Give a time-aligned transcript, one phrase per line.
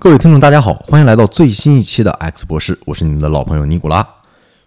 [0.00, 4.06] 各位听众，大家好，欢迎来到最新一期的 X 博士，我是你们的老朋友尼古拉。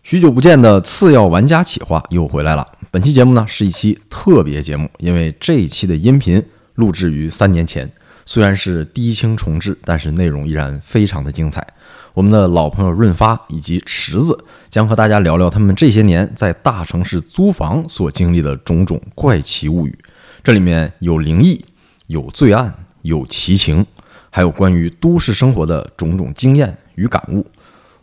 [0.03, 2.67] 许久不见的次要玩家企划又回来了。
[2.91, 6.43] 本期节目呢是一期特别节目，因为这一期的音频
[6.75, 7.89] 录制于三年前，
[8.25, 11.65] 虽然是低清重制，但是内容依然非常的精彩。
[12.13, 14.37] 我们的老朋友润发以及池子
[14.69, 19.97] 将和大家聊聊他们这些年在大城市租房所经历的种种怪奇物语。
[20.43, 21.63] 这里面有灵异，
[22.07, 22.73] 有罪案，
[23.03, 23.85] 有奇情。
[24.31, 27.45] 还有关于都市生活的种种经验与感悟，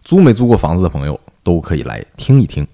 [0.05, 2.65] 租没租过房子的朋友都可以来听一听。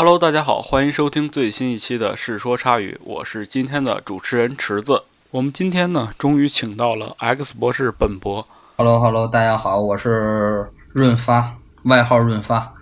[0.00, 5.02] Hello，大家好，欢迎收听最新一期的《世说插语》，我是今天的主持人池子。
[5.32, 8.46] 我们今天呢，终于请到了 X 博士本博。
[8.76, 12.74] Hello，Hello，大家好，我是润发，外号润发。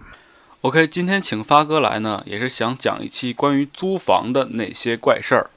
[0.61, 5.49] OK，今天请发哥来呢，也是想讲一期关于租房的那些怪事儿。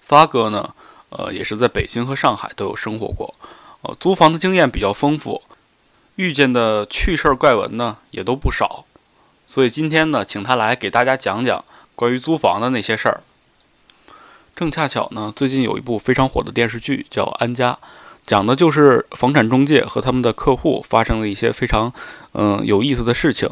[0.00, 0.74] 发哥呢，
[1.10, 3.36] 呃，也是在北京和上海都有生活过，
[3.82, 5.42] 呃，租房的经验比较丰富，
[6.16, 8.84] 遇见的趣事儿怪闻呢，也都不少。
[9.56, 13.22] 所以今天呢，请他来给大家讲讲关于租房的那些事儿。
[14.54, 17.72] 正恰巧呢，最近有一部非常火的电视剧叫《安家》，
[18.26, 21.90] 讲的就是房产中介和他们的客户发生了一些非常
[22.34, 23.48] 嗯有意思的事情。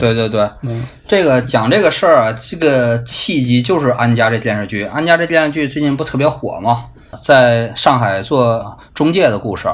[0.00, 6.86] 对对对，嗯，这个讲这个事儿啊，这个契机就是《安家》这电视剧，《安家》这电视剧最近不特别火吗？
[7.22, 9.68] 在上海做中介的故事。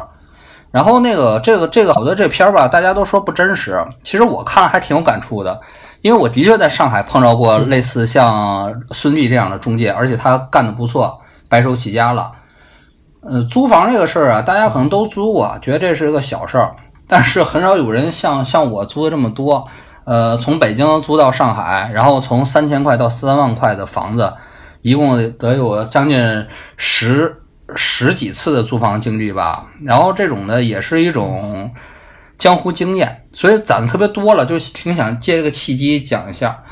[0.75, 3.81] 然后那个这个这个好多这片儿吧，大家都说不真实。
[4.03, 5.61] 其实我看还挺有感触的，
[6.03, 11.17] 因为我的确在上海碰着过类似像孙俪这样的中介，而且他干的不错，
[11.49, 12.33] 白手起家了。
[13.21, 16.75] 呃，租房这个事儿啊，大家可能都租过，觉得这是一个小事儿，
[17.07, 19.65] 但是很少有人像像我租的这么多。
[20.03, 24.33] 呃，从北京租到上海，然后从三千块到三万块的房子，
[24.83, 26.45] 一共得有将近
[26.77, 27.43] 十。
[27.77, 31.71] 十几次的租房经历吧，然后这种呢也是一种
[32.37, 36.63] 江湖经验，所以攒的特别多了，就挺想借这个契机讲一下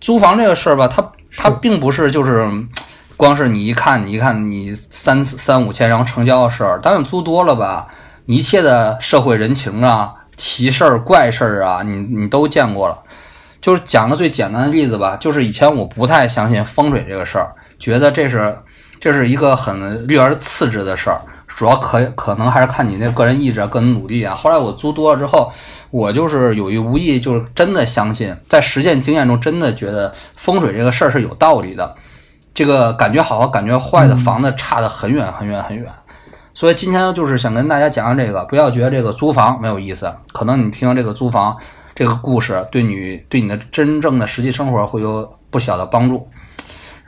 [0.00, 0.86] 租房这个事儿吧。
[0.86, 1.04] 它
[1.36, 2.48] 它并不是就是
[3.16, 7.88] 光是你一看你一看你三三五千然后成交的事儿，当你租多了吧，
[8.26, 12.96] 一切的社会人情啊、奇事儿、怪事儿啊，你你都见过了。
[13.60, 18.56] 就是讲个最简单的例子吧，就是以前我不太相信风水这个事儿，觉得这是。
[19.00, 24.34] 这是一个很略而次之的事儿，主要可可能还是看你那个人意志啊、个人努力啊。
[24.34, 25.52] 后来我租多了之后，
[25.90, 31.94] 我就是有意无意，就是真的相信，在实践经验中真的觉得风水这个事儿是有道理的。
[32.52, 35.86] 这个感觉好感觉坏的房子差得很远很远很远。
[36.52, 41.56] 所以今天就是想跟大家讲讲这个，不要觉得这个租房没有意思，可能你听这个租房
[41.94, 46.28] 这个故事，对你对你的真正的实际生活会有不小的帮助。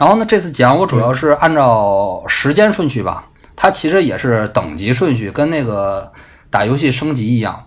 [0.00, 3.22] 然后呢，这次讲我主要是按照时间顺序吧，
[3.54, 6.10] 它其实也是等级顺序，跟那个
[6.48, 7.62] 打游戏升级一样。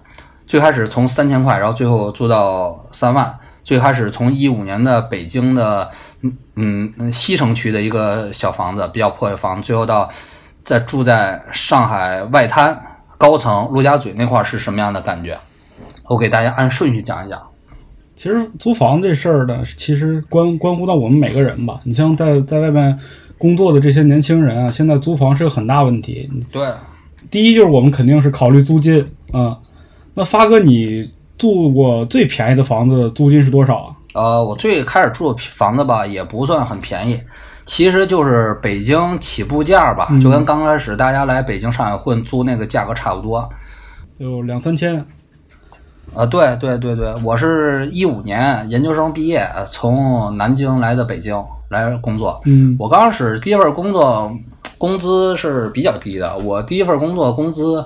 [0.48, 3.38] 最开始从三千块，然后最后做到三万。
[3.64, 10.10] 最开始从一五年的北京的嗯嗯西城区的一个小房子，比较破的房子，最后到
[10.64, 12.76] 在住在上海外滩
[13.20, 15.38] 高层陆家嘴那块是什么样的感觉？
[16.06, 17.40] 我给大家按顺序讲一讲。
[18.16, 21.80] 其实租房这事儿呢，其实关关乎到我们每个人吧。
[21.84, 22.98] 你像在在外面
[23.38, 26.30] 工作的这些年轻人啊，现在租房是个很大问题。
[26.52, 26.72] 对，
[27.32, 29.58] 第一就是我们肯定是考虑租金啊。
[30.14, 33.96] 那发哥，你住过最便宜的房子租金是多少啊？
[34.14, 37.20] 呃，我最开始住的房子吧，也不算很便宜，
[37.66, 43.50] 其实就是北京起步价吧，就跟刚开始大家来北京、上海混租那个价格差不多，
[44.20, 45.04] 有两三千。
[46.16, 51.36] 啊，对对对对，我是一五年研究生毕业，从南京来的北京
[51.70, 52.40] 来工作。
[52.46, 54.32] 嗯，我刚开始第一份工作，
[54.78, 56.38] 工资是比较低的。
[56.38, 57.84] 我第一份工作工资，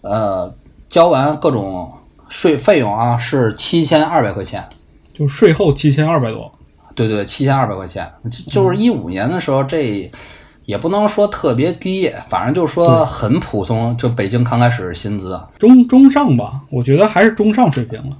[0.00, 0.52] 呃，
[0.88, 1.92] 交完各种
[2.28, 4.64] 税费用啊，是七千二百块钱，
[5.12, 6.50] 就税后七千二百多。
[6.94, 8.10] 对对，七千二百块钱，
[8.48, 10.10] 就是一五年的时候这。
[10.66, 18.16] 也不能说特别低，反正就是说很普通，就北京刚开始薪资中中上吧，我觉得还是中上水平了。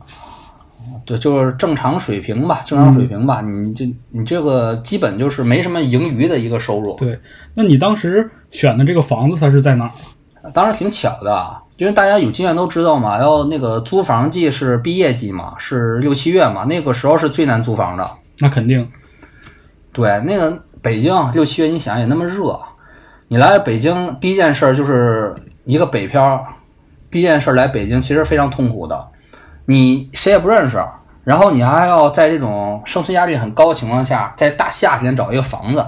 [1.04, 3.40] 对，就是正常水平吧，正常水平吧。
[3.40, 6.94] 你这你这个基本就是没什么盈余的一个收入。
[6.96, 7.16] 对，
[7.54, 10.50] 那你当时选的这个房子它是在哪儿？
[10.52, 18.08] 当时挺巧的，因为大家有经验都知道嘛，要那个租房季是毕业季嘛，是六七月嘛，那个时候是最难租房的。
[18.40, 18.88] 那肯定，
[19.93, 22.56] 对，那个北京六七月，你想也那么热，
[23.27, 25.35] 你来北京第一件事儿就是
[25.65, 26.41] 一个北漂，
[27.11, 29.05] 第一件事儿来北京其实非常痛苦的，
[29.65, 30.81] 你谁也不认识，
[31.25, 35.85] 然后你还要在这种生存压力很高的情况下，在大夏天找一个房子。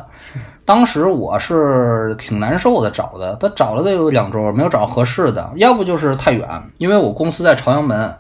[0.64, 6.44] 当时我是挺难受的，找的，他找了得有两周，没有找合适的，要不就是太远，
[6.78, 8.12] 因为我公司在朝阳门，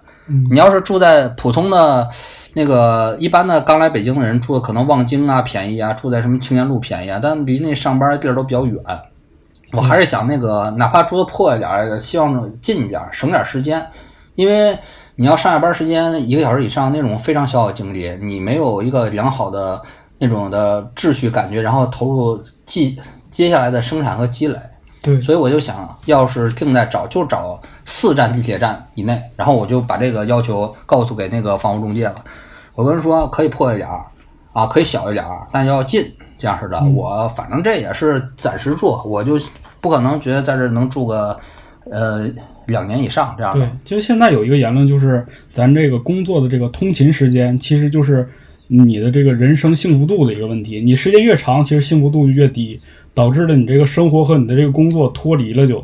[0.50, 2.08] 你要是住在普通的。
[2.54, 8.82] 那个一般的刚来北京的人住的可能望京啊便宜啊，住在什么青年路便宜啊，但离那上班的地儿都比较远。
[9.72, 13.86] 我还是想那个，哪怕住的破一点，希望近一点，省点时间。
[14.34, 14.76] 因为
[15.14, 19.80] 你要上下班时间一个小时以上，那种非常消耗精力，你没有一个良好的
[20.18, 22.96] 那种的秩序感觉，然后投入接
[23.30, 24.58] 接下来的生产和积累。
[25.00, 32.22] 对，所以我就想要是定在找，就找四站地铁站以内，然后我就把这个要求告诉给那个房屋中介了。
[32.74, 34.04] 我跟人说可以破一点儿，
[34.52, 36.04] 啊，可以小一点儿，但要近
[36.36, 36.78] 这样式的。
[36.84, 39.40] 我反正这也是暂时住，我就
[39.80, 41.34] 不可能觉得在这能住个
[41.90, 42.28] 呃
[42.66, 43.52] 两年以上这样。
[43.54, 48.28] 对，其实现在有一个言论就是，咱这个工作的这个通勤时间，其实就是
[48.66, 50.78] 你的这个人生幸福度的一个问题。
[50.84, 52.78] 你时间越长，其实幸福度就越低。
[53.14, 55.82] 导致了你这个生活和你的这个工作脱离了，就，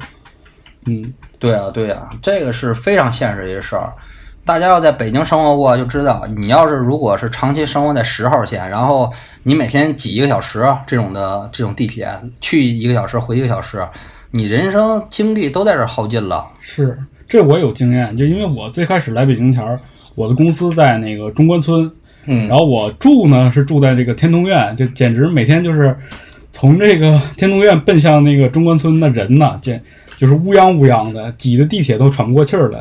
[0.86, 1.12] 嗯，
[1.44, 3.92] 对啊，对啊，这个是非常现实一事儿。
[4.46, 9.12] 大家要在北京生活过，就知道，你要是如果是长期生活在十号线，然后
[9.42, 12.08] 你每天挤一个小时这种的这种地铁，
[12.40, 13.86] 去一个小时回一个小时，
[14.30, 16.46] 你人生精力都在这耗尽了。
[16.60, 16.98] 是，
[17.28, 19.78] 这我有经验，就因为我最开始来北京前，
[20.14, 21.90] 我的公司在那个中关村，
[22.26, 25.94] 嗯，然后我住呢是住在这个天通苑，就简直每天就是。
[26.56, 29.82] 从这个天通苑奔向那个中关村，的人呐，简
[30.24, 32.78] 就是乌泱乌泱的，挤的地铁都喘不过气儿来，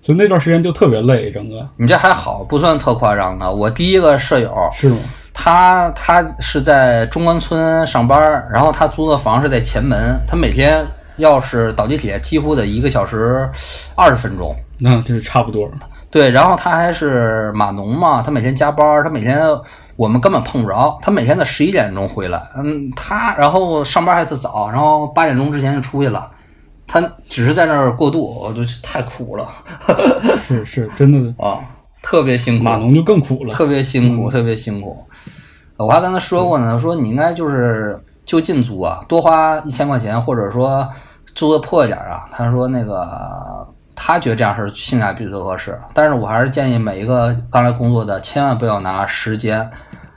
[0.00, 1.30] 所以那段时间就特别累。
[1.30, 3.52] 整个你这还好，不算特夸张的。
[3.52, 4.96] 我第一个舍友是吗？
[5.34, 10.82] 他他是在中关村上班，然后他租的房是在前门，他每天
[11.18, 13.46] 要是倒地铁，几乎得一个小时
[13.94, 14.56] 二十分钟。
[14.78, 15.70] 那这差不多。
[16.10, 19.38] 对，然后他还是码农嘛，他每天加班，他每天。
[19.98, 26.30] 我们根本碰不着，他每天在十一点钟回来，嗯，他然后上班还特早，然后八点钟之前就出去了，
[26.88, 29.46] 他只是在那儿过渡，我就太苦了，
[30.42, 31.60] 是是，真的啊，
[32.02, 34.96] 特别辛苦，码农就更苦了，特别辛苦，特别辛苦。
[35.76, 40.88] 我还跟他说过呢，说你应该就是就近租啊，多花一千块钱，或者说
[41.34, 42.26] 租的破一点啊。
[42.32, 43.68] 他说那个。
[44.00, 49.68] 他觉得这样是性价比最合适，但是我还是建议每一个刚来工作的，千万不要拿时间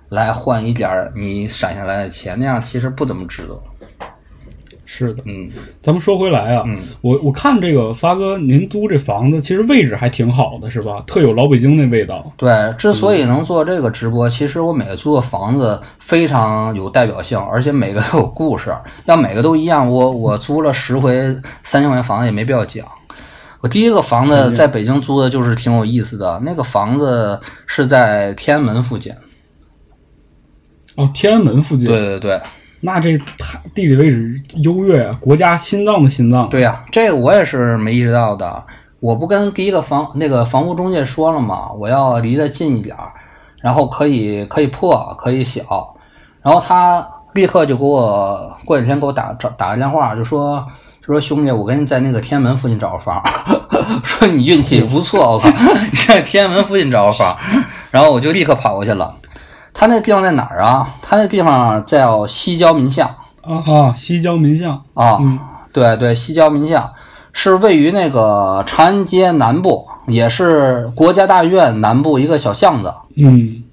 [0.10, 3.60] 来换一点儿你省下来的钱，那样其实不怎么值得。
[4.94, 5.50] 是的，嗯，
[5.82, 11.02] 咱们说回来啊，嗯，我我看这个发哥，您租这房子其实位置还挺好的，是吧？
[11.08, 12.30] 特有老北京那味道。
[12.36, 18.76] 对，之所以能做这个直播，其实我每个租的房子非常有代表性，而且每个都有故事。
[19.06, 21.14] 要每个都一样，我我租了十回
[21.64, 22.86] 三千块钱房子也没必要讲。
[23.62, 26.38] 我第一个房子在北京租的，就是挺有意思的。
[26.44, 29.14] 那个房子是在天安门附近。
[30.98, 31.88] 哦，天安门附近。
[31.88, 32.42] 对对对，
[32.82, 36.50] 那这太地理位置优越啊，国家心脏的心脏。
[36.50, 38.64] 对呀，这个我也是没意识到的。
[39.00, 41.72] 我不跟第一个房那个房屋中介说了吗？
[41.72, 43.12] 我要离得近一点儿，
[43.62, 45.96] 然后可以可以破，可以小。
[46.42, 50.66] 然后他立刻就给我过几天给我打找打个电话，就说
[51.06, 51.14] 就。
[51.14, 53.22] 说兄弟，我给你在那个天安门附近找个房。
[54.04, 57.36] 说你运气不错，我靠，你在天安门附近找个房。
[57.90, 59.14] 然后我就立刻跑过去了。
[59.74, 60.96] 他那地方在哪儿啊？
[61.02, 63.08] 他那地方叫西郊民巷。
[63.42, 65.18] 啊啊，西郊民巷啊，
[65.74, 66.92] 对对，西郊民巷
[67.34, 72.94] 是位于那个长安街南部，也是国家大院南部一个小巷子。
[73.18, 73.64] 嗯。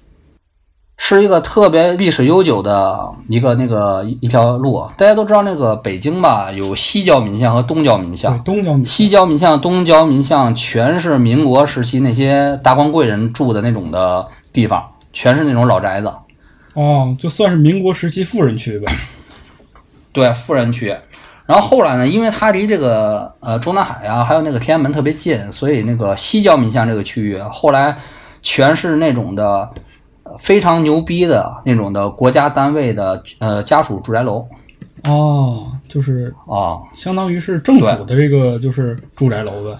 [1.01, 8.37] 是一个特别历史悠久的一个那个一条路，大家都知道那个北京吧，有西郊民巷和东郊民巷。
[8.43, 16.11] 东郊民、西郊民巷、东郊民巷全是民国时期那些达官贵人住的那种的地方，全是那种老宅子。
[16.73, 18.91] 哦，就算是民国时期富人区呗。
[20.11, 20.95] 对，富人区。
[21.45, 27.97] 然后后来呢，因为它离这个呃中南海啊，还有那个天安门特别近，所以那个西郊民巷这个区域后来
[28.41, 29.69] 全是那种的。
[30.37, 34.47] 非常牛逼的那种的国家单位的呃家属住宅楼，
[35.03, 39.79] 哦，就是啊，相当于是政府的这个就是住宅楼呗。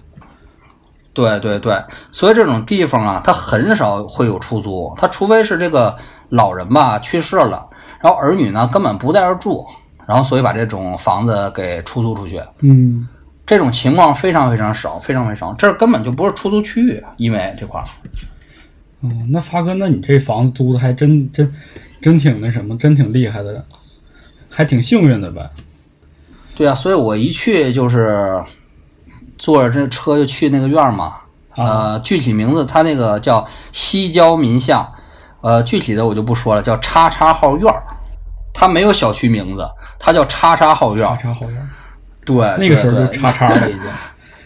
[1.19, 1.77] 对对对，
[2.13, 5.93] 所以这种地方啊，它很少会有出租，它除非是这个
[6.29, 7.67] 老人吧去世了，
[7.99, 9.67] 然后儿女呢根本不在这住，
[10.07, 12.41] 然后所以把这种房子给出租出去。
[12.61, 13.05] 嗯，
[13.45, 17.85] 这种情况非常非常少，非常非常少，这根本就不是出租区域，因为这块儿。
[19.01, 21.53] 哦，那发哥，那你这房子租的还真真
[22.01, 23.61] 真挺那什么，真挺厉害的，
[24.49, 25.49] 还挺幸运的呗。
[26.55, 28.41] 对啊，所以我一去就是
[29.39, 31.15] 坐着这车就去那个院儿嘛。
[31.55, 34.87] 啊呃，具体名字它那个叫西郊民巷，
[35.41, 37.83] 呃，具体的我就不说了，叫叉叉号院儿。
[38.53, 39.67] 它没有小区名字，
[39.97, 41.17] 它叫叉叉号院叉儿。
[41.17, 41.69] 叉号院，
[42.23, 43.81] 对，那个时候就对对叉叉了已经。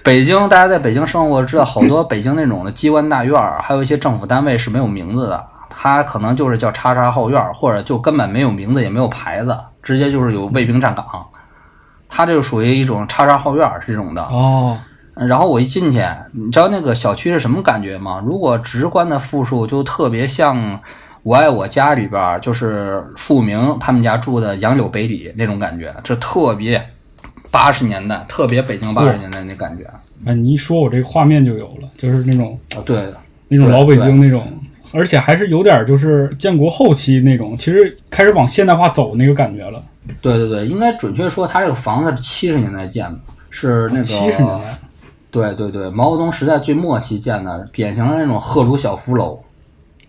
[0.03, 11.05] 北京，大家在北京生活知道，好多北京那种的机关大院儿，还有一些政府单位是没有名字的，它可能就是叫叉叉后院儿，或者就根本没有名字，也没有牌子，直接就是有卫兵站岗。
[12.15, 14.21] 它这就属于一种叉叉后院儿这种的。
[14.21, 14.77] 哦，
[15.15, 15.99] 然后我一进去，
[16.31, 18.23] 你知道那个小区是什么感觉吗？
[18.23, 20.55] 如果直观的复述，就特别像
[21.23, 26.79] 《我爱我家》里边儿，就是付明他们家住的杨柳北里那种感觉，这特别
[27.49, 29.83] 八十年代，特别北京八十年代那感觉。
[30.25, 33.11] 哎，你一说，我这个画面就有了，就是那种啊，对，
[33.47, 34.47] 那种老北京那种，
[34.93, 39.83] 而且还是有点就是建国后期那种，其实开始往现代化走那个感觉了。
[40.21, 43.19] 对对对，应该准确说，他这个房子是七十年代建的，
[43.49, 44.77] 是那个七十年代，
[45.31, 49.41] 对对对，毛泽东时代最末期建的，典型的那种赫鲁晓夫楼。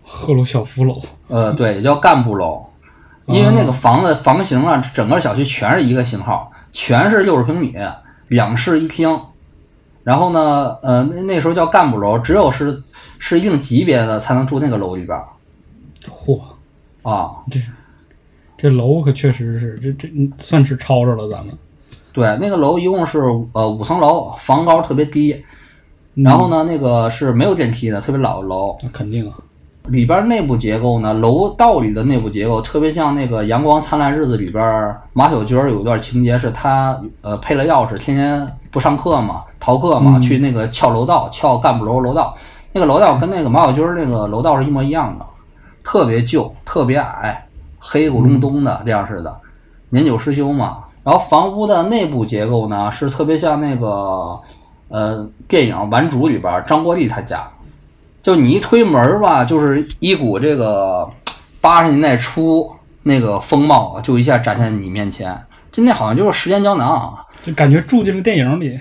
[0.03, 1.01] 赫鲁晓夫楼。
[1.27, 2.63] 呃，对，也叫干部楼，
[3.25, 7.73] 因为那个房子房型啊，整个小区全是一个型号，全是六十平米，
[8.27, 9.19] 两室一厅。
[10.03, 12.83] 然后呢，呃，那那时候叫干部楼，只有是
[13.17, 15.25] 是一定级别的才能住那个楼里边儿
[16.07, 16.39] 嚯，
[17.01, 17.31] 啊。
[17.49, 17.59] 这
[18.69, 21.55] 楼可确实是这这嗯算是抄着了咱们。
[22.11, 23.19] 对，那个楼一共是
[23.53, 25.33] 呃五层楼，房高特别低，
[26.15, 28.77] 嗯然后呢，那个是没有电梯的，特别老的楼。
[28.81, 29.35] 那肯定啊，
[29.87, 42.35] 里边内部结构呢，楼道里的内部结构特别像那个《阳光灿烂日子》里边马小军儿有一段情节是他呃配了钥匙，天天不上课嘛，逃课嘛，嗯去那个撬楼道，撬干部楼楼道。
[42.71, 45.25] 那个楼道跟那个马小军儿那个楼道是一模一样的，
[45.83, 47.44] 特别旧，特别矮，
[47.87, 49.35] 黑咕隆咚的这样似的，
[49.89, 50.79] 年久失修嘛。
[51.03, 54.39] 然后房屋的内部结构呢，是特别像那个
[54.89, 57.47] 呃电影《顽主》里边张国立他家，
[58.23, 61.07] 就你一推门儿吧，就是一股这个
[61.61, 62.67] 八十年代初
[63.03, 65.39] 那个风貌，就一下展现在你面前。
[65.71, 68.79] 今天好像就是时间胶囊，啊就感觉住进了电影里。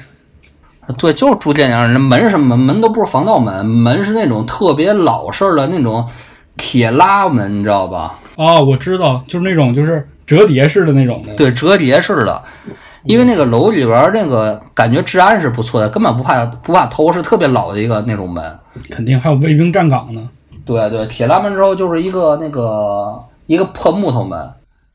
[0.97, 2.61] 对，就是住电影人门是什么门？
[2.67, 6.07] 门都不是防盗门，门是那种特别老式儿的那种
[6.57, 8.19] 铁拉门，你知道吧？
[8.37, 11.35] 啊，我知道，就是那种就是折叠式的那种的。
[11.35, 12.43] 对，折叠式的。
[13.03, 18.43] 因为那个楼里边儿那个感觉治安是不错的，根本不怕不怕偷，是特别老的一个那种门。
[18.91, 20.27] 肯定还有卫兵站岗呢。
[20.65, 24.51] 对对，铁拉门之后就是一个那个一个破木头门，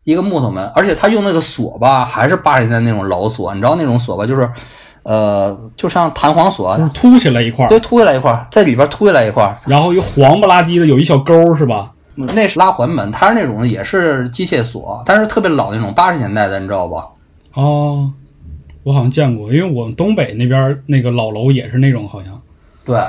[0.06, 4.50] 一个木头门，而且他用那个锁吧，还是八十年代那种老锁，你知道那种锁吧，就是
[5.04, 11.92] 呃，就像弹簧锁就，是凸起来一块儿，对，凸起来一块儿，在里边凸起来一块儿，然后一黄不拉几的有一小钩是吧？
[12.16, 17.08] 那是拉环门，它是那种也是机械锁，但是特别老那种八十年代的，你知道吧？
[17.54, 18.12] 哦，
[18.84, 22.40] 我好像见过，因为我们东北那边那个老楼也是那种，好像
[22.84, 23.00] 对。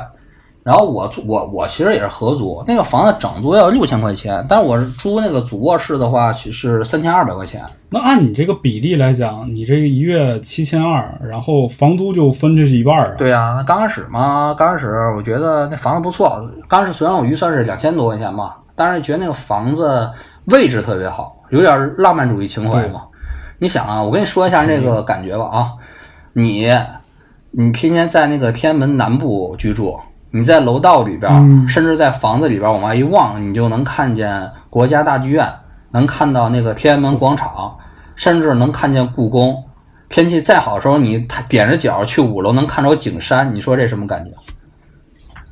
[0.62, 7.64] 然后我住我我其实也是合租，那个房子整租要六千块钱，但是我是租那个主卧室的话是三千二百块钱。
[7.88, 13.14] 那按你这个比例来讲，你这个一月七千二，然后房租就分这是一半儿啊。
[13.16, 16.46] 对呀、那刚开始嘛，刚开始我觉得那房子不错。
[16.68, 20.08] 刚开始虽然我预算是两千多块钱嘛，但是觉得那个房子
[20.44, 23.02] 位置特别好，有点浪漫主义情怀嘛。
[23.58, 25.72] 你想啊，我跟你说一下这个感觉吧啊，
[26.34, 26.68] 你
[27.50, 29.98] 你天天在那个天安门南部居住，
[30.30, 35.48] 你在楼道里边，嗯甚至在房子里边往外一望，你就能看见国家大剧院，
[35.90, 37.76] 能看到那个天安门广场，
[38.14, 39.64] 甚至能看见故宫。
[40.08, 44.30] 天气再好的时候，你踮着脚去五楼能看着景山，你说这什么感觉？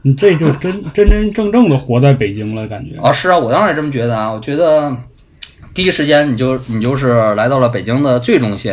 [0.03, 2.97] 你这就真真真正正的活在北京了，感觉。
[3.01, 4.33] 啊，是啊，我当然也这么觉得啊。
[4.33, 4.97] 我觉得
[5.75, 8.73] 第一时间你就你就是来到了北京的最中心，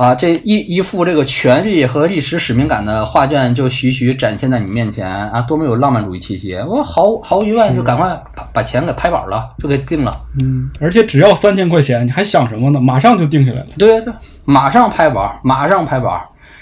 [0.00, 6.54] 啊，这一一幅这个权力和历史使命感的画卷就徐徐展现在你面前啊，多么有浪漫主义气息！
[6.66, 10.10] 我毫毫无疑问就赶快把把钱给拍板了，就给定了。
[10.42, 12.80] 嗯，而且只要三千块钱，你还想什么呢？
[12.80, 13.66] 马上就定下来了。
[13.76, 14.14] 对对对，
[14.46, 16.18] 马上拍板，马上拍板，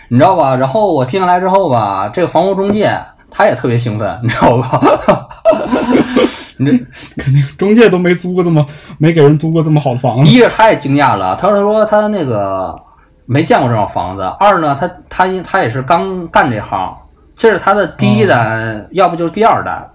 [0.09, 0.57] 你知道吧？
[0.57, 2.93] 然后我定下来之后吧，这个房屋中介
[3.31, 4.81] 他也特别兴奋，你知道吧？
[6.59, 6.73] 你这
[7.23, 8.67] 肯定中介都没租过这么
[8.99, 10.29] 没给人租过这么好的房子。
[10.29, 12.77] 一是他也惊讶了，他说他说他那个
[13.31, 16.97] 没见过这种房子；二呢，他他他也是刚干这行，
[17.37, 19.87] 这是他的第一单，要不就是第二单。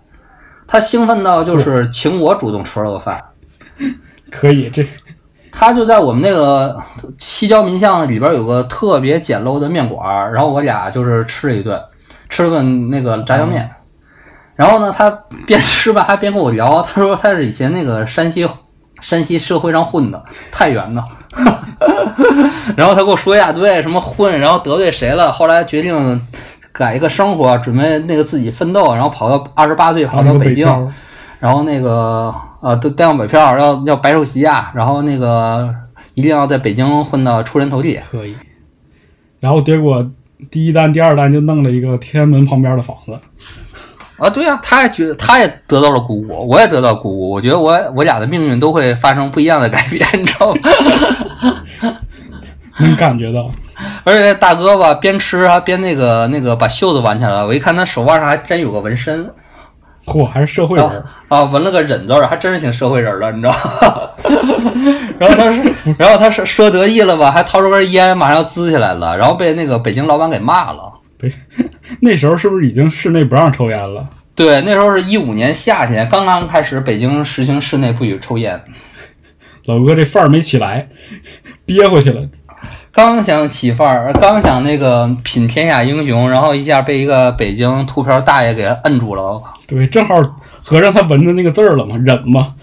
[0.68, 3.20] 他兴奋到就是请我主动吃了个饭，
[4.32, 4.88] 可以，这
[5.52, 6.80] 他就在我们那个
[7.18, 11.82] 西郊民巷里边有个特别简陋的面馆儿，然后我俩就是吃了一顿，
[12.30, 13.70] 吃了顿那个炸酱面。
[14.56, 15.10] 然后呢，他
[15.48, 18.48] 边吃吧还边跟我聊，他说他是以前那个山西
[19.02, 21.04] 山西社会上混的，太原的。
[22.78, 26.22] 然后他跟我说一大堆什么混，然后得罪谁了，后来决定
[26.72, 30.66] 改一个生活，准备那个自己奋斗，然后跑到二十八岁跑到北京，
[31.40, 35.74] 然后那个呃都带上北漂，要要白手起家，然后那个
[36.13, 38.00] 一定要在北京混到出人头地。
[38.10, 38.36] 可以。
[39.40, 40.10] 然后结果
[40.50, 43.20] 第一单、第二单就弄了一个天安门旁边的房子。
[44.17, 47.32] 啊，对呀、他也觉得他也得到了鼓舞，我也得到鼓舞。
[47.32, 50.62] 我觉得我我俩的命运都会发生不一样的改变，你知道吗？
[52.79, 53.50] 能感觉到，
[54.03, 57.46] 而且大哥吧，边吃还边那个那个把袖子挽起来了。
[57.46, 59.29] 我一看他手腕上还真有个纹身
[60.05, 61.03] 嚯，还是社会人儿。
[61.27, 64.10] 啊，纹了个忍字儿，还真是挺社会人儿的，你知道吗？
[65.20, 70.91] 然后他是，然后他是说得意了吧，还掏出根烟，马上要滋起来了，然后被那个北京老板给骂了。
[72.01, 74.10] 那时候是不是已经室内不让抽烟了？
[74.36, 78.60] 对，那时候是一五年夏天，刚刚开始北京实行室内不许抽烟。
[79.65, 80.88] 老哥这范儿没起来，
[81.65, 82.27] 憋回去了。
[82.92, 89.42] 刚想起范儿，刚想那个品天下英雄，然后一下被一个北京秃瓢大爷给摁住了。
[89.68, 90.22] 对，正好
[90.62, 92.53] 合上他闻的那个字儿了嘛，忍嘛。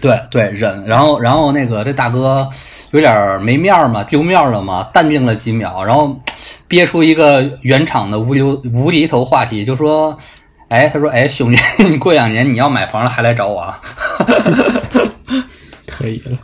[0.00, 0.84] 对对，忍。
[0.86, 2.48] 然后然后那个这大哥
[2.90, 6.20] 有点没面儿嘛，丢面儿了嘛，淡定了几秒，然后
[6.66, 10.16] 憋出一个原厂的无流无厘头话题，就说
[10.68, 13.80] ：“哎，他说，哎，兄弟， 你过两年你要买房了还来找我啊？”
[15.86, 16.38] 可以了，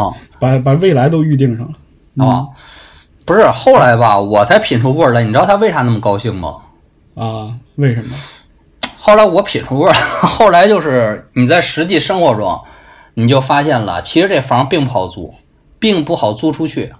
[0.00, 2.26] 啊把把未来都预定上了。
[2.26, 2.46] 啊，
[3.24, 5.22] 不是，后来吧，我才品出味儿来。
[5.22, 6.56] 你知道他为啥那么高兴吗？
[7.14, 7.54] 啊？
[7.76, 8.14] 为什么？
[8.98, 12.60] 后来我品出味儿， 后来就是你在实际生活中，
[13.14, 15.34] 你就发现了，其实这房并不好租，
[15.78, 16.92] 并不好租出去。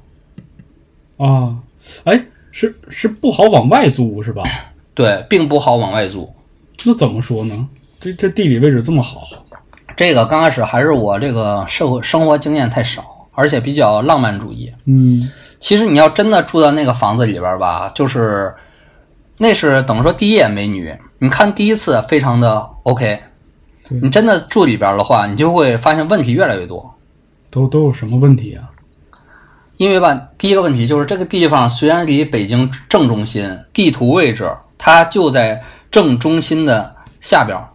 [1.19, 1.57] 啊？
[2.04, 4.44] 哎，是是不好往外租是吧？
[4.94, 6.32] 对，并不好往外租。
[6.85, 7.68] 那怎么说呢？
[8.00, 9.23] 这这地理位置这么好，
[9.97, 14.73] 这个刚开始还是我这个社会生活经验太少，而且比较浪漫主义。
[14.84, 18.52] 嗯，其实你要真的住到那个房子里边吧，就是
[19.38, 23.19] 那是等于说第一眼美女，你看第一次非常的 OK，
[23.88, 26.93] 你真的住里边的话，你就会发现问题越来越多。
[27.50, 28.69] 都都有什么问题啊？
[29.82, 37.66] 因为吧，第一个问题就是这个地方虽然离北京正中心，地图位置它就在正中心的下边儿，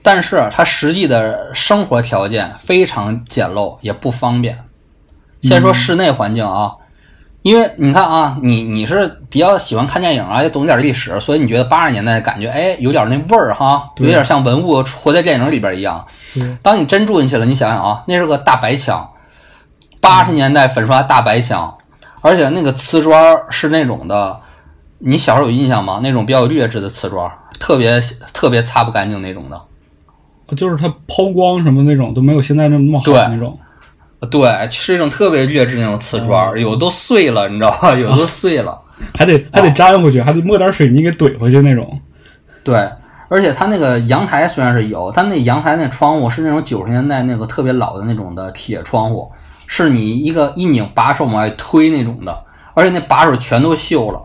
[0.00, 4.56] 但是它实际的生活条件非常简陋，也不方便。
[5.42, 6.72] 先说室内环境啊，
[7.42, 16.06] 因为你看啊，你你是比较喜欢看电影啊，也懂点历史，所以你觉得八十年代感觉，哎，有点那味儿哈，有对点像文物活在电影里边一样。
[16.62, 19.04] 当你真住进去了，你想想啊，那是个大白墙，
[20.00, 21.76] 八十年代粉刷大白墙，
[22.20, 24.40] 而且那个瓷砖是那种的，
[24.98, 26.00] 你小时候有印象吗？
[26.02, 28.00] 那种比较劣质的瓷砖，特别
[28.32, 29.60] 特别擦不干净那种的。
[30.56, 33.58] 就是它抛光什么那种都没有现在那么好对那种。
[34.30, 37.92] 对，是一种特别劣质那种瓷砖，哦有都碎了，你知道吧？
[37.94, 38.76] 有都碎了。
[39.16, 42.00] 还得还得粘回去，还得抹点水泥给怼回去那种。
[42.64, 42.76] 对，
[43.28, 49.30] 而且它那个阳台虽然是有，但那阳台那窗户是那种九十年代那个特别老的那种的铁窗户，
[49.68, 52.36] 是你一个一拧把手往外推那种的，
[52.74, 54.18] 而且那把手全都锈了。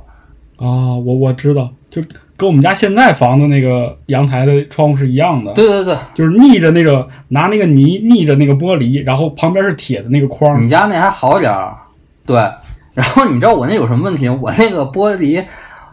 [0.58, 2.02] 啊，我我知道，就
[2.36, 10.70] 跟我们家现在房子那个阳台的窗户是一样的，对对对，就是逆着那个拿那个泥逆着那个玻璃，然后旁边是铁的那个框你。
[10.70, 11.76] 家那还好点儿，
[12.26, 12.38] 对。
[12.94, 14.30] 然后你知道我那有什么问题？
[14.30, 15.44] 我那个玻璃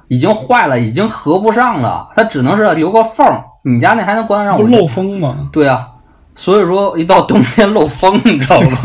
[0.09, 3.43] 已经坏了，已经合不上了，它只能是留个缝儿。
[3.65, 4.67] 你家那还能关得上我？
[4.67, 5.49] 不漏风吗？
[5.51, 5.89] 对啊，
[6.37, 8.79] 所以说一到冬天漏风，你知道吗？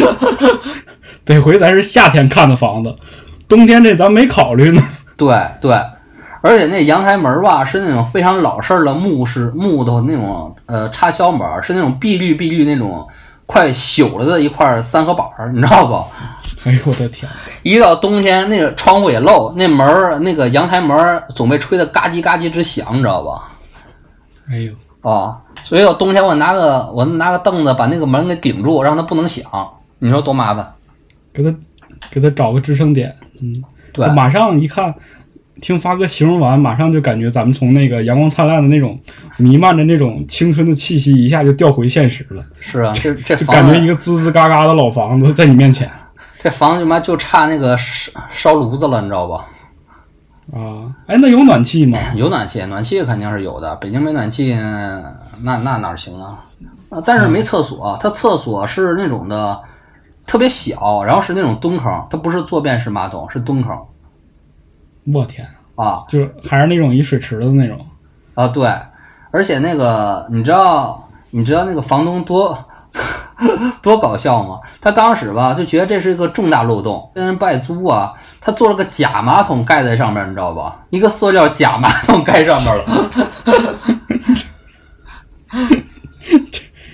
[1.24, 2.94] 得回咱是夏天看的房子，
[3.48, 4.82] 冬天这咱没考虑呢。
[5.16, 5.72] 对对，
[6.42, 13.06] 而且那阳台门儿吧是那种非常老式儿的木式木头那种呃插销门儿，是那种碧绿碧绿那种
[13.46, 16.04] 快朽了的一块三合板儿，你知道不？
[16.68, 17.30] 哎呦我的天！
[17.62, 23.42] 一到冬天，那个窗户也漏，那门儿那个阳台门儿总被吹得嘎叽嘎叽直响，你知道吧？
[24.50, 24.72] 哎呦，
[25.08, 29.44] 啊，所以到冬天我拿个我拿个凳子把那个门给顶住，让它不能响，
[29.98, 30.66] 你说多麻烦？
[31.32, 31.54] 给他
[32.10, 33.14] 给他找个支撑点。
[33.40, 33.52] 嗯，
[33.92, 34.94] 对马上一看，
[35.60, 38.98] 听发哥形容完，马上就感觉咱们从那个阳光灿烂的那种
[39.38, 45.90] 弥漫着那种青春的气息，一下就掉回现实了，是啊，这这就感觉一个滋滋嘎嘎的老房子在你面前
[46.40, 49.44] 这房子他妈就差那个烧烧炉子了，你知道吧？
[50.52, 50.94] 啊！
[51.06, 51.98] 哎，那有暖气吗？
[52.14, 53.74] 有暖气，暖气肯定是有的。
[53.76, 54.54] 北京没暖气，
[55.42, 56.44] 那那哪行啊？
[56.88, 59.58] 啊，但是没厕所，它厕所是那种的
[60.26, 63.78] 特别小，然后是那种蹲坑，它不是坐便式马桶，是蹲坑
[65.12, 66.04] 我天，啊。
[66.08, 67.78] 就是还是那种一水池子的那种。
[68.34, 68.68] 啊，对，
[69.30, 72.58] 而且那个你知道你知道那个房东多
[73.82, 74.58] 多搞笑吗？
[74.80, 80.84] 他刚开始吧就觉得这是一个重大漏洞，跟人不爱租啊，他做了个假马桶盖在上面，你知道吧？
[80.90, 82.84] 一个塑料假马桶盖上面了。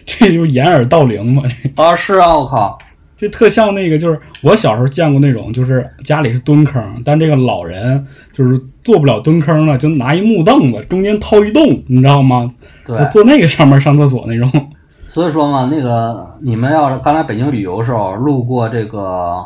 [0.04, 2.78] 这就掩耳盗铃嘛，这啊，是啊，我靠，
[3.22, 12.52] 这特像那个，就是我小时候见过那种，就是家里是蹲坑，但这个老人就是坐不了蹲坑了，就拿一木凳子中间掏一洞，你知道吗？
[12.84, 14.50] 对，坐那个上面上厕所那种。
[15.06, 19.36] 所以说嘛，那个你们要是刚来北京旅游的时候，路过这个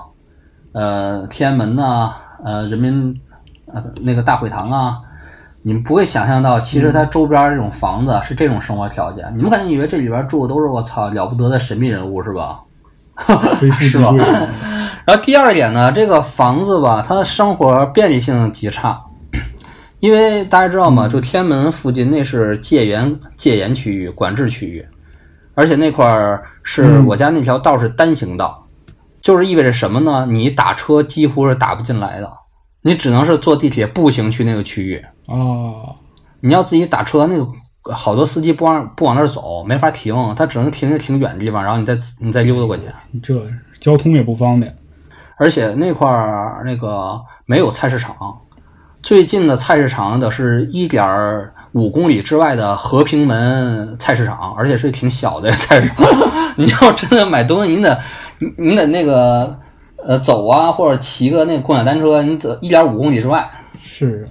[0.72, 2.10] 呃天安门呐、
[2.42, 3.14] 呃人民
[3.66, 4.96] 呃那个大会堂啊，
[5.60, 9.30] 你们不会想象到，其实它周边这种房子是这种生活条件。
[9.36, 12.60] 你们可能以为这里边住的都是我操了不得的神秘人物是吧？
[13.58, 14.18] 非富即是吧贵。
[15.04, 19.00] 然后第二点呢，这个房子吧，它的生活便利性极差，
[20.00, 21.08] 因为大家知道吗？
[21.08, 24.84] 就天安门附近那是戒严戒严区域、管制区域，
[25.54, 28.66] 而且那块儿是嗯我家那条道是单行道，
[29.22, 30.26] 就是意味着什么呢？
[30.28, 32.32] 你打车几乎是打不进来的，
[32.82, 35.00] 你只能是坐地铁步行去那个区域。
[35.26, 35.94] 哦，
[36.40, 37.46] 你要自己打车，那个
[37.92, 42.84] 好多司机不往不往那儿走，没法停，他只能停在挺远的地方，然后你再你再溜达过去。
[43.22, 43.34] 这
[43.78, 44.74] 交通也不方便。
[45.38, 48.16] 而且那块儿那个没有菜市场，
[49.02, 51.04] 最近的菜市场的是一点
[51.72, 56.06] 五公里之外的和平门菜市场，而且是挺小的菜市场。
[56.56, 57.98] 你要真的买东西，你得
[58.38, 59.58] 你你得那个
[60.02, 63.46] 呃走啊，或者骑个那个共享单车，你走一点五公里之外
[63.78, 64.26] 是，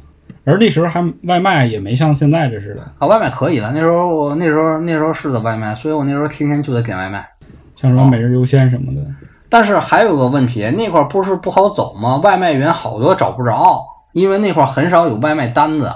[0.46, 3.72] 而那时候还外卖也没像现在这似的，啊，外卖可以了。
[3.74, 7.28] 那时候我那时候那时候是的外卖，所以我那时候天天就得点外卖。
[7.76, 9.02] 像什么每日优鲜什么的。
[9.50, 12.18] 但是还有个问题，那块儿不是不好走吗？
[12.18, 15.92] 外卖员好多找不着，因为那块儿很少有外卖单子。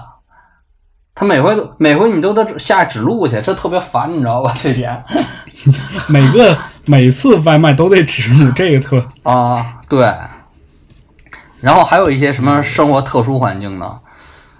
[1.13, 4.53] 他每回都每回你都得下指路去，这特别烦，你知道吧？
[4.57, 5.03] 这点
[6.07, 10.11] 每个每次外卖都得指路，这个特啊，对。
[11.59, 13.99] 然后还有一些什么生活特殊环境呢？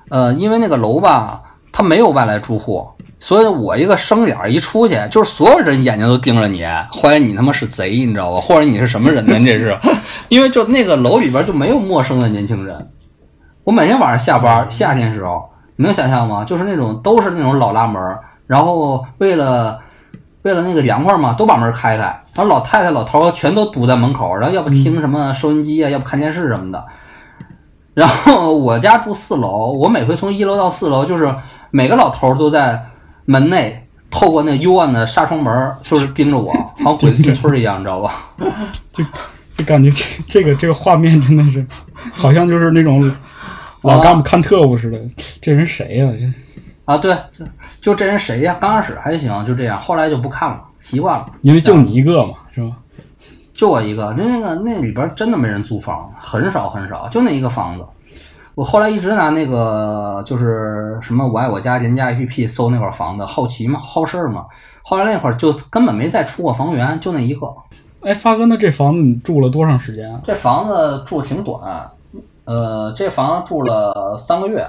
[0.10, 1.42] 呃，因为那个楼吧，
[1.72, 2.88] 它没有外来住户，
[3.20, 8.42] 所以我一个生眼儿一出去，就是所有人眼睛都盯着你，怀疑你他妈是贼，你知道吧？
[8.42, 9.40] 或者你是什么人呢？
[9.40, 9.78] 这是，
[10.30, 12.90] 因为就那个楼里边就没有陌生的年轻人。
[13.64, 16.44] 我每天晚上下班，夏天时候，你能想象吗？
[16.44, 19.80] 就是那种都是那种老拉门儿，然后为了
[20.42, 26.84] 为了那个凉快嘛，都把门开开，然后老太太老头儿全都堵在门口，然后要不听什么收音机啊，要不看电视什么的。
[28.00, 31.36] 然后我家住四楼，我每回从一楼到四楼，就是
[31.70, 32.82] 每个老头儿都在
[33.26, 38.30] 门内透过那幽暗的纱窗门儿，就是盯着我，好像鬼子进村儿一样，你知道吧？
[38.94, 39.04] 就
[39.58, 41.68] 就感觉这这个这个画面真的是，
[42.14, 43.04] 好像就是那种
[43.82, 44.98] 老干部看特务似的。
[45.42, 46.34] 这人谁呀、这
[46.86, 47.46] 啊，对，就
[47.82, 48.56] 就这人谁呀？
[48.62, 51.26] 刚开始还行，就这样，后来就不看了，习惯了。
[51.42, 52.72] 因为就你一个嘛，是吧？
[53.60, 57.86] 就我一个，那个那里边真的没人租房，很少很少，就那一个房子。
[58.56, 64.46] 我后来一直拿那个就是什么我爱我家人家 APP 搜那块房子，好奇嘛，好事儿嘛。
[64.82, 67.54] 后来那会儿就根本没再出过房源，就那一个。
[68.00, 70.22] 哎，发哥，那这房子你住了多长时间啊？
[70.24, 71.60] 这房子住挺短，
[72.46, 74.66] 呃，这房子住了三个月，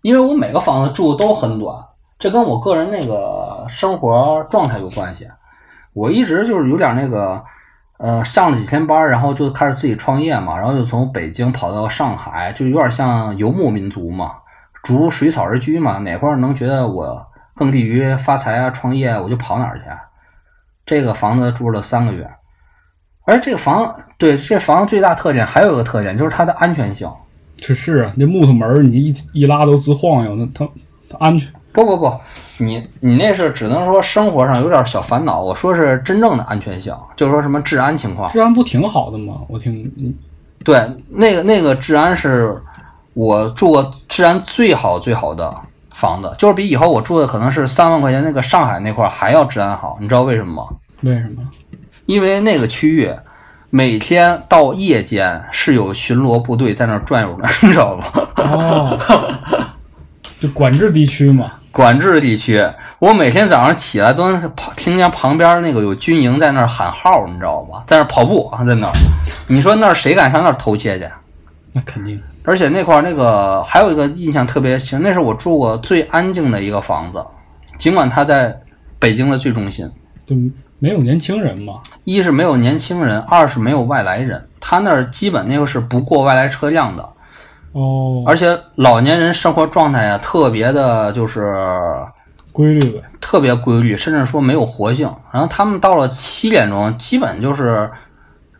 [0.00, 1.76] 因为我每个房子住都很短，
[2.18, 5.28] 这跟我个人那个生活状态有关系。
[5.92, 7.42] 我一直就是有点那个，
[7.98, 14.32] 呃，上了几天班，然后就开始自己创业嘛，然后就从北京跑到上海，就有点像游牧民族嘛，
[14.84, 17.20] 逐水草而居嘛，哪块儿能觉得我
[17.54, 19.84] 更利于发财啊、创业啊，我就跑哪儿去。
[20.86, 22.24] 这个房子住了三个月，
[23.26, 27.10] 而这个房对这房子最大特点还有一个特点，就是它的安全性。
[27.56, 30.64] 这是啊，那木头门你一一拉都直晃悠，那它
[31.10, 31.52] 它安全。
[31.72, 32.06] 不不不，
[32.58, 38.30] 你你那是只能说生活上有点小烦恼，我说是真正的安全性，就是说什么治安情况。
[38.30, 39.40] 治安不挺好的吗？
[39.48, 40.12] 我听嗯
[40.64, 42.56] 对，那个那个治安是
[43.14, 45.54] 我住过治安最好最好的
[45.92, 49.96] 房子，就是比以后我住的可能是三万块钱那个上海那块儿还要治安好。
[50.00, 50.76] 你知道为什么吗？
[51.02, 51.48] 为什么？
[52.06, 53.10] 因为那个区域
[53.70, 58.04] 每天到夜间是有巡逻部队在那儿转悠的， 你知道吗？
[58.36, 58.98] 哦，
[60.40, 61.52] 就管制地区嘛。
[61.70, 62.64] 管制地区，
[62.98, 67.84] 我每天早上起来都能跑，听见旁边那个有军营在那儿喊号，你知道吗？
[67.86, 68.92] 在那儿跑步啊，在那儿。
[69.46, 71.06] 你说那儿谁敢上那儿偷窃去？
[71.72, 72.20] 那肯定。
[72.44, 77.22] 而且那块儿那个还有一个印象特别深，那是我住过最安静的一个房子，
[77.78, 78.58] 尽管它在
[78.98, 79.88] 北京的最中心。
[80.26, 80.34] 就
[80.78, 81.74] 没有年轻人嘛。
[82.04, 84.42] 一是没有年轻人，二是没有外来人。
[84.58, 87.06] 他那儿基本那个是不过外来车辆的。
[87.72, 91.54] 哦，而且老年人生活状态啊特别的，就是
[92.52, 93.02] 规律呗。
[93.20, 95.10] 特别规律，甚至说没有活性。
[95.32, 97.90] 然后他们到了七点钟，基本就是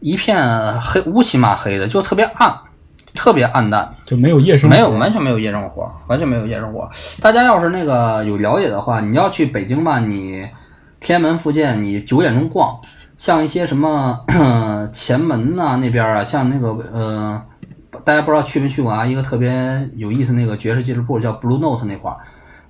[0.01, 2.55] 一片黑乌漆嘛黑的，就特别暗，
[3.15, 3.89] 特别暗淡。
[4.05, 6.89] 就没有夜生活，没有，完全没有夜生活，完全没有夜生活。
[7.23, 10.47] 大家要是那个有了解的话，你要去北京吧，你
[11.01, 12.79] 天安门附近，你九点钟逛，
[13.17, 14.21] 像一些什么
[14.93, 17.41] 前门呐、那边啊，像那个呃，
[18.05, 19.05] 大家不知道去没去过啊？
[19.05, 22.19] 一个特别有意思那个爵士俱乐部叫 Blue Note 那块儿，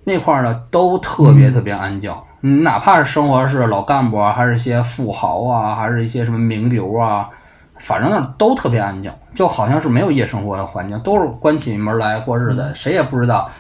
[0.05, 2.13] 那块儿呢都特别特别安静。
[2.43, 7.29] 嗯，哪怕是生活是老干部啊，还是一些富豪啊，还是一些什么名流啊，
[7.77, 13.51] 反正那儿都特别安静，就好像是没有夜生活的环境，都是关起门来过日子，谁也不知道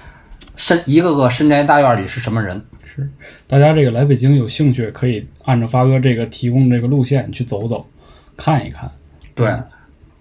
[0.54, 2.64] 深一个个深宅大院里是什么人。
[2.84, 3.08] 是
[3.46, 7.84] 大家这个来北京有兴趣，可以按照发哥这个提供这个路线去走走，
[8.36, 8.88] 看一看。
[9.34, 9.52] 对，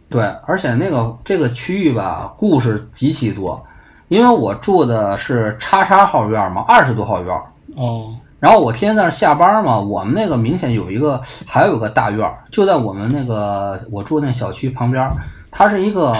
[0.09, 3.61] 对，而且那个这个区域吧，故事极其多，
[4.07, 7.35] 因为我住的是叉叉号院嘛，二十多号院，
[7.75, 15.11] 哦，然后我天天在那儿下班嘛，我们那个明显有一个，还有个大院儿，就在我们那个我住那小区旁边儿，
[15.51, 16.13] 它是一个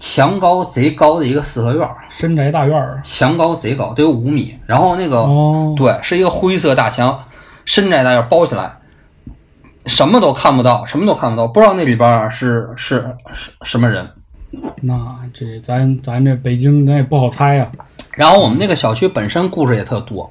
[0.00, 3.00] 墙高贼高的一个四合院儿，深宅大院儿。
[3.02, 7.18] 墙高贼高，得有五米，然后那个、哦，对，是一个灰色大墙，
[7.64, 8.70] 深宅大院包起来，
[9.88, 14.08] 什么都看不到，什么都看不到，不知道那里边儿是是是什么人。
[14.82, 17.68] 那这咱咱这北京咱也不好猜呀、
[18.12, 20.30] 然后我们那个小区本身故事也特多，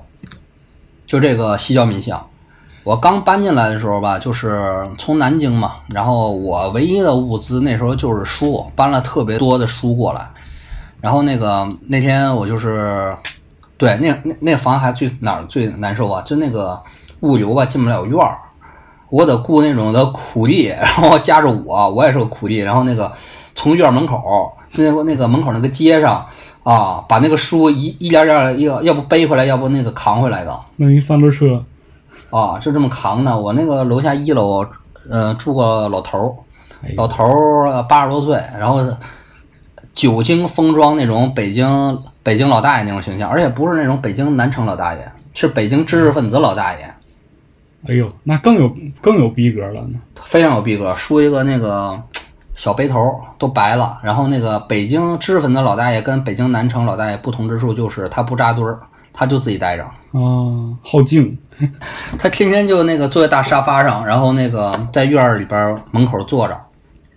[1.06, 2.26] 就这个西郊民巷。
[2.84, 10.26] 我刚搬进来的时候吧，就是从南京嘛，然后我唯一的物资那时候就是书，搬了特别多的书过来。
[11.02, 13.14] 然后那个那天我就是，
[13.78, 16.22] 对，那那那房还最哪儿最难受啊？
[16.22, 16.82] 就那个
[17.20, 18.38] 物流吧进不了院儿，
[19.10, 23.12] 我得雇那种的苦力，然后加上我，我也是个苦力，然后那个
[23.56, 26.26] 从院门口那个那个门口那个街上
[26.64, 31.64] 啊，把那个书一一点点要要不背回来，要不那个扛回来的弄一三轮车。
[32.30, 33.40] 啊，就这么扛的。
[33.40, 34.66] 我那个楼下一楼，
[35.10, 36.36] 呃，住个老头儿，
[36.98, 38.86] 老头儿八十多岁，然后
[39.94, 46.94] 久经风霜那种北京北京老大爷那种形象，而且不是那种北京南城老大爷，是北京知识分子老大爷，
[47.86, 50.00] 哎呦，那更有更有逼格了呢。
[50.24, 52.02] 非常有逼格，梳一个那个
[52.56, 53.00] 小背头
[53.38, 54.00] 都白了。
[54.04, 58.80] 然后那个北京知识分子老大爷跟北京南城老大爷不同之处就是他不扎堆儿，
[59.14, 59.84] 他就自己待着。
[59.84, 61.38] 啊，好静。
[62.20, 66.56] 他天天就那个坐在大沙发上，然后那个在院儿里边儿门口坐着，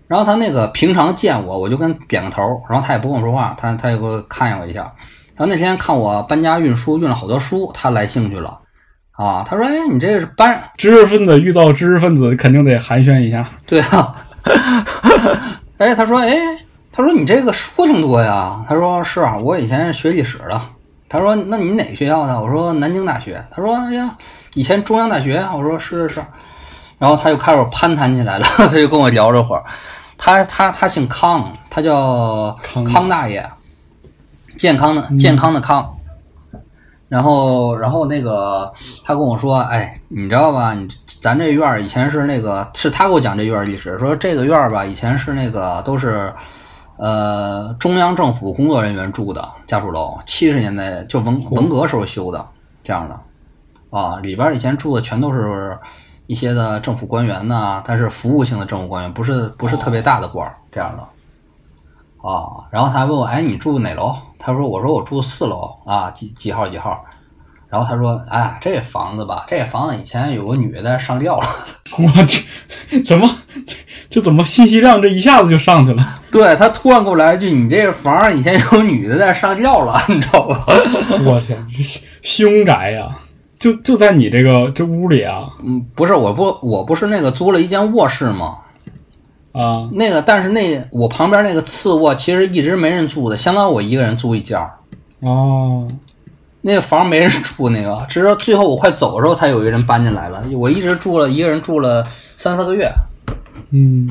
[0.06, 4.80] 然后他那个平常见我，我就跟点个头，然后他也不跟我说话，他他也给我看我一下。
[5.36, 8.58] 然后那天看我搬家运输运了好多书，他来兴趣了，
[9.20, 13.44] 啊，他说：“哎，你这个是班知识分子遇到知识分子，肯定得寒暄一下。
[13.66, 14.14] 对啊，
[15.76, 16.38] 哎，他说，哎，
[16.90, 18.64] 他说你这个书挺多呀。
[18.66, 20.58] 他说是啊，我以前是学历史的。
[21.06, 22.40] 他说，那你哪个学校的？
[22.40, 23.44] 我说南京大学。
[23.50, 24.16] 他说，哎呀，
[24.54, 25.46] 以前中央大学。
[25.54, 26.24] 我说是是是。
[26.98, 29.62] 然后他就开始攀谈起来了， 他就跟我聊这会儿。
[30.16, 33.46] 他他他姓康，他叫康康大爷，
[34.56, 35.94] 健康的健康的康。
[37.10, 38.72] 然后，然后那个
[39.04, 40.72] 他跟我说，哎，你知道吧？
[40.74, 40.86] 你
[41.20, 46.32] 咱这院儿以前是那个，是他给我讲这院儿历史，说这个院儿吧，以前是那个都是，
[46.98, 52.46] 呃，中央政府工作人员住的家属楼，七十年代就文文革时候修的
[52.84, 55.76] 这样的，啊，里边儿以前住的全都是
[56.28, 61.02] 一些的政府官员呐，但是服务性的政府官员，不是不是特别大的官儿这样的，
[62.22, 64.14] 啊，然后他问我，哎，你住哪楼？
[64.38, 67.04] 他说，我说我住四楼啊，几几号几号。
[67.68, 71.46] 然后他说，哎，这房子吧，这房子以前有个女的上吊了。
[71.98, 72.44] 我去，
[73.04, 73.30] 什么？
[73.64, 73.76] 这
[74.10, 76.14] 这怎么信息量这一下子就上去了？
[76.32, 80.66] 对他突然给我来一句：“你这个房儿以前有女的在上吊了， 你知道吧
[81.24, 81.64] 我天，
[82.22, 83.08] 凶宅呀、
[83.58, 88.58] 就就在你这个这屋里啊？”嗯，不是，我不，我不是那个租了一间卧室吗？
[89.52, 94.70] 啊，那个，但是那我旁边那个次卧其实一直没人住的，相当于我一个人租一间儿。
[95.20, 95.88] 哦，
[96.60, 100.42] 那个房没人住，那个直到最后我快走的时候，才有一个人搬进来了。
[100.52, 102.90] 我一直住了一个人住了三四个月，
[103.70, 104.08] 嗯，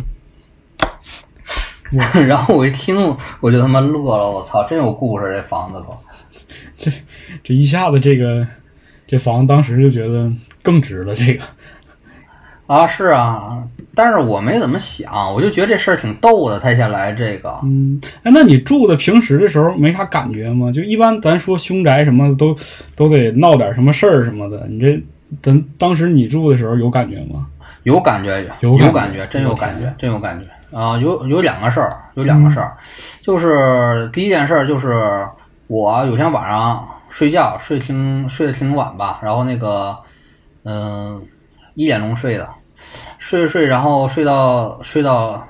[2.27, 5.97] 然后我一听我就他妈乐了，我操，真有故事这房子都。
[6.77, 6.91] 这
[7.43, 8.45] 这一下子这个
[9.07, 11.15] 这房当时就觉得更值了。
[11.15, 11.43] 这个
[12.67, 13.63] 啊，是啊，
[14.01, 16.57] 但是我没怎么想，我就觉得这事儿挺逗的。
[16.57, 20.71] 他先来这个，嗯，哎，那你住的平时的时候没啥感觉吗？
[20.71, 22.55] 就一般咱说凶宅什么的都
[22.95, 25.03] 都得闹点什么事儿什么的，你这
[25.41, 27.45] 咱当时你住的时候有感觉吗？
[27.83, 30.77] 有感觉，有有感觉，真有感觉，真有感觉。
[30.77, 32.77] 啊，有有两个事儿，有两个事儿，
[33.21, 35.27] 就是第一件事儿就是
[35.67, 39.93] 我有天晚上睡觉睡挺睡得挺晚吧，然后那个
[40.63, 41.21] 嗯
[41.73, 42.47] 一点钟睡的，
[43.17, 45.41] 睡着睡，然后睡到睡到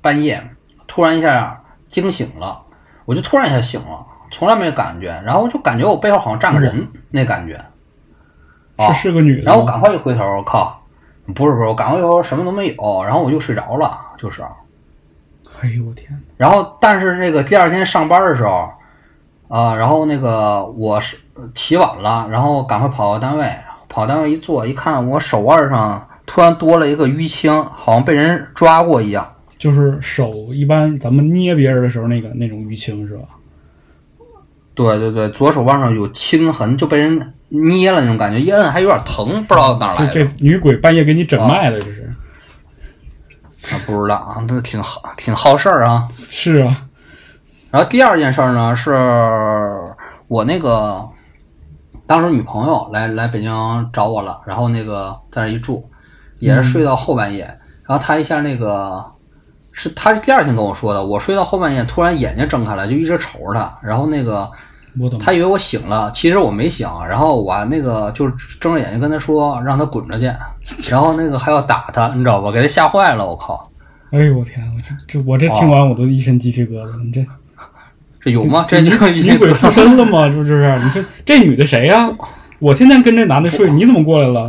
[0.00, 0.42] 半夜，
[0.86, 2.60] 突然一下惊醒了，
[3.04, 7.54] 我就突然一下醒了，从来没有感觉，然后我就感觉我背后好像站个人，那感觉，
[8.76, 10.80] 啊是是个女的，然后我赶快一回头，我靠，
[11.34, 14.42] 不是不是，我赶快一回头什么都没有，然后我就睡着了，就是。
[15.60, 18.72] 哎呦我天，然后，但是那个第二天上班的时候，
[19.48, 21.18] 啊、然后那个我是
[21.54, 23.54] 起晚了，然后赶快跑到单位，
[23.86, 29.28] 跑单位一坐，一看我手腕上突然多了一个淤青，好像被人抓过一样。
[29.58, 33.24] 就是手一般咱们捏别人的时候那个那种淤青是吧？
[34.74, 40.10] 对对对，左手腕上有青痕，就被人捏了那种感觉，一摁还有点疼，不知道哪来的。
[40.10, 42.10] 这这女鬼半夜给你诊脉了，这是
[43.64, 46.08] 啊，不知道啊，那挺好，挺好事儿啊。
[46.18, 46.88] 是啊，
[47.70, 48.90] 然后第二件事儿呢，是
[50.28, 51.06] 我那个
[52.06, 55.86] 当时女朋友来来北京找我了，然后那个在那一住，
[56.42, 57.44] 也是睡到后半夜，
[57.86, 59.04] 然后他一下那个
[59.70, 64.50] 是他是第二天跟我说的，我睡到后半夜，突然眼睛睁开了，就一直瞅着他，然后那个
[64.98, 65.18] 我懂。
[65.20, 72.50] 她以为我醒了，其实我没醒，然后我那个就是睁着眼睛跟他说让他滚着去，然后那个还要打他，你知道吧？
[72.50, 73.70] 给他吓坏了，我靠，
[74.10, 77.02] 哎呦我天，我这这我这听完我都一身鸡皮疙瘩。
[77.04, 77.24] 你这
[78.20, 78.66] 这有吗？
[78.68, 80.28] 这女就女鬼附身了吗？
[80.28, 80.78] 是不是？
[80.82, 82.10] 你说这女的谁呀、
[82.58, 84.44] 我天天跟这男的睡，你怎么过来了？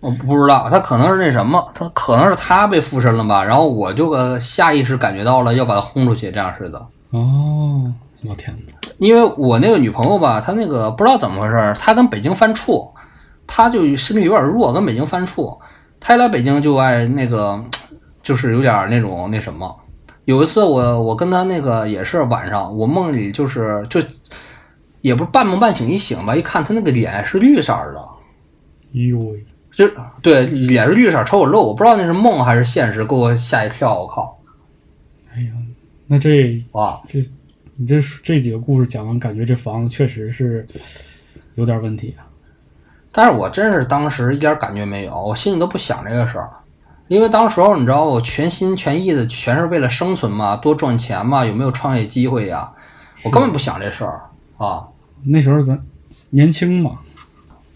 [0.00, 6.78] 我不知道，他可能是那什么，他可能是他被附身了吧，然后我就个下意识感觉到了要把他轰出去，这样似的。
[7.10, 7.92] 哦，
[8.24, 8.74] 我天哪！
[8.98, 12.90] 因为我那个女朋友吧，她那个不知道怎么回事，她跟北京犯怵，
[13.46, 15.58] 她就身体有点弱，跟北京犯怵。
[16.00, 17.60] 她一来北京就爱那个，
[18.22, 19.74] 就是有点那种那什么。
[20.26, 24.00] 有一次我我跟她那个也是晚上，我梦里就是就
[25.00, 28.00] 也不是半梦半醒，一醒吧，一看她那个脸是绿色儿的，
[28.94, 29.44] 哎呦喂，
[29.78, 29.88] 就
[30.20, 34.36] 对，脸是绿色，瞅我漏，我不知道那是梦还是现实，给我吓一跳，我靠！
[35.32, 35.52] 哎呀，
[36.08, 37.24] 那这哇，这
[37.76, 40.66] 你这这几个故事讲完，感觉这房子确实是
[41.54, 42.26] 有点问题啊。
[43.12, 46.50] 但是我真是当时一点感觉没有，我心里都不想这个事儿，
[47.06, 52.68] 因为当时候你知道，我全心全意的全是为了生存嘛，多赚钱嘛，有没有创业机会呀？
[53.22, 54.22] 我根本不想这事儿
[54.56, 54.88] 啊。
[55.22, 55.80] 那时候咱
[56.30, 56.98] 年轻嘛，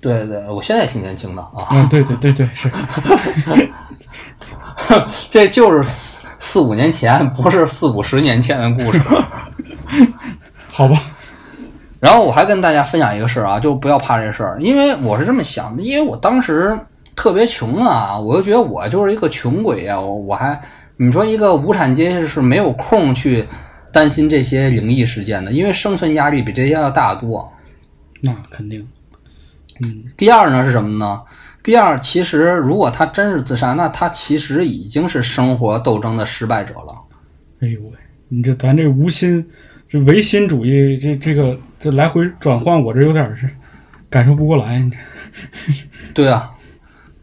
[0.03, 2.71] 对对，我现在挺年轻的啊，嗯，对对对对，是
[5.31, 9.01] 这就是四四五年前，不是四五十年前的故事。
[10.69, 11.01] 好吧？
[12.01, 16.77] 然后我还跟大家分享一个事儿啊，就不要怕这事儿，因为我是这么想的，因为我当时
[17.15, 20.61] 特别穷啊，我就觉得我就是一个穷鬼呀、我我还
[20.97, 23.47] 你说一个无产阶级是没有空去
[23.93, 27.49] 担心这些灵异事件的，因为生存压力比这些要大得多。
[28.21, 28.85] 那肯定，
[29.81, 31.21] 嗯，第二呢是什么呢？
[31.63, 36.93] 第二，其实如果他真是自杀，那他其实已经是生活斗争的失败者了。
[37.61, 37.91] 哎呦喂，
[38.29, 39.45] 你这咱这无心，
[39.89, 43.49] 这唯心主义，这这个这来回转换，我这有点是
[44.11, 44.85] 感受不过来。
[46.13, 46.51] 对啊，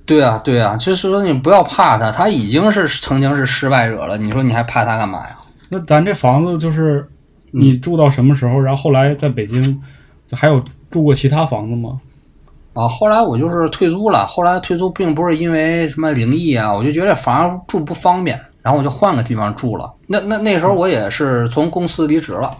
[0.06, 5.36] 对啊，对啊，就是说你不要怕他，他已经是曾经是失败者了，你说你还怕他干嘛呀？
[5.70, 7.06] 那咱这房子就是
[7.52, 8.58] 你住到什么时候？
[8.58, 9.82] 然后后来在北京
[10.32, 12.00] 还有住过其他房子吗？
[12.80, 14.26] 啊，后来我就是退租了。
[14.26, 19.94] 后来退租并不是因为什么灵异啊，我就觉得反正住不方便，然后我就换个地方住了。
[20.08, 22.56] 那那那时候我也是从公司离职了，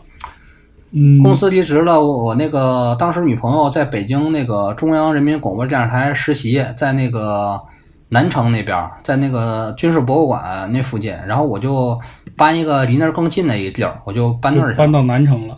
[0.92, 7.58] 嗯，公司离职了，我我那个当时女朋友在北京那个中央人民广播电视台实习，在那个
[8.10, 11.98] 南城那边，在那个军事博物馆那附近，然后我就
[12.36, 14.78] 搬一个离那儿更近的一个地儿，我就搬那儿去了。
[14.78, 15.56] 搬到南城了。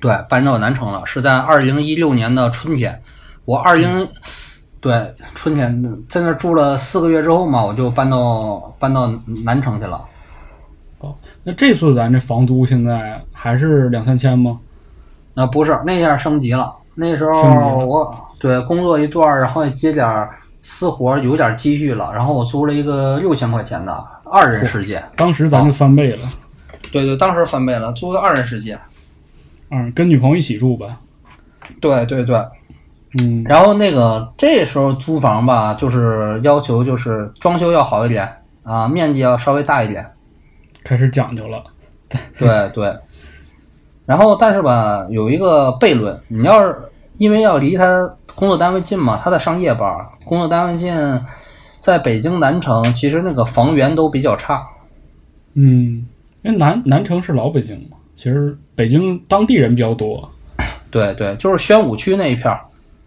[0.00, 3.00] 对，搬到南城了，是在二零一六年的春天。
[3.50, 4.06] 我二零、
[4.80, 9.12] 对春天在那儿住了四个月之后嘛，我就搬到搬到
[9.44, 10.00] 南城去了。
[11.00, 14.60] 哦那这次咱这房租现在还是两三千吗？
[15.34, 16.72] 啊，不是，那下升级了。
[16.94, 20.28] 那时候我对工作一段，然后也接点
[20.62, 23.92] 私活，有点积蓄了，然后我租了一个六千块钱的
[24.26, 25.02] 二人世界。
[25.16, 26.28] 当时咱就翻倍了。
[26.92, 28.78] 对对，当时翻倍了，租个二人世界。
[29.72, 30.86] 嗯，跟女朋友一起住呗。
[31.80, 32.44] 对对对，
[33.18, 38.28] 嗯，然后那个这时候租房吧，就是要求就是装修要好一点
[38.62, 40.06] 啊，面积要稍微大一点。
[40.84, 41.60] 开始讲究了。
[42.38, 42.94] 对对。
[44.06, 46.76] 然后但是吧，有一个悖论，你要是
[47.18, 49.88] 因为要离他工作单位近嘛，他在上夜班，
[50.24, 50.94] 工作单位近，
[51.80, 54.66] 在北京南城，其实那个房源都比较差。
[55.54, 56.06] 嗯，
[56.42, 60.28] 因为南南城是老北京嘛，其实北京当地人比较多。
[60.90, 62.60] 对对，就是宣武区那一片儿，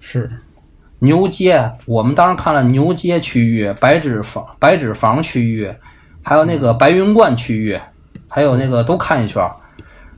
[0.05, 0.27] 是，
[0.99, 5.73] 牛街，我们当时看了牛街区域、白纸坊、白纸坊区域，
[6.21, 7.79] 还有那个白云观区域，
[8.27, 9.55] 还有那个都看一圈儿。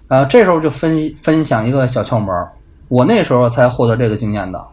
[0.08, 2.52] 呃，这时候就分分享一个小窍门儿，
[2.88, 4.68] 我那时候才获得这个经验的。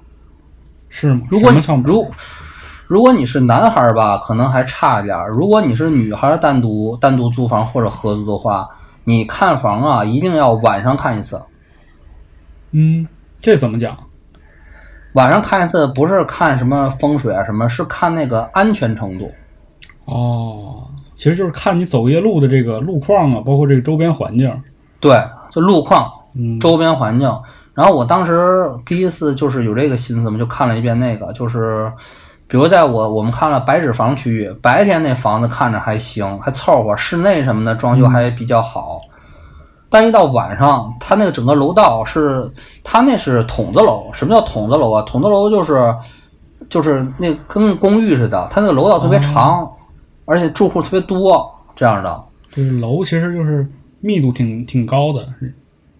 [0.88, 1.20] 是吗？
[1.30, 2.10] 如果你如
[2.86, 8.66] 如果你是男孩儿吧，可能还差一点儿；如果你是女孩儿，单独单独租房或者合租的话，
[9.04, 11.40] 你看房啊，一定要晚上看一次。
[12.70, 13.06] 嗯，
[13.38, 13.94] 这怎么讲？
[15.12, 19.30] 晚上看一次，不是看什么风水啊什么，是看那个安全程度。
[20.06, 20.86] 哦，
[21.16, 24.50] 其实就是看你走夜路的这个路况啊，包括这个周边环境。
[25.00, 27.30] 对，就路况、嗯，周边环境。
[27.74, 31.90] 然后我当时第一次就是有这个心思嘛，就看了一遍那个，就是
[32.46, 39.00] 比如在我我们看了白纸房区域，白天那房子看着还行，还凑合，室内什么的装修还比较好。
[39.93, 42.51] 但一到晚上，它那个整个楼道是，
[42.82, 44.11] 它那是筒子楼。
[44.14, 45.03] 什么叫筒子楼啊？
[45.03, 45.95] 筒子楼就是
[46.70, 49.70] 就是那跟公寓似的，它那个楼道特别长，
[50.24, 52.24] 而且住户特别多，这样的。
[52.55, 53.66] 就是楼其实就是
[54.01, 55.55] 密度挺挺高的，是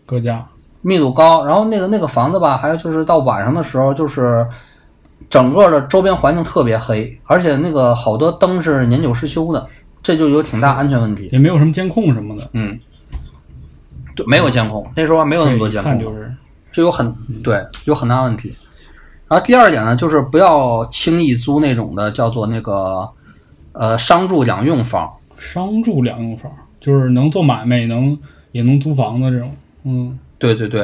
[0.07, 0.43] 各家。
[0.81, 4.47] 密度高，然后那个那个房子吧，还有就是到晚上的时候，就是
[5.31, 9.65] 整个的周边环境特别黑，而且那个好多灯是年久失修的，
[10.03, 11.29] 这就有挺大安全问题。
[11.31, 12.77] 也没有什么监控什么的，嗯，
[14.15, 16.33] 对，没有监控，那时候还没有那么多监控，就是
[16.71, 18.55] 这有很对有很大问题。
[19.29, 23.09] 然后第二点呢，就是不要轻易租那种的叫做那个
[23.73, 28.19] 呃商住两用房，商住两用房，就是能做买卖，也能
[28.51, 29.51] 也能租房子这种。
[29.85, 30.83] 嗯，对对对，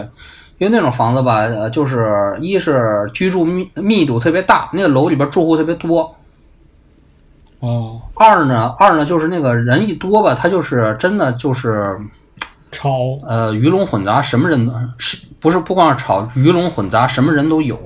[0.57, 6.16] 因为那种房子吧，呃，就是一是居住密密度特别大，那个楼里边住户特别多，
[7.61, 11.99] 哦，二呢，二呢就是那个人一多吧，他就是真的就是
[12.71, 17.79] 超呃鱼龙混杂，什么人是不是不光是吵鱼龙混杂，什么人都有。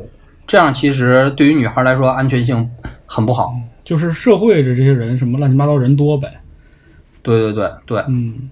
[0.46, 2.68] 这样其实对于女孩来说安全性
[3.06, 3.54] 很不好。
[3.84, 6.32] 就是社会的这些人，什么乱七八糟人多呗。
[7.22, 8.50] 对对对对，嗯，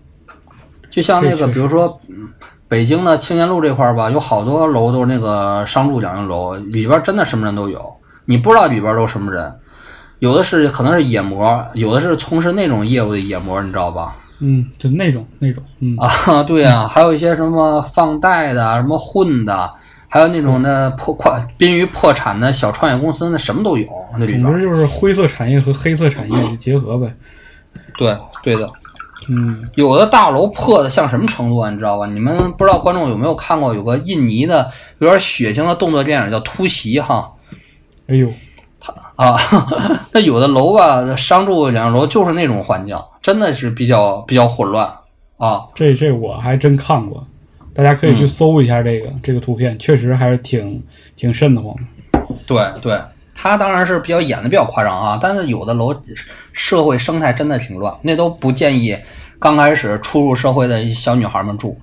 [0.91, 2.29] 就像那个比如说嗯
[2.69, 7.93] 北京的青年路这块儿吧，有好多楼都是那个商住两用楼，里边真的什么人都有，
[8.25, 9.53] 你不知道里边都是什么人。
[10.21, 14.15] 有的是可能是野模，有的是从事那种业务的野模，你知道吧？
[14.41, 19.71] 嗯，就那种那种，嗯，啊，对啊，还有一些什么放贷的，什么混的，
[20.09, 24.43] 还有那种的破快濒于破产的小创业公司，那什么都有，那里边。
[24.43, 27.15] 总之就是灰色产业和黑色产业就结合呗。
[27.99, 28.71] 对对的，
[29.29, 31.71] 嗯，有的大楼破的像什么程度啊？
[31.71, 32.07] 你知道吧？
[32.07, 34.71] 你们不知道观众有没有看过有个印尼的
[35.01, 37.31] 有点血腥的动作电影叫《突袭》哈
[38.07, 38.33] 哎呦，
[39.21, 39.37] 啊，
[40.13, 44.91] 那有的楼吧，商住两楼就是那种环境，真的是比较比较混乱
[45.37, 45.67] 啊。
[45.75, 47.23] 这这我还真看过，
[47.75, 50.83] 大家可以去搜一下这个、这个图片，确实还是挺
[51.17, 52.35] 挺瘆得慌的。
[52.47, 52.99] 对对，
[53.35, 55.95] 他当然是比较演的比较夸张啊，但是有的楼
[56.55, 58.97] 社会生态真的挺乱，那都不建议
[59.39, 61.79] 刚开始初入社会的小女孩们住。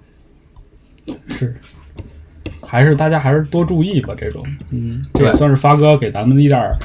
[1.28, 1.56] 是，
[2.66, 6.76] 还是大家还是多注意吧，这种，嗯，这也算是发哥给咱们的一点儿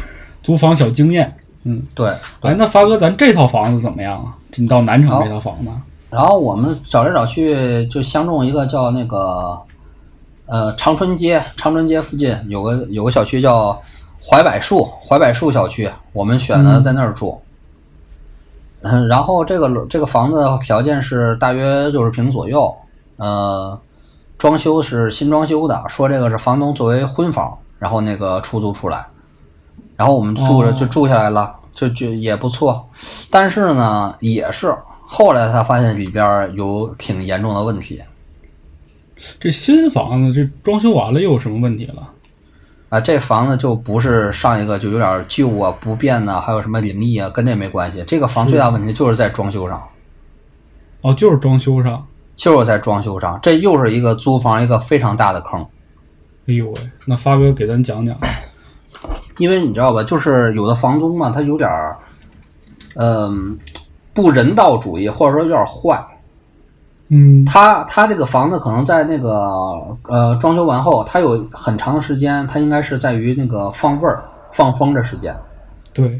[0.42, 1.34] 租房小经验。
[1.64, 2.08] 嗯，对，
[2.40, 4.34] 哎，那发哥，咱这套房子怎么样啊？
[4.56, 5.70] 你到南城这套房子，
[6.10, 9.56] 然后我们找来找去就相中一个叫那个
[10.46, 13.80] 呃长春街，长春街附近有个有个小区叫
[14.20, 17.40] 槐柏树，槐柏树小区，我们选的在那儿住。
[18.82, 22.74] 嗯，然后这个楼这个房子条件是大约六十平左右，
[23.18, 23.78] 呃，
[24.36, 29.06] 装修是新装修的，说这个是房东作为婚房，然后那个出租出来，
[29.96, 32.86] 然后我们住着哦就住下来了，就就也不错，
[33.30, 38.00] 但是呢，也是后来才发现里边有挺严重的问题
[39.38, 42.08] 这新房子这装修完了又有什么问题了？
[42.88, 48.04] 啊，这房子就不是上一个就有点旧啊、不便呐、还有什么灵异啊，跟这没关系。
[48.06, 49.82] 这个房最大问题就是在装修上，
[51.02, 52.04] 哦，就是装修上。
[52.34, 55.64] 就是在装修上，这又是一个租房一个非常大的坑。
[56.48, 56.74] 哎呦喂，
[57.04, 58.16] 那发哥给咱讲讲。
[59.38, 61.96] 因为你知道吧，就是有的房东嘛，他有点儿，
[62.96, 63.58] 嗯、
[64.12, 66.02] 不人道主义，或者说有点坏。
[67.08, 75.36] 嗯，他他这个房子可能在那个呃装修完后，他有很长的时间，他应该是在于那个放味儿、放风的时间。
[75.92, 76.18] 对，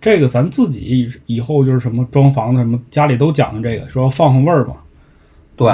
[0.00, 0.80] 这个咱自己
[1.26, 4.74] 以以后就是什么装房子什么，家里都讲究这个，说放放味儿嘛。
[5.56, 5.72] 对，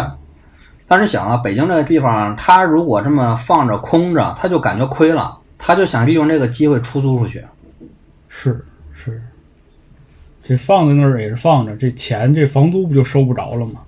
[0.86, 7.44] 但是想啊，北京这个地方，他如果这么放着空着，他就感觉亏了，他就想利用这个机会出租出去。
[8.28, 9.20] 是是，
[10.42, 13.80] 这放在那儿也是放着，这钱这房租不就收不着了吗？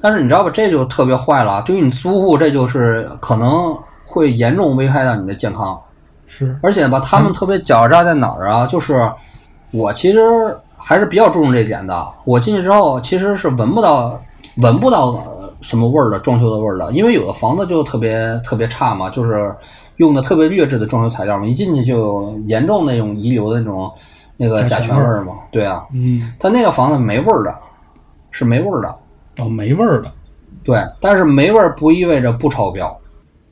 [0.00, 1.62] 但是你知道吧，这就特别坏了。
[1.62, 5.80] 对于你租户，这就是可能会严重危害到你的健康。
[6.26, 8.66] 是，而且吧，他们特别狡诈在哪儿啊？
[8.66, 9.08] 就是
[9.70, 10.20] 我其实
[10.76, 12.06] 还是比较注重这一点的。
[12.24, 14.20] 我进去之后，其实是闻不到
[14.56, 16.90] 闻不到呃什么味儿的，装修的味儿的。
[16.92, 19.54] 因为有的房子就特别特别差嘛，就是
[19.96, 23.92] 用的特别劣质的装修材料嘛，一进去就有严重那种遗留的那种
[24.36, 25.32] 那个甲甲醛味儿醛味儿嘛。
[25.50, 27.54] 对啊，嗯，他那个房子没味儿的，
[28.30, 28.94] 是没味儿的。
[29.38, 30.10] 哦，没味儿的。
[30.64, 32.96] 对，但是没味儿不意味着不超标。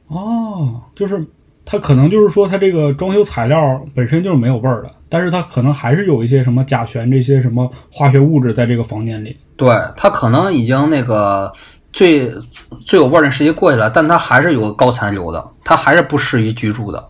[0.08, 1.24] 哦，就是
[1.64, 9.36] 它可能就是说它这个装修材料本身就是没有味儿的，但是它可能还是有一些什么甲醛这些什么化学物质在这个房间里。
[9.56, 11.52] 对，它可能已经那个
[11.92, 12.32] 最
[12.86, 17.08] 最有味儿的时期过去了，但它还是有个高残留的，它还是不适宜居住的。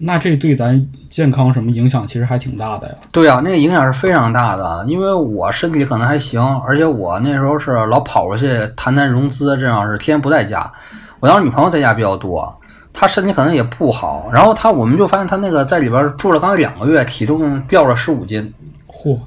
[0.00, 2.94] 那这对咱健康什么影响其实还挺大的呀。
[3.10, 4.84] 对呀、那个影响是非常大的。
[4.86, 10.70] 因为我身体可能还行，而且我那时候是老跑出去谈谈融资，这样是天天不在家。
[11.18, 12.56] 我当时女朋友在家比较多，
[12.92, 14.30] 她身体可能也不好。
[14.32, 18.54] 然后她，我们就发现她那个在里边住了刚两个月，体重掉了十五斤。
[18.86, 19.18] 嚯，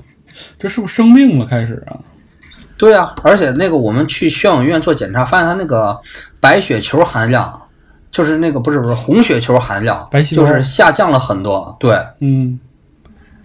[0.57, 1.99] 这是不是生病了开始啊？
[2.81, 5.95] 对啊、而且那个我们去血氧医院做检查，发现他那个
[6.39, 7.61] 白血球含量，
[8.11, 11.77] 就是那个不是不是红血球含量，白细胞就是下降了很多。
[11.79, 12.59] 对嗯，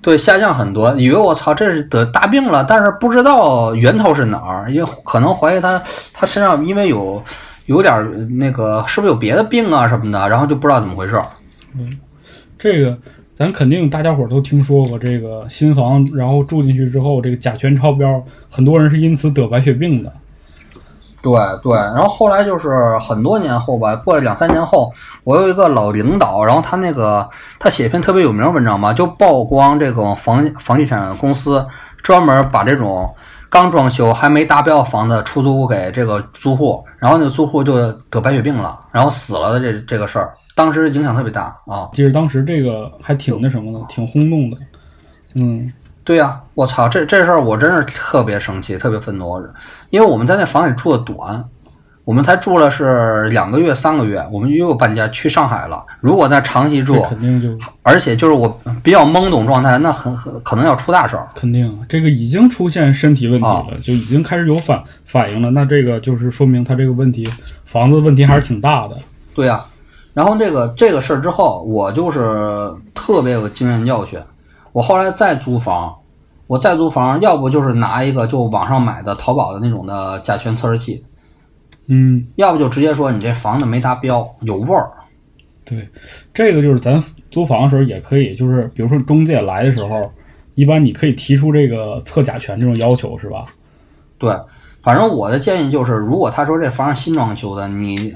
[0.01, 5.83] 对，下降很多，以为我操这是得大病了，但是不知道源头是哪儿，因为可能怀疑他
[6.15, 7.23] 他身上因为有
[7.67, 8.05] 有点儿
[8.39, 11.21] 那个是不是有别的病啊什么的，然后就不知道怎么回事
[11.75, 11.93] 嗯。
[12.59, 12.97] 这个
[13.37, 20.11] 咱肯定大家伙儿都听说过，这个新房然后住进去之后，这个甲醛超标，很多人是因此得白血病的。
[21.23, 21.33] 对
[21.63, 24.91] 对，然后后来就是很多年后吧，过了两三年后，
[25.25, 27.29] 我有一个老领导，然后他那个
[27.59, 31.63] 他写一篇特别有名的文章嘛，就曝光这种房房地产公司
[32.03, 33.13] 专门把这种
[33.51, 41.89] 刚装修还没达标房子出租给这个租户，然后那个租户就得白血病了，然后死了的这这个事儿，当时影响特别大啊。
[41.93, 44.57] 其实当时这个还挺那什么的，挺轰动的。
[45.37, 49.39] 嗯，对呀、我操，这这事儿我真是特别生气，特别愤怒，
[49.91, 51.45] 因为我们在那房里住的短，
[52.05, 55.85] 我们才住了是两个月、三个月，我们又搬家去上海了。
[56.01, 57.49] 如果在长期住，肯定就
[57.83, 58.49] 而且就是我
[58.83, 61.29] 比较懵懂状态，那很很可能要出大事儿。
[61.35, 65.51] 肯定这个已经出现身体问题啊了，就已经开始有反反应了。
[65.51, 67.29] 那这个就是说明他这个问题，
[67.65, 68.97] 房子问题还是挺大的。
[69.35, 69.63] 对呀、
[70.17, 74.19] 然后这个这个事儿之后，我就是特别有经验教训。
[74.73, 75.95] 我后来再租房，
[76.47, 81.05] 我再租房，要不就是拿一个就网上买的淘宝的那种的甲醛测试器，
[81.89, 84.91] 嗯，要不就直接说你这房子没达标，有味儿。
[85.67, 85.87] 对，
[86.33, 86.99] 这个就是咱
[87.31, 90.11] 租房的时候也可以，就是比如说中介来的时候，
[90.55, 93.45] 一般你可以提出这个测甲醛这种要求，是吧？
[94.17, 94.35] 对，
[94.83, 98.15] 反正我的建议就是，如果他说这房是新装修的，你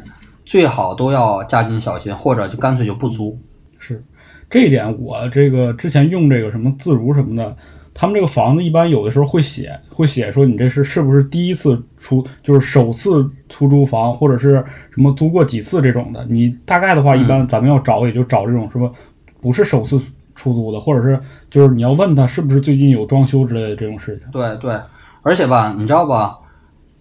[0.51, 3.39] 最好都要加紧小心，或者就干脆就不租。
[3.79, 4.03] 是
[4.51, 7.57] 这一点，我这个之前用这个什么自如什么的，
[7.95, 14.55] 他们这个房子一般有的时候会写，会写说你这是是不是第一次出，就是首次出租房，或者是
[14.93, 16.27] 什么租过几次这种的。
[16.29, 18.93] 你大概的话，一般咱们要找也就找这种什么
[19.41, 20.01] 不是首次
[20.35, 21.17] 出租的，或者是
[21.49, 24.27] 就是你要问他是不是最近有装修之类的这种事情。
[24.33, 24.77] 对对，
[25.23, 26.37] 而且吧，你知道吧，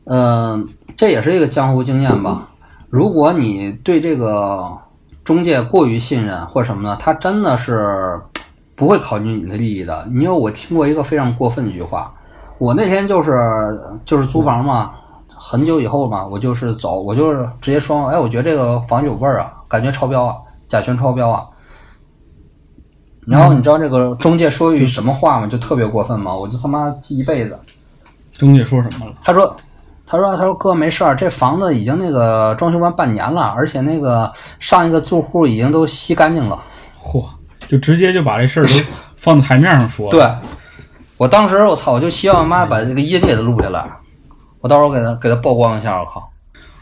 [0.04, 2.47] 嗯、这也是一个江湖经验吧。
[2.90, 4.68] 如果你对这个
[5.24, 8.20] 中介过于信任或什么呢，他真的是
[8.76, 10.08] 不会考虑你的利益的。
[10.12, 12.12] 因为我听过一个非常过分的一句话，
[12.58, 13.32] 我那天就是
[14.06, 14.92] 就是租房嘛，
[15.28, 20.36] 很久以后嘛，我就是走，我就是直接说，哎，我觉得这个房有味儿啊，感觉超标啊，
[20.68, 21.46] 甲醛超标啊。
[23.28, 25.46] 然后你知道这个中介说一句什么话吗？
[25.46, 26.36] 就特别过分吗？
[26.36, 27.60] 我就他妈记一辈子。
[28.34, 29.14] 中介说什么了？
[29.24, 29.56] 他说
[30.10, 36.60] ：“他说他说哥没事儿，这房子已经那个装修完半年了，而且那个上一个住户已经都吸干净了。
[36.99, 37.24] 嚯，
[37.68, 38.72] 就直接就把这事儿都
[39.16, 40.10] 放在台面上说。
[40.10, 40.28] 对，
[41.18, 43.86] 我当时我操，我就希望妈把这个音给他录下来，
[44.62, 46.28] 我到时候给他给他曝光一下，我靠。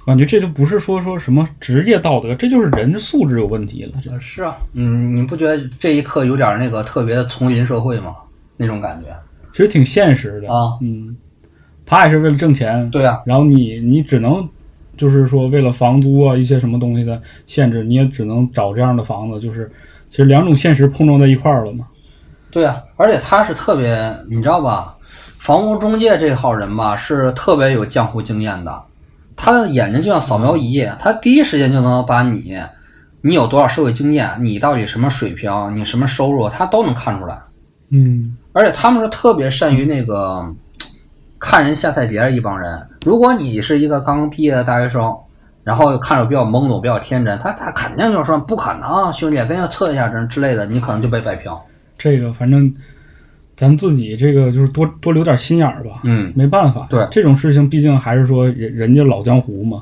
[0.06, 4.00] 感觉这就不是说说什么职业道德，这就是人素质有问题了。
[4.02, 8.16] 这是啊，嗯，你不觉得这一刻有点那个特别的丛林社会吗？
[8.56, 9.14] 那种感觉
[9.52, 10.80] 其实挺现实的啊。
[10.82, 11.14] 嗯，
[11.88, 14.48] 他也是为了挣钱，对啊，然后你你只能
[14.96, 19.72] 就是说为了房租啊一些什么东西的限制，你也只能找这样的房子，就是
[20.10, 21.86] 其实两种现实碰撞在一块儿了嘛。
[22.52, 24.96] 对啊，而且他是特别，你知道吧？
[25.38, 28.84] 房屋中介这号人吧，是特别有江湖经验的。
[29.36, 32.58] 他的眼睛就像扫描仪，他第一时间就能把你，
[33.22, 37.38] 你有多少社会经验，你到底什么水平，你什么收入，他都能看出来。
[37.92, 40.44] 嗯而且他们是特别善于那个
[41.40, 42.80] 看人下菜碟儿一帮人。
[43.06, 45.16] 如果你是一个刚刚毕业的大学生，
[45.64, 51.52] 然后看着比较懵懂、比较天真，他他肯定就说不可能，兄弟，跟人测一下针之类的，你可能就被摆平。
[51.98, 52.74] 这个反正
[53.56, 56.02] 咱自己这个就是多多留点心眼儿吧。
[56.04, 59.82] 嗯，没办法，对这种事情，毕竟还是说人人家老江湖嘛。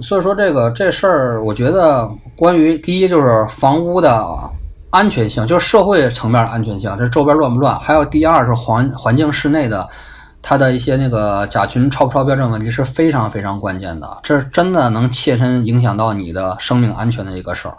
[0.00, 4.26] 所以说这个这事儿，我觉得关于第一就是房屋的
[4.90, 9.88] 安全性，就是社会层面的安全性，这周边乱不乱；还有第二是环环境室内的
[10.42, 17.76] 它的一些那个甲醛超不超标这种问题是非常非常关键的，这是真的能切身影响到你的生命安全的一个事儿。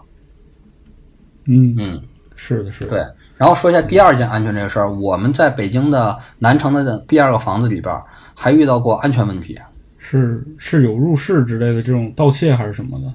[1.46, 2.02] 嗯，嗯，
[2.36, 2.90] 是的，是的。
[2.90, 3.06] 对。
[3.36, 8.02] 然后说一下第二件安全这个事儿，我们在北京的南城的第二个房子里边儿
[8.34, 9.60] 还遇到过安全问题，
[9.98, 13.14] 是是有入室之类的这种盗窃还是什么的？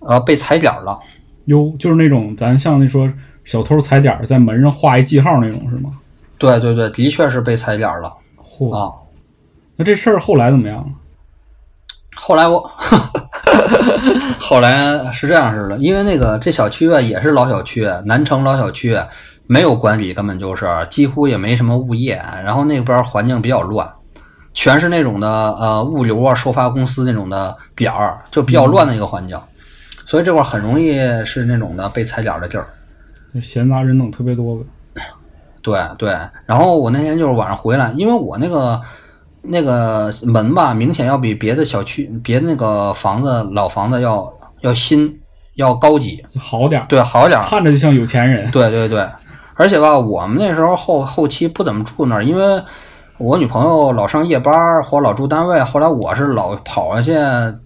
[0.00, 0.96] 呃，被踩点儿了。
[1.46, 3.10] 哟，就是那种咱像那说
[3.44, 5.90] 小偷踩点儿在门上画一记号那种是吗？
[6.36, 8.12] 对对对，的确是被踩点儿了
[8.58, 8.92] 嚯，啊。
[9.76, 10.86] 那这事儿后来怎么样了？
[12.16, 12.60] 后来我，
[14.40, 18.98] 后来是这样式的，因为那个这小区啊也是老小区，南城老小区，
[19.46, 23.88] 没有管理，根本就是几乎也没什么物业，然后那边环境比较乱，
[24.52, 29.38] 全是那种的呃物流啊、收发公司那种的点儿，就比较乱的一个环境，
[30.04, 32.66] 所以这块儿很容易是那种的被踩点儿的地儿。
[33.40, 34.64] 闲杂人等特别多呗。
[35.68, 36.16] 对对，
[36.46, 38.80] 然后我那天就是晚上回来，因为我那个
[39.42, 45.20] 那个门吧，明显要比别的小区、别的那个房子老房子要要新，
[45.56, 47.44] 要高级，好点儿，对，好点儿。
[47.44, 48.50] 看着就像有钱人。
[48.50, 49.06] 对对对，
[49.54, 52.62] 而且吧，我们那时候后后期不怎么住那儿，因为
[53.18, 57.12] 我女朋友老上夜班儿或老住单位，后来我是老跑下去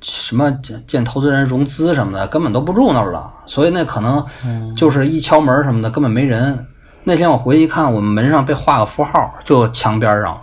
[0.01, 6.67] 什么见见投资人融资什么的，根本都不住那儿了，所以那可能嗯，就是一敲门什么的根本没人。
[7.05, 10.41] 那天我回去一看，我们门上被画个符号，就墙边上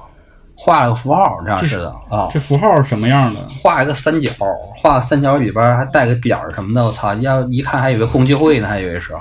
[0.56, 2.28] 画了个符号，这样似的啊。
[2.34, 3.40] 这符号是什么样的？
[3.50, 4.30] 画一个三角，
[4.76, 7.14] 画个三角里边还带个点儿什么的，我操！
[7.16, 9.14] 要一看还以为共济会呢，还以为是。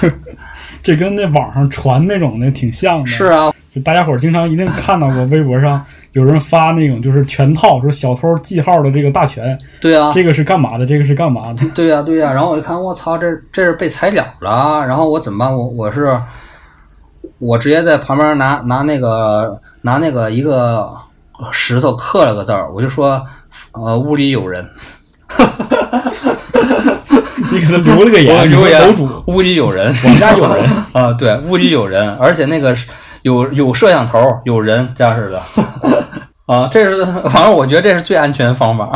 [0.82, 3.06] 这跟那网上传那种的挺像的。
[3.06, 11.68] 是，啊，就大家伙儿经常一定看到过微博上有人发那种就是全套，说小偷记号的这个大全，对啊，这个是干嘛的，这个是干嘛的。
[11.74, 14.84] 对呀、对呀、然后我一看，我操，这这是被踩点了。
[14.86, 15.54] 然后我怎么办？
[15.54, 16.18] 我我是
[17.38, 20.88] 我直接在旁边拿拿那个拿那个一个
[21.52, 23.24] 石头刻了个字儿，我就说，
[23.72, 24.68] 呃，屋里有人。
[27.50, 32.88] 你给他留了个言，留言楼主，屋里有人，我们家有人 啊，对，屋里有人，而且那个是
[33.22, 35.42] 有有摄像头，有人这样式的。
[36.46, 38.90] 啊，这是反正我觉得这是最安全的方法。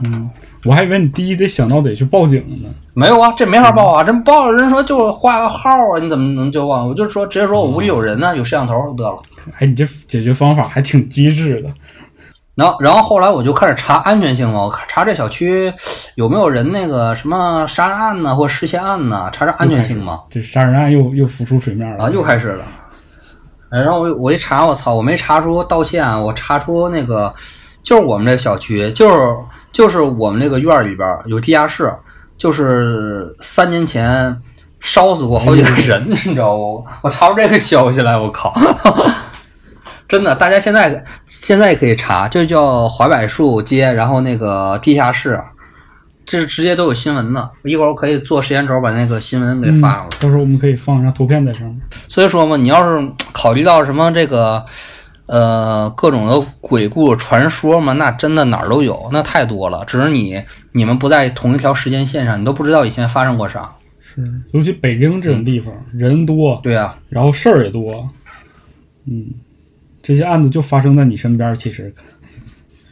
[0.00, 0.30] 嗯，
[0.64, 2.68] 我还以为你第一得想到得去报警呢。
[2.94, 6.88] 没有啊，这没法报啊，这报人说就画个号啊，你怎么能就忘？
[6.88, 9.20] 我就说直接说我屋里有人呢、有摄像头得了。
[9.58, 11.68] 哎，你这解决方法还挺机智的。
[12.54, 15.72] 然后，然后后来我就开始查安全性嘛，我查这小区
[16.14, 20.20] 有没有人那个什么杀人案呢，或失窃案呢，查查安全性嘛。
[20.30, 22.64] 这杀人案又又浮出水面了啊，又开始了。
[23.70, 27.34] 哎然后我我一查，我操，我没查出盗窃案，我查出那个
[27.82, 29.34] 就是我们这个小区，就是
[29.74, 31.92] 就是我们这个院儿里边儿有地下室，
[32.38, 34.40] 就是三年前
[34.80, 36.86] 烧死过好几个人， 你知道不？
[37.02, 38.54] 我查出这个消息来，我靠！
[40.06, 45.40] 真的，大家现在现在可以查，就叫华柏树街，然后那个地下室，
[46.24, 47.50] 这是直接都有新闻的。
[47.64, 50.16] 一会儿我可以做时间轴把那个新闻给发过来。
[50.16, 51.80] 嗯到时候我们可以放一张图片在上面。
[52.08, 54.64] 所以说嘛，你要是考虑到什么这个
[55.26, 59.84] 呃各种的鬼故传说嘛，那真的哪儿都有，那太多了。
[59.86, 63.72] 只是你你们不在同一条时间线上，你都不知道以前发生过啥。
[64.00, 64.22] 是，
[64.52, 68.08] 尤其北京这种地方，人多，对啊，然后事儿也多，
[69.06, 69.26] 嗯，
[70.02, 71.92] 这些案子就发生在你身边，其实，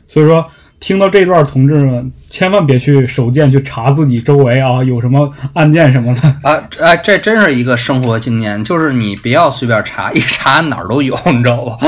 [0.07, 0.45] 所以说
[0.83, 11.79] 听到这段，同志们千万别去手贱去查自己周围啊有什么案件什么的，啊哎，这真是一个生活经验，就是你不要随便查，一查哪儿都有，你知道吧？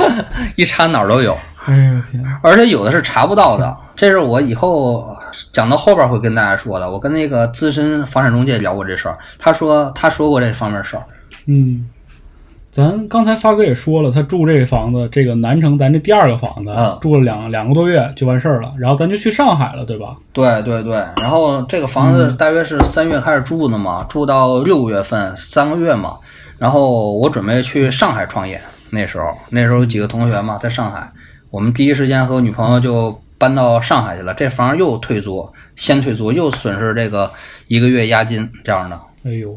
[0.55, 1.37] 一查哪儿都有。
[1.67, 5.05] 哎呀天啊，而且有的是查不到的，这是我以后
[5.51, 6.89] 讲到后边会跟大家说的。
[6.89, 11.03] 我跟那个资深房产中介聊过这事儿，他说他说过这方面事儿。
[11.47, 11.91] 嗯。
[12.75, 20.17] 咱刚才发哥也说了，他住这个房子，这个南城咱这第二个房子，嗯住了两两个多月就完事儿了，然后咱就去上海了，对吧？
[20.33, 26.17] 对对对，然后这个房子大约是三月开始住的嘛，住到六月份，三个月嘛。
[26.59, 28.61] 然后我准备去上海创业，
[28.91, 31.09] 那时候那时候有几个同学嘛在上海，
[31.51, 34.35] 我们第一时间和我女朋友就搬到上海去了。
[34.35, 37.31] 这房又退租，先退租又损失这个
[37.69, 39.01] 一个月押金这样的。
[39.25, 39.57] 哎呦，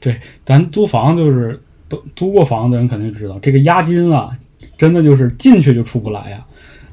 [0.00, 4.30] 对咱租房就是都租过房子的人肯定知道，这个押金啊，
[4.78, 6.44] 真的就是进去就出不来呀。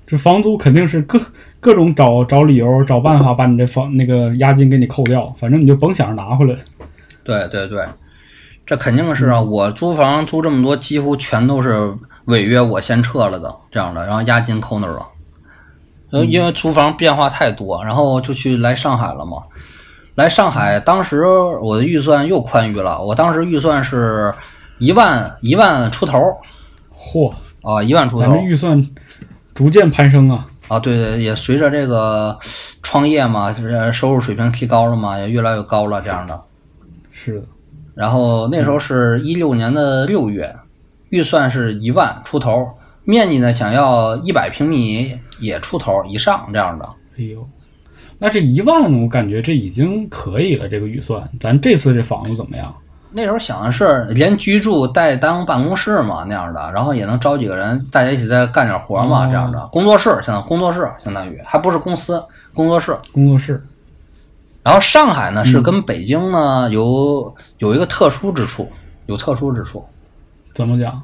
[0.05, 1.19] 这房租肯定是各
[1.59, 6.55] 各种找找理由、找办法把你这房那个押金给你扣掉，反正你就甭想着拿回来。
[7.23, 7.85] 对对对，
[8.65, 9.39] 这肯定是啊！
[9.39, 11.93] 我租房租这么多，几乎全都是
[12.25, 15.07] 违约我先撤了的这样的，然后押金扣那儿了。
[16.11, 19.37] 呃，因为租房变化太多，然后就去来上海了嘛。
[20.15, 21.23] 来上海，当时
[21.61, 24.33] 我的预算又宽裕了，我当时预算是
[24.81, 26.17] 一万一万出头，
[26.97, 28.41] 嚯啊，一万出头咱这。
[28.41, 28.89] 预算
[29.53, 30.47] 逐渐攀升啊。
[30.67, 32.35] 啊，对对，也随着这个
[32.81, 36.41] 创业嘛，就是收入水平提高了嘛，也越来越高了这样的。
[37.11, 37.45] 是的，
[37.93, 40.51] 然后那时候是一六年的六月，
[41.09, 42.67] 预算是一万出头，
[43.03, 46.85] 面积呢想要一百平米也出头以上这样的。
[47.19, 47.47] 哎呦，
[48.17, 51.29] 那这一万我感觉这已经可以了，这个预算。
[51.39, 52.73] 咱这次这房子怎么样？
[53.13, 59.67] 那时候想的是连居住带当办公室嘛那样的，然后也能招几个人，大家一起再干点活嘛、哦这样的。
[59.71, 62.97] 工作室相当工作室相当于还不是公司工作室。
[63.11, 63.61] 工作室
[64.63, 68.71] 然后上海呢是跟北京呢有有一个特殊之处，
[69.07, 69.83] 有特殊之处。
[70.53, 71.01] 怎么讲？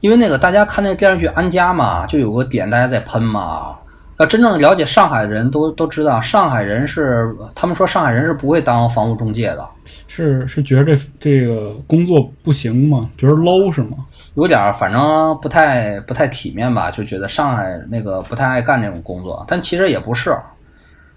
[0.00, 3.76] 因为那个大家看那电视剧《安家》嘛，就有个点大家在喷嘛。
[4.22, 9.68] 要真正了解上海的人都都知道，上海人是他们说上海人是不会当房屋中介的，
[10.06, 13.10] 是是觉得这这个工作不行吗？
[13.18, 13.96] 觉得 low 是吗？
[14.34, 20.30] 有点儿反正不太不太体面吧，就觉得上海那个不太爱干那种工作，但其实也不是，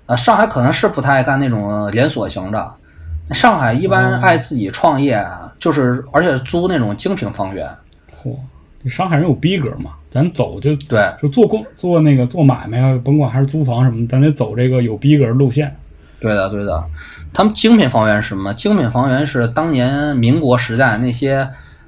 [0.07, 2.73] 啊，上海可能是不太爱干那种连锁型的，
[3.35, 5.23] 上海一般爱自己创业，
[5.59, 7.69] 就是而且租那种精品房源，
[8.23, 8.35] 嚯，
[8.83, 9.91] 这上海人有逼格嘛？
[10.15, 15.75] 咱走就对，就做工做那个做买卖啊，甭管还是租房什么，咱得走这个有逼格的路线。
[16.21, 16.81] 对的，对的。
[17.33, 18.53] 他们精品房源是什么？
[18.53, 21.45] 精品房源是当年民国时代那些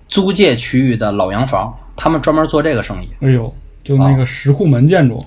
[0.10, 5.26] 租界区域的老洋房，他们专门做这个生意哎呦，就那个石库门建筑，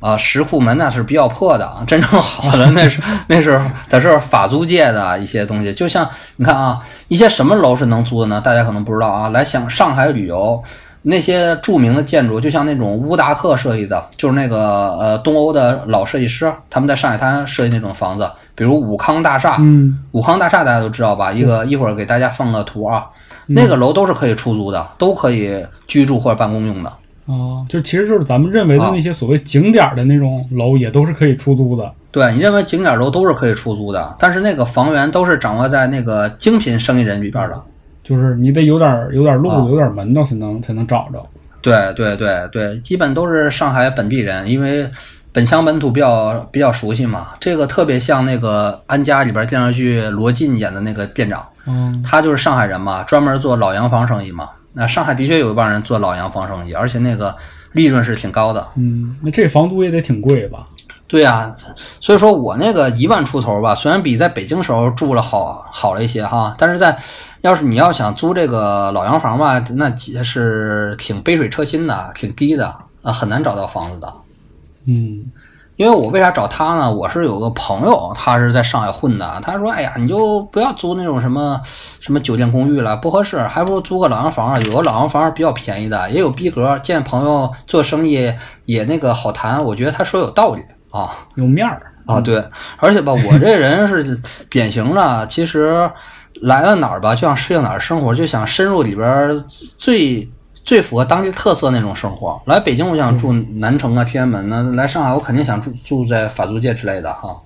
[0.00, 0.16] 啊。
[0.16, 5.74] 石库门那是比较破的，真正好的 那是那是得是法租界的一些东西。
[5.74, 8.40] 就像你看啊，一些什么楼是能租的呢？
[8.42, 9.28] 大家可能不知道啊。
[9.28, 10.64] 来想上海旅游。
[11.02, 21.32] 那些著名的建筑，就像那种乌达克设计的，就是那个呃东欧的老设计师，他们在上海滩设计那种房子，比如武康大厦，嗯，武康大厦大家都知道吧？
[21.32, 23.06] 一个一会儿给大家放个图啊，
[23.46, 26.92] 那个楼都是可以出租的，都可以居住或者办公用的。
[27.26, 31.90] 哦，就其实就是咱们认为的那些所谓景点儿的那种楼，也都是可以出租的。
[32.10, 37.62] 对你认为景点楼都是可以出租的，但是那个房源都是掌握在那个精品生意人里边的。
[38.08, 41.22] 就是你得有点儿有点儿路有点儿门道才能才能找着。
[41.60, 44.88] 对对对对，基本都是上海本地人，因为
[45.30, 47.28] 本乡本土比较比较熟悉嘛。
[47.38, 54.48] 这个特别像那个《安家》里边电视剧罗晋演的那个店长，嗯，他就是上海人嘛，专门做老洋房生意嘛。
[54.72, 57.36] 那上海的确有一帮人做老洋房生意，而且那个
[57.72, 58.66] 利润是挺高的。
[58.76, 60.66] 嗯，那这房租也得挺贵吧？
[61.08, 61.50] 对呀、
[62.00, 66.94] 所以说我那个一万出头吧，虽然比在北京时候住了好好了一些哈，但是在
[67.42, 74.12] 要是你要想租这个老洋房吧，那是挺杯水车薪的，挺低的啊，很难找到房子的。
[74.86, 75.30] 嗯，
[75.76, 76.92] 因为我为啥找他呢？
[76.92, 79.40] 我是有个朋友，他是在上海混的。
[79.42, 81.60] 他说：“哎呀，你就不要租那种什么
[82.00, 84.58] 什么酒店公寓了，不合适，还不如租个老洋房啊。
[84.66, 88.34] 有个老洋房比较便宜的，也有逼格，见朋友做生意
[88.64, 89.62] 也那个好谈。
[89.62, 92.42] 我觉得他说有道理啊。”有面儿啊，对，
[92.78, 94.18] 而且吧，我这人是
[94.48, 95.88] 典型的，其实
[96.42, 99.44] 来了哪儿吧，就想适应哪儿生活，就想深入里边儿
[99.76, 100.28] 最
[100.64, 102.40] 最符合当地特色那种生活。
[102.44, 107.36] 来北京，我想住南城啊、天安门呢；来上海，我肯定想住住在法租界之类的哈。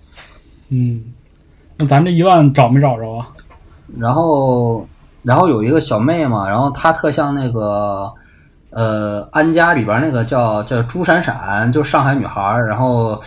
[0.71, 1.03] 嗯，
[1.77, 3.29] 那咱这一万找没找着啊？
[3.99, 4.87] 然后，
[5.23, 8.11] 然后有一个小妹嘛，然后她特像那个
[8.71, 13.21] 呃安家里边那个叫叫朱闪闪，就上海女孩儿，然后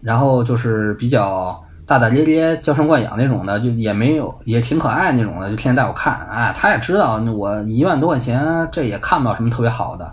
[0.00, 6.26] 然后就是比较大大咧咧、娇生惯养那种的，就也没有也挺可爱那种的，就天天带我看。
[6.30, 10.10] 哎，他也知道我一万多块钱，这也看不到什么特别好的，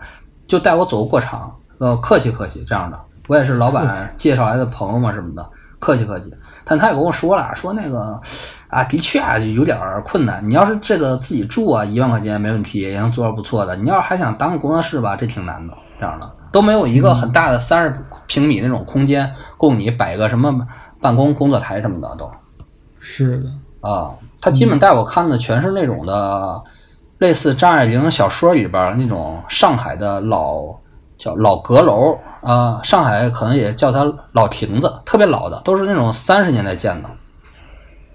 [0.47, 2.99] 就带我走个过场，呃，客气客气这样的。
[3.28, 5.49] 我也是老板介绍来的朋友嘛什么的，
[5.80, 6.34] 客气客气。
[6.65, 8.19] 但他也跟我说了，说那个
[8.67, 10.47] 啊，的确啊就有点困难。
[10.47, 13.76] 你要是这个自己住啊，一万块钱没问题，也能做到不错的。
[13.78, 15.74] 你要是还想当个工作室吧，这挺难的。
[15.99, 17.95] 这样的都没有一个很大的三十
[18.26, 20.67] 平米那种空间供你摆个什么
[21.02, 22.30] 办公工作台什么的都
[22.99, 24.12] 是的，啊。
[24.39, 26.64] 他基本带我看的全是那种的，
[27.18, 30.74] 类似张爱玲小说里边那种上海的老
[31.18, 37.10] 叫老阁楼啊，上海可能也叫它老亭子，特别老的，都是那种三十年代建的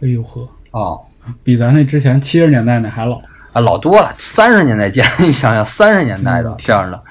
[0.03, 0.99] 哎呦呵，啊。
[1.43, 3.21] 比咱那之前七十年代那还老。
[3.53, 7.03] 啊，老多了，三十年代建， 你想想，三十年代的这样的，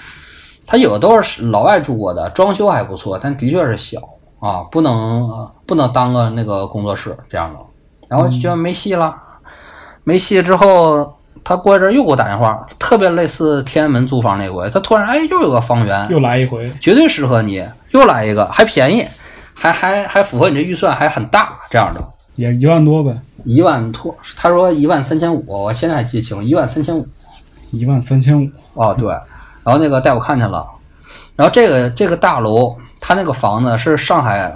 [0.63, 3.99] 它有的都是老外住过的，装修还不错，但的确是小
[4.45, 7.59] 啊，不能呃不能当个那个工作室这样的。
[8.07, 9.15] 然后就觉得没戏了，
[10.03, 19.03] 没戏之后，他过一阵儿又给我打电话，特别类似天安门租房那回，他突然哎又有个房源，又来一回，绝对适合你，又来一个，还便宜，
[19.55, 22.03] 还还还符合你这预算，还很大这样的。
[22.35, 27.07] 也一万多呗，一万多，他说一万三千五，我现在还记清，一万三千五。
[27.71, 28.47] 一万三千五。
[28.75, 29.09] 哦，对，
[29.63, 30.63] 然后那个带我看去了，
[31.35, 32.75] 然后这个这个大楼，
[33.07, 34.51] 它那个房子是上海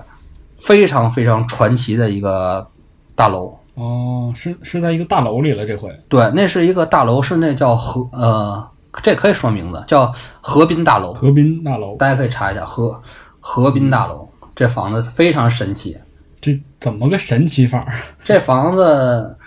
[0.58, 2.68] 非常非常传奇的一个
[3.14, 3.56] 大楼。
[3.76, 5.88] 哦，是是在一个大楼里了，这回。
[6.10, 8.68] 对，那是一个大楼，是那叫河呃，
[9.04, 11.14] 这可以说名字，叫河滨大楼。
[11.14, 13.00] 河滨大楼，大家可以查一下河
[13.40, 15.96] 河滨大楼，这房子非常神奇。
[16.42, 17.94] 这怎么个神奇法儿？
[18.26, 19.38] 这房子，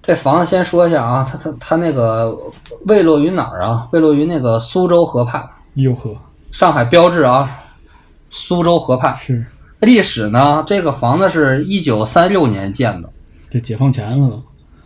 [0.00, 2.38] 这房子先说一下啊，它它它那个
[2.86, 3.88] 位落于哪儿啊？
[3.90, 5.44] 位落于那个苏州河畔，
[5.74, 6.14] 哟呵，
[6.52, 7.50] 上海标志啊，
[8.30, 9.16] 苏州河畔。
[9.18, 9.44] 是
[9.80, 13.08] 历史呢，这个房子是一九三六年建的
[13.50, 14.40] 这解放前了都。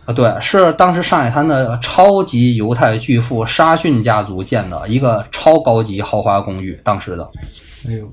[0.05, 7.29] 啊，对，是当时上海滩的超级犹太巨富沙逊家族建的一个超高级豪华公寓，当时的。
[7.87, 8.05] 哎呦，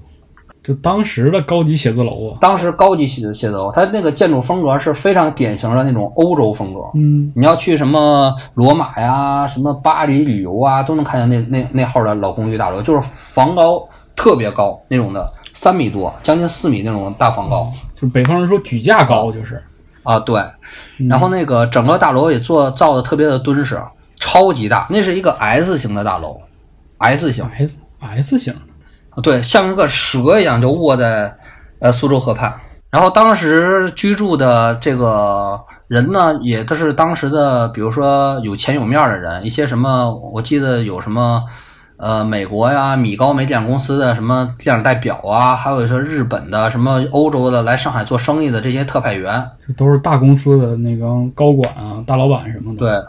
[0.62, 2.36] 就当时的高级写字楼啊。
[2.42, 6.80] 当时高级写写字楼，它那个建筑风格是非常典型的那种欧洲风格。
[6.94, 19.62] 嗯，你要去什么罗马呀、什么巴黎旅游啊，都能看见那那那号的老公寓大楼，就是房高特别高那种的，三米多，将近四米那种大房高就北方人说举架高，就是。
[20.02, 20.18] 啊。
[20.18, 20.40] 对，
[20.98, 23.78] 嗯然后那个整个大楼也做造的特别的敦实，
[24.18, 26.40] 超级大，那是一个 S 型的大楼
[26.98, 28.52] ，S 型，S S 型，
[29.22, 31.32] 对，像一个蛇一样就卧在
[31.78, 32.52] 呃苏州河畔。
[32.90, 41.44] 然后当时居住的这个人呢，也都是当时的，比如说有钱有面儿的人，一些什么，我记得有什么，
[41.98, 52.78] 呃，美国呀、米高梅电影公司的什么电影代表啊，还有一些日本的、什么欧洲的来上海做生意的这些特派员，这都是大公司的那个高管啊、大老板什么的。
[52.78, 53.08] 对，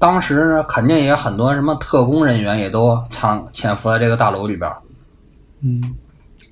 [0.00, 4.76] 当时肯定也很多什么特工人员也都藏潜伏在这个大楼里边儿。
[5.62, 5.80] 嗯，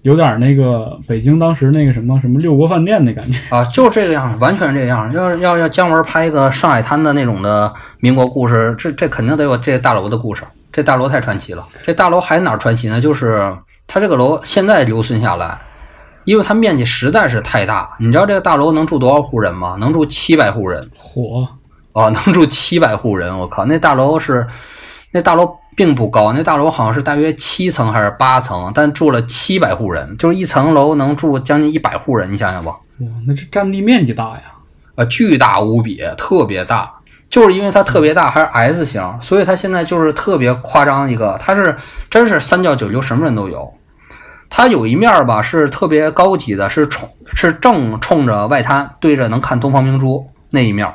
[0.02, 3.40] 有点那个北京当时那个什么什么六国饭店的感觉。
[3.50, 5.12] 啊，就这个样，完全是这个样。
[5.12, 10.44] 要要要姜文拍一个上海滩的那种的民国故事，这这肯定得有这大楼的故事。
[10.76, 11.66] 这大楼太传奇了。
[11.86, 13.00] 这大楼还哪儿传奇呢？
[13.00, 13.50] 就是
[13.86, 15.58] 它这个楼现在留存下来，
[16.24, 17.96] 因为它面积实在是太大。
[17.98, 19.78] 你知道这个大楼能住多少户人吗？
[19.80, 21.48] 能住七百户人火，
[21.92, 23.38] 啊， 能住七百户人。
[23.38, 24.46] 我靠，那大楼是
[25.12, 32.72] 那大楼并不高，那大楼好像是大约七层还是八层，但住了七百户人，就是一层楼能住将近一百户人，你想想吧。
[33.00, 34.42] 哇，那这占地面积大呀。
[34.94, 36.92] 啊，巨大无比，特别大，
[37.28, 41.74] 就是因为它特别大，还是 S 型，所以它现在就是特别夸张一个，它是
[42.08, 43.72] 真是三教九流什么人都有。
[44.48, 50.94] 它有一面儿吧是特别高级的，是冲是正冲着外滩，对着能看东方明珠那一面儿。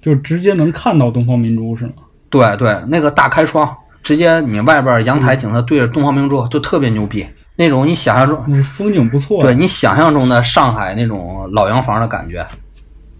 [0.00, 1.92] 就直接能看到东方明珠是吗？
[2.30, 7.26] 对对，那个大开窗，直接你外边阳台顶上对着东方明珠，就特别牛逼。
[7.54, 9.42] 那种你想象中，风景不错呀。
[9.42, 12.44] 对你想象中的上海那种老洋房的感觉。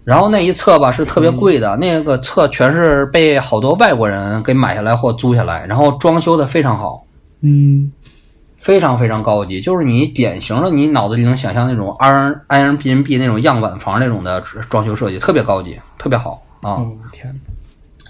[0.07, 7.03] 然后那一侧吧是特别贵的，那个侧全是被好多外国人给买下来或租下来，然后装修的非常好，
[7.41, 7.91] 嗯，
[8.55, 16.81] 非常非常高级，就是你典型的你脑子里能想象那种 R Airbnb 那种样板房那种的装修设计，特别高级，特别好啊。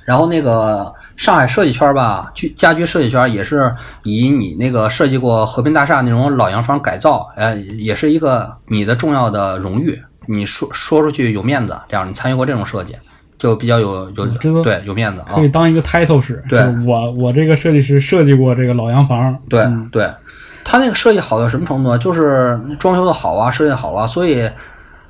[0.06, 3.74] 然后那个上海设计圈吧，居家居设计圈也是
[4.04, 10.00] 以你那个设计过和平大厦那种老洋房改造，呃，也是一个你的重要的荣誉。
[10.28, 12.96] 你说说出去有面子，这样你参与过这种设计，
[13.38, 14.26] 就比较有有
[14.64, 15.44] 对有面子啊可。
[15.44, 16.44] 以当一个 title 使。
[16.48, 19.38] 对我我这个设计师设计过这个老洋房。
[19.50, 20.12] 对嗯对，
[20.64, 21.98] 他那个设计好到什么程度啊？
[21.98, 24.50] 就是装修的好啊，设计的好啊，所以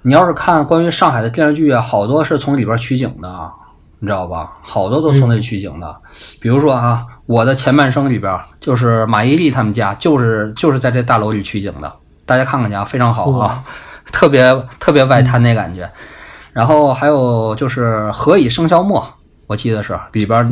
[0.03, 3.51] 你要是看关于上海的电视剧啊，好多是从里边取景的，啊
[3.99, 4.51] 你知道吧？
[4.61, 5.95] 好多都从那里取景的。
[6.39, 11.91] 比如说啊，我的前半生里边就是马伊琍他们家，就是就是在这大楼里取景的，
[12.23, 13.63] 大家看看去啊，非常好啊，
[14.11, 15.89] 特别特别外滩那感觉。
[16.53, 18.99] 然后还有就是《何以笙箫默》，
[19.45, 20.49] 我记得是里边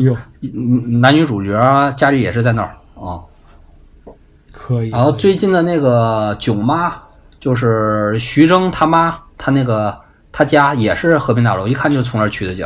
[1.01, 3.19] 男女主角啊家里也是在那儿啊。
[4.51, 4.89] 可以。
[4.89, 6.93] 然后最近的那个囧妈，
[7.39, 9.97] 就是徐峥他妈，他那个
[10.31, 12.65] 他家也是和平大楼，一看就从那儿取的景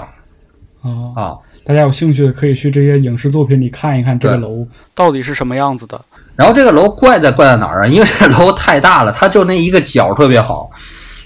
[0.81, 1.37] 啊，啊。
[1.65, 4.67] 大家有兴趣的可以去这些影视作品里看一看这个楼。
[4.95, 6.01] 到底是什么样子的？
[6.39, 7.87] 然后这个楼怪在怪在哪儿啊？
[7.87, 10.69] 因为这楼太大了，它就那一个角特别好，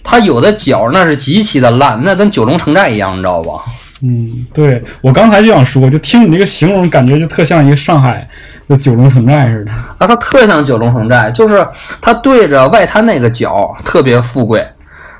[0.03, 3.61] 它有的角那是极其的烂，那跟九龙城寨一样，你知道吧？
[4.01, 8.27] 嗯，对我刚才就想说，就听你这个形容，感觉就特像一个上海
[8.67, 9.71] 的九龙城寨似的。
[9.99, 11.63] 啊，它特像九龙城寨，就是
[12.01, 14.67] 它对着外滩那个角特别富贵。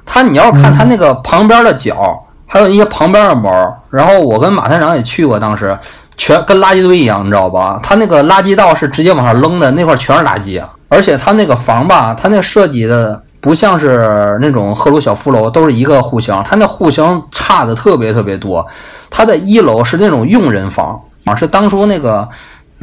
[0.07, 3.51] 它你要是看它那个旁边的角，还有一些旁边的门，
[3.91, 5.77] 然后我跟马探长也去过，当时
[6.17, 7.79] 全跟垃圾堆一样，你知道吧？
[7.83, 13.21] 它那个垃圾道是直接往上扔的，那块全是垃圾，而且它那个房吧，它那设计的。
[13.43, 18.65] 不像是那种赫鲁晓夫楼，都是一个户型，它那户型差的特别特别多。
[19.09, 22.25] 它的一楼是那种佣人房啊，是当初那个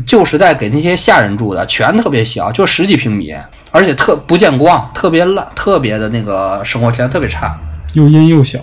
[0.06, 3.34] 旧时代给那些下人住的，全特别小，就十几平米，
[3.70, 7.58] 而且特不见光，特别烂，特别的那个生活条件特别差，
[7.94, 8.58] 又阴又小。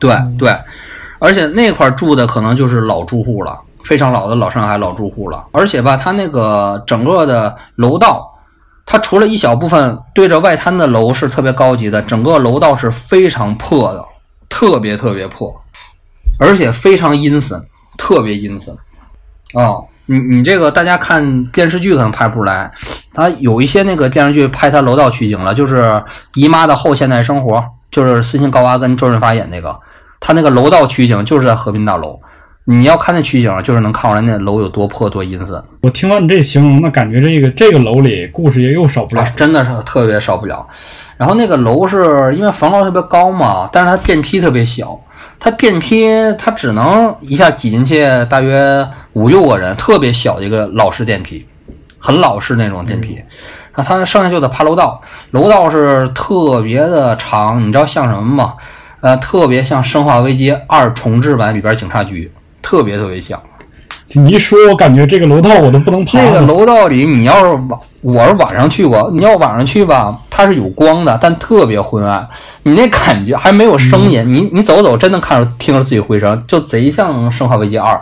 [0.00, 0.52] 对对，
[1.20, 5.44] 而且那块住的可能就是老住户了，非常老的老上海老住户了。
[5.52, 8.26] 而且吧，它那个整个的楼道。
[8.86, 14.04] 它除了一小部分对着外滩的楼是特别高级的，整个楼道是非常破的，
[14.48, 15.54] 特别特别破，
[16.40, 17.62] 而且非常阴森，
[17.96, 18.76] 特别阴森。
[19.54, 22.68] 哦，你你这个大家看电视剧可能拍不出来，
[23.14, 25.82] 它有一些那个电视剧拍它楼道取景了，就是
[26.34, 27.58] 《姨妈的后现代生活》，
[27.92, 29.78] 就是斯琴高娃跟周润发演那个，
[30.18, 32.18] 他那个楼道取景就是在和平大楼。
[32.70, 35.60] 你要看那取景，就是能看出来那楼有多破多阴森。
[35.82, 40.64] 我听完你这形容，那感觉这个这个楼里故事也又少不了，真的是特别少不了。
[41.16, 44.96] 然后那个楼是因为房高特别高嘛，但是它电梯特别小，
[45.40, 46.08] 它电梯
[46.38, 51.44] 它只能一下挤进去大约五六个人，特别小的一个老式电梯，
[51.98, 53.16] 很老式那种电梯。
[53.74, 55.02] 然后它剩下就得爬楼道，
[55.32, 58.54] 楼道是特别的长，你知道像什么吗？
[59.00, 62.30] 呃，特别像《生化危机二》重置版里边警察局。
[62.70, 63.36] 特别特别像，
[64.12, 66.20] 你一说，我感觉这个楼道我都不能爬。
[66.22, 72.24] 那个楼道里，你要是晚，我是晚上去过，你要晚上去吧，它是有光的，但特别昏暗。
[72.62, 77.92] 你那感觉还没有声音，你你走走，真能看着听着自己回声，就贼像《生化危机二》。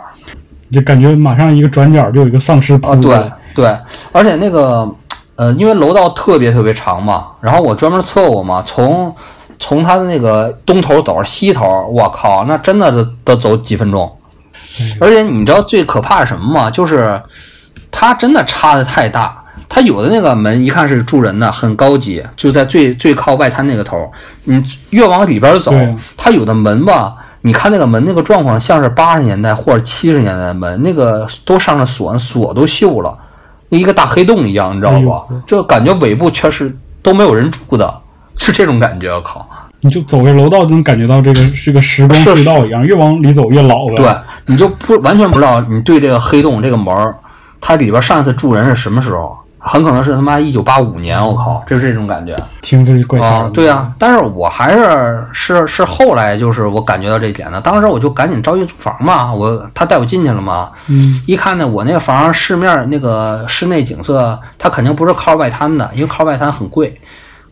[0.71, 2.95] 就感觉马上一个转角就有一个丧尸啊！
[3.01, 3.19] 对
[3.55, 3.75] 对，
[4.11, 4.87] 而且那个
[5.35, 9.11] 呃，因为楼道特别特别长嘛，然后我专门测过嘛，从
[9.57, 14.07] 从它的那个东头走西头，我靠，那真的得得走几分钟。
[14.99, 16.69] 而且你知道最可怕是什么吗？
[16.69, 17.21] 就是
[17.91, 19.43] 它真的差的太大。
[19.71, 24.11] 它有的那个门一看是住人的，很高级，就在最最靠外滩那个头。
[24.45, 24.59] 你
[24.89, 25.71] 越往里边走，
[26.17, 33.15] 它有的门吧，你看那个门那个状况，像是八十年代或者七十年代的门，那个都上了锁，锁都锈了，
[33.69, 35.25] 一个大黑洞一样，你知道吧？
[35.45, 37.93] 这感觉尾部确实都没有人住的，
[38.37, 39.13] 是这种感觉。
[39.13, 39.47] 我靠！
[39.81, 43.97] 你就走这楼道，就能感觉到这个是个时光隧道一样，越往里走越老了。
[43.97, 44.13] 对，
[44.45, 47.15] 你就不完全不知道你对这个黑洞这个门儿，
[47.61, 49.37] 它里边上一次住人是什么时候？
[49.61, 52.33] 很可能是他妈一九八五年，我靠，就是这种感觉。
[52.61, 53.51] 听着就怪吓人。
[53.51, 66.97] 对啊，但是我还是是是后来就是我感觉到这一点的，当时我就赶紧着急租房嘛，我他带我进去了嘛，嗯，一看呢，我那个房市面那个室内景色，它肯定不是靠外滩的，因为靠外滩很贵。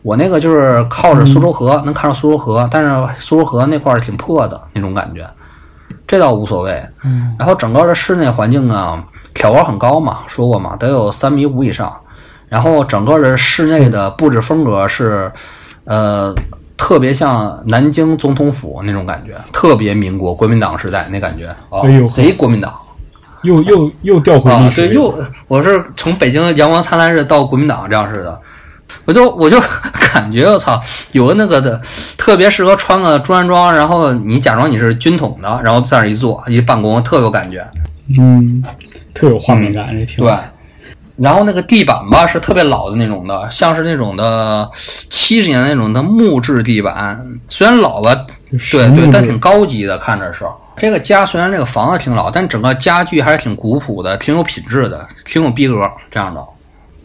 [0.02, 5.28] 我那个就是靠着苏州河，能看到苏州河，但是苏州河那块儿挺破的那种感觉，
[6.06, 6.82] 这倒无所谓。
[7.04, 11.92] 嗯，然后整个的室内环境啊，挑高很高嘛，说过嘛，得有三米五以上。
[12.48, 15.30] 然后整个的室内的布置风格是，
[15.84, 16.34] 呃，
[16.78, 22.72] 特别像南京总统府那种感觉，特别民国国民党时代那感觉啊，贼国民党，
[23.42, 25.14] 又又又调回历史，对，又
[25.46, 28.40] 我是从北京阳光灿烂日到国民党这样似的。
[29.08, 29.58] 我就我 就
[30.12, 30.78] 感觉我操，
[31.12, 31.80] 有个那个的
[32.18, 37.66] 特别适合穿个中山装，然后你假装你是军统的，然后在那一坐一办公，特有感觉，
[38.20, 38.62] 嗯，
[39.14, 40.36] 特有画面感，这挺对。
[41.16, 44.70] 然后那个地板吧是特别老的那种的，像是那种的
[45.08, 48.14] 七十年那种的木质地板，虽然老吧，
[48.70, 50.44] 对对，但挺高级的，看着是。
[50.76, 56.40] 这个家虽然这个房子挺老，但整个家具还是挺古朴的，挺有品质的，挺有逼格这样的。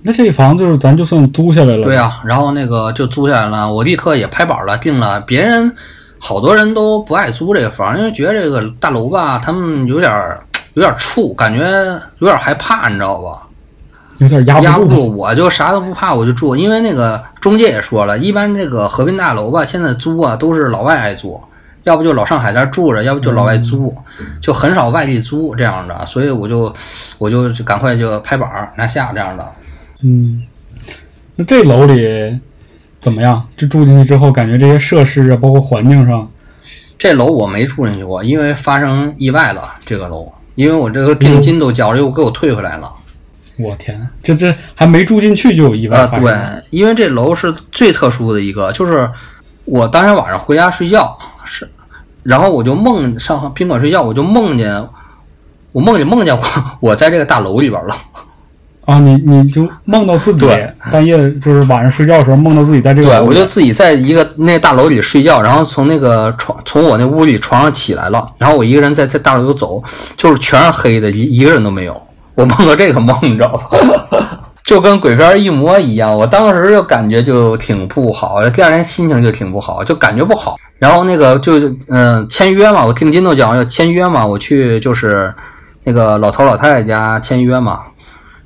[0.06, 5.22] 那这房就是咱就算租下来了，对呀，然后那个就租下来了，我立刻也拍板了，定了。
[5.22, 5.74] 别人
[6.20, 10.12] 好多人都不爱租这个房，因为觉得这个大楼吧，他们有点
[10.74, 11.66] 有点怵，感觉
[12.20, 13.44] 有点害怕，你知道吧？
[14.18, 15.16] 有点压不住。
[15.16, 21.42] 我就啥都不怕，我就住，因为那个中介也说了，一般这个和平大楼吧，现在租啊都是老外爱租，
[21.84, 23.96] 要不就老上海在住着，要不就老外租，
[24.42, 26.74] 就很少外地租这样的，所以我就
[27.18, 29.50] 我就赶快就拍板拿下这样的。
[30.04, 30.44] 嗯，
[31.36, 32.40] 那这楼里
[33.02, 33.48] 怎么样？
[33.56, 36.30] 这住进去之后，感觉这些设施啊，包括环境上，
[36.98, 39.76] 这楼我没住进去过，因为发生意外了。
[39.86, 42.92] 这个楼，因为我这个定金都交了，又给我退回来了。
[43.58, 46.24] 我天，这这还没住进去就有意外发生？
[46.24, 46.34] 对，
[46.70, 49.10] 因为这楼是最特殊的一个，就是
[49.66, 51.70] 我当天晚上回家睡觉，是
[52.24, 54.76] 然后我就梦上宾馆睡觉，我就梦见
[55.72, 56.44] 我梦见梦见我
[56.82, 57.96] 我在这个大楼里边了。
[58.86, 60.46] 啊，你你就梦到自己
[60.92, 69.82] 半夜就是晚上睡觉的时候梦到自己在这个对，我就自己在一个那大楼里睡觉，然后从那个床从我那屋里床上起来了，然后我一个人在在大楼里走，
[70.18, 72.02] 就是全是黑的，一一个人都没有。
[72.36, 73.78] 我梦到这个梦，你知道吧？
[74.66, 76.14] 就跟鬼片一模一样。
[76.14, 80.56] 我当时就感觉就挺不好，第二天心情就挺不好，就感觉不好。
[80.78, 81.54] 然后那个就
[81.88, 85.34] 嗯、签约嘛，我听金豆讲要签约嘛，我去就是
[85.84, 87.80] 那个老头老太太家签约嘛。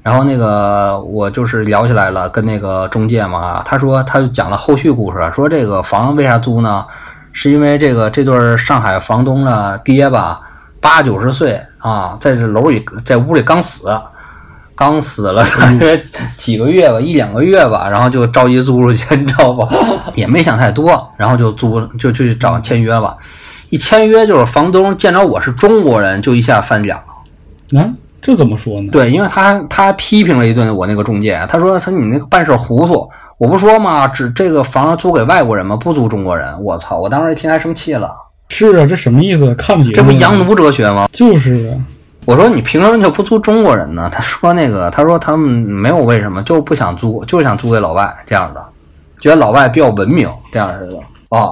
[0.07, 6.85] 然后那个我就是聊起来了，跟那个中介嘛，他说他就讲了后续故事，说这个房为啥租呢？
[7.33, 10.39] 是因为这个这对儿上海房东的爹吧
[10.79, 13.89] 八九十岁啊，在这楼里在屋里刚死，
[14.75, 16.01] 刚死了大约
[16.37, 19.67] 几个月吧，一两个月吧，然后就着急租出去，你知道吧？
[20.15, 23.17] 也没想太多，然后就租就去找签约吧。
[23.71, 27.81] 一签约就是房东见着我是中国人，就一下翻脸了。
[27.81, 27.83] 啊，
[28.27, 28.89] 这怎么说呢？
[28.91, 33.09] 对，因为他他批评了一顿我那个中介，他说他你那个办事糊涂，
[33.39, 35.77] 我不说嘛，只这个房租给外国人吗？
[35.77, 36.61] 不租中国人。
[36.61, 36.97] 我操！
[36.97, 38.11] 我当时一听还生气了，
[38.49, 39.55] 是啊，这什么意思？
[39.55, 41.07] 看不起这不洋奴哲学吗？
[41.13, 41.79] 就是啊，
[42.25, 44.09] 我说你凭什么就不租中国人呢？
[44.11, 48.61] 他说那个，他说他们没有为什么，就是不想租，就是想租给老外这样的，
[49.21, 50.97] 觉得老外比较文明这样似的
[51.29, 51.47] 啊，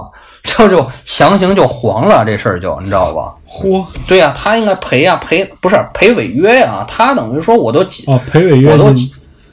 [0.46, 3.34] 这就强行就黄了这事儿就你知道吧？
[3.50, 8.94] 嚯对呀、他应该赔呀、赔不是赔违约呀、他等于说我都几啊，赔违约我都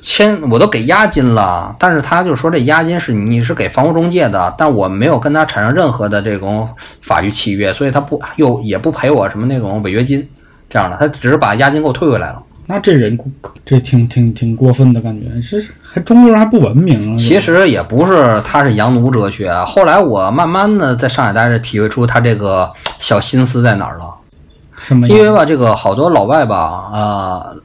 [0.03, 6.69] 签我都给押金了，但是他就说这押金是你是给房屋中介的，但我没有跟他产生任何的这种
[7.01, 10.29] 法律契约，所以他不又也不赔我什么那种违约金
[10.69, 12.43] 这样的，他只是把押金给我退回来了。
[12.67, 13.19] 那这人
[13.67, 17.17] 这挺挺挺过分的感觉，是还中国人还不文明啊？
[17.19, 24.15] 其实也不是他是洋奴哲学，后来我慢慢的在上海待着，体会出他这个小心思在哪儿了。
[24.79, 25.09] 什么？
[25.09, 27.57] 因为吧，这个好多老外吧，呃，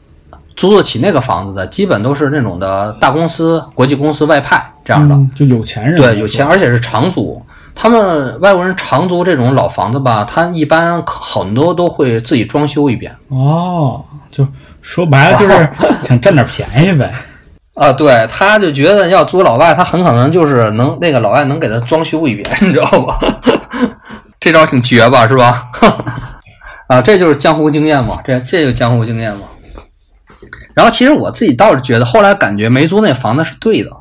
[0.55, 5.15] 租得起那个房子的，基本都是那种的大公司、国际公司外派这样的。
[5.15, 7.41] 嗯，就有钱人对，有钱，而且是长租。
[7.73, 13.15] 他们外国人长租这种老房子吧，他一般很多都会自己装修一遍。
[13.29, 14.45] 哦，就
[14.87, 15.69] 说白了就是
[16.07, 17.11] 想占点便宜呗。
[17.75, 23.19] 啊，对，他就觉得要租老外，他很可能就是能那个老外能给他装修一遍， 你知道吧？
[24.39, 25.69] 这招挺绝吧，是吧？
[26.87, 29.41] 啊，这就是江湖经验嘛，这这就江湖经验嘛。
[30.73, 33.91] 然后其实我自己倒是觉得，后来感觉没租那房子是对的，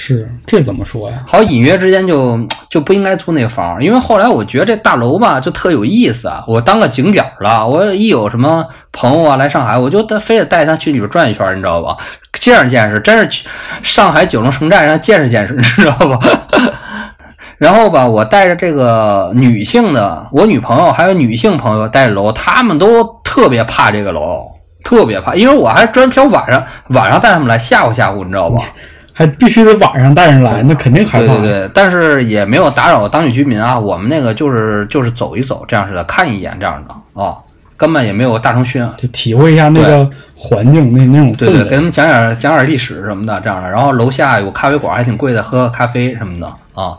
[0.00, 1.24] 是，这怎么说呀？
[1.26, 2.38] 好隐约之间就
[2.70, 11.96] 就不应该租那房，因为后来我觉得这大楼吧就特有意思啊，我当个景点了，我一有什么朋友啊来上海，我就得非得带他去里边转一圈，你知道吧？
[12.34, 13.48] 见识见识，真是去
[13.82, 16.20] 上海九龙城寨上见识见识，你知道吧？
[17.58, 24.46] 然后吧，我带着这个女性的，我女朋友还有女性朋友带着楼，他们都特别怕这个楼，
[24.84, 28.62] 特别怕，因为我还专挑晚上晚上带他们来吓唬吓唬，你知道吧？
[29.18, 31.26] 还必须得晚上带人来，那肯定害怕。
[31.26, 33.76] 对对对，但是也没有打扰当地居民啊。
[33.76, 37.36] 我们那个就是就是走一走这样似的，看一眼这样的啊、
[37.76, 38.88] 根本也没有大声喧。
[38.96, 41.64] 就体会一下那个环境那那种对对。
[41.64, 43.68] 给他们讲点讲点历史什么的这样的。
[43.68, 46.46] 然后楼下有咖啡馆，还挺贵的，喝个咖啡什么的
[46.80, 46.96] 啊。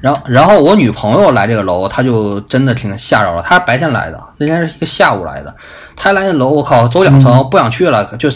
[0.00, 3.40] 然后然后我女朋友来这个楼，她就真的挺吓着了。
[3.40, 5.54] 她是白天来的，那天是一个下午来的。
[5.94, 8.28] 她来那楼，我靠，走两层、不想去了，就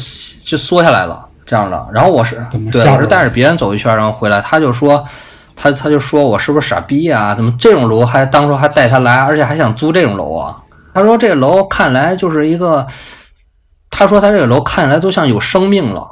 [0.45, 1.87] 就缩下来了这样的。
[1.95, 5.03] 然后我是对我是带着别人走一圈，然后回来，他就说。
[5.59, 7.35] 他他就说我是不是傻逼啊？
[7.35, 10.55] 怎么这种楼还当初还带他来，而且还想租这种楼啊？
[10.93, 12.87] 他说这个楼看来就是一个，
[13.89, 16.07] 他说他这个楼看起来都像有生命了，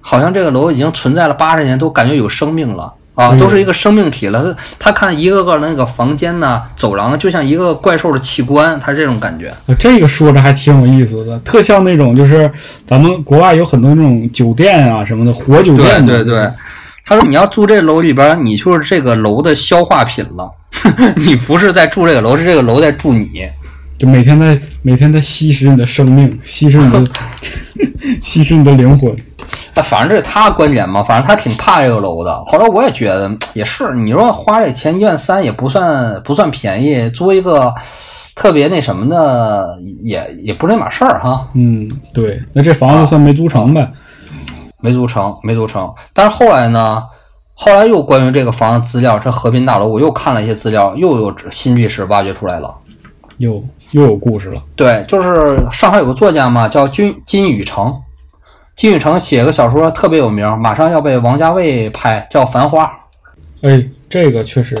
[0.00, 4.54] 好像这个楼已经存在了八十年，都感觉有生命了啊，嗯都是一个生命体了。
[4.78, 9.48] 他他看一个个那个房间呐、走廊，就像一个怪兽的器官，他是这种感觉。
[9.48, 12.50] 啊这个说着还挺有意思的，特像那种就是
[12.86, 16.06] 咱们国外有很多那种酒店啊什么的活酒对店。
[16.06, 16.48] 对对，
[17.04, 20.50] 他说你要住这楼里边，你就是这个楼的消化品了，
[21.16, 23.46] 你不是在住这个楼，是这个楼在住你。
[24.02, 27.06] 就每天在每天在吸食你的生命，吸食你的
[28.20, 29.14] 吸食你的灵魂。
[29.76, 32.44] 那反正这是他观点嘛，反正他挺怕这个楼的。
[32.46, 37.72] 后来我也觉得也是，你说花这钱一万三也不算不算便宜，租一个
[38.34, 41.46] 特别那什么的也也不是那码事儿哈。
[41.54, 43.88] 嗯，对，那这房子算没租成呗？
[44.80, 45.88] 没租成，没租成。
[46.12, 47.00] 但是后来呢，
[47.54, 52.74] 后来又关于这个房子资料，这和平大楼，我又看了一些资料，又有新历史挖掘出来了。
[53.38, 54.60] 又又有故事了。
[54.76, 57.94] 对，就是上海有个作家嘛，叫金金宇澄。
[58.74, 62.84] 金宇澄写个小说特别有名，马上要被王家卫拍，叫《繁花》。
[63.68, 64.74] 哎，这个确实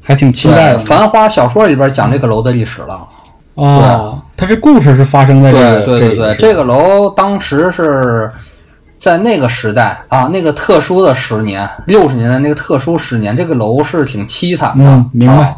[0.00, 0.78] 还挺期待的。
[0.78, 3.06] 繁花小说里边讲这个楼的历史了。
[3.54, 8.30] 哦，它这故事是发生在这个对对对对，这这个楼当时是
[9.00, 14.84] 在那个时代啊，那个特殊的十年，六十年代那个特殊十年，这个楼是挺凄惨的。
[14.84, 15.56] 嗯明白啊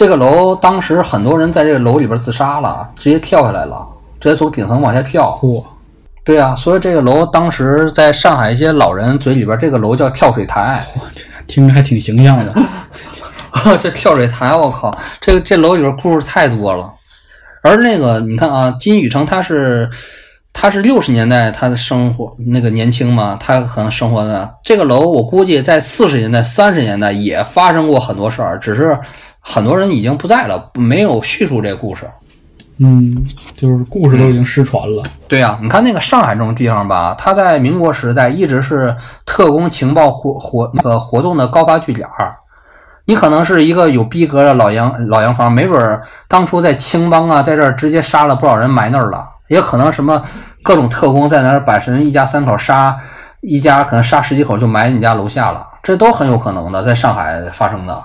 [0.00, 3.86] 这个楼当时很多人在这个楼里边自杀了，直接跳下来了，
[4.18, 5.38] 直接从顶层往下跳。
[5.42, 5.62] 嚯，
[6.24, 10.82] 对啊，所以这个楼当时在上海一些老人嘴里边，这个楼叫跳水台。
[11.46, 12.54] 听着还挺形象的。
[13.78, 14.90] 这跳水台，我靠，
[15.20, 16.90] 这个这楼里边故事太多了。
[17.62, 19.86] 而那个你看啊，金宇成他是
[20.50, 28.98] 他是六十年代他的生活那个年轻嘛，他可能生活的这个楼，我估计在四十年代、三十年代也发生过很多事儿，只是
[29.40, 32.06] 很多人已经不在了，没有叙述这个故事。
[32.82, 35.02] 嗯，就是故事都已经失传了。
[35.28, 38.96] 对呀、你看那个上海这种地方吧，它在民国时代一直是
[39.26, 42.34] 特工情报活活那个活动的高发据点儿。
[43.04, 50.22] 你可能是一个有逼格的老洋老洋房，没准儿当初在青帮啊，在这儿直接杀了不少人埋那儿了，也可能什么
[50.62, 52.96] 各种特工在那儿把人一家三口杀，
[53.40, 58.02] 一家可能杀十几口就埋你家楼下了，这都很有可能的，在上海发生的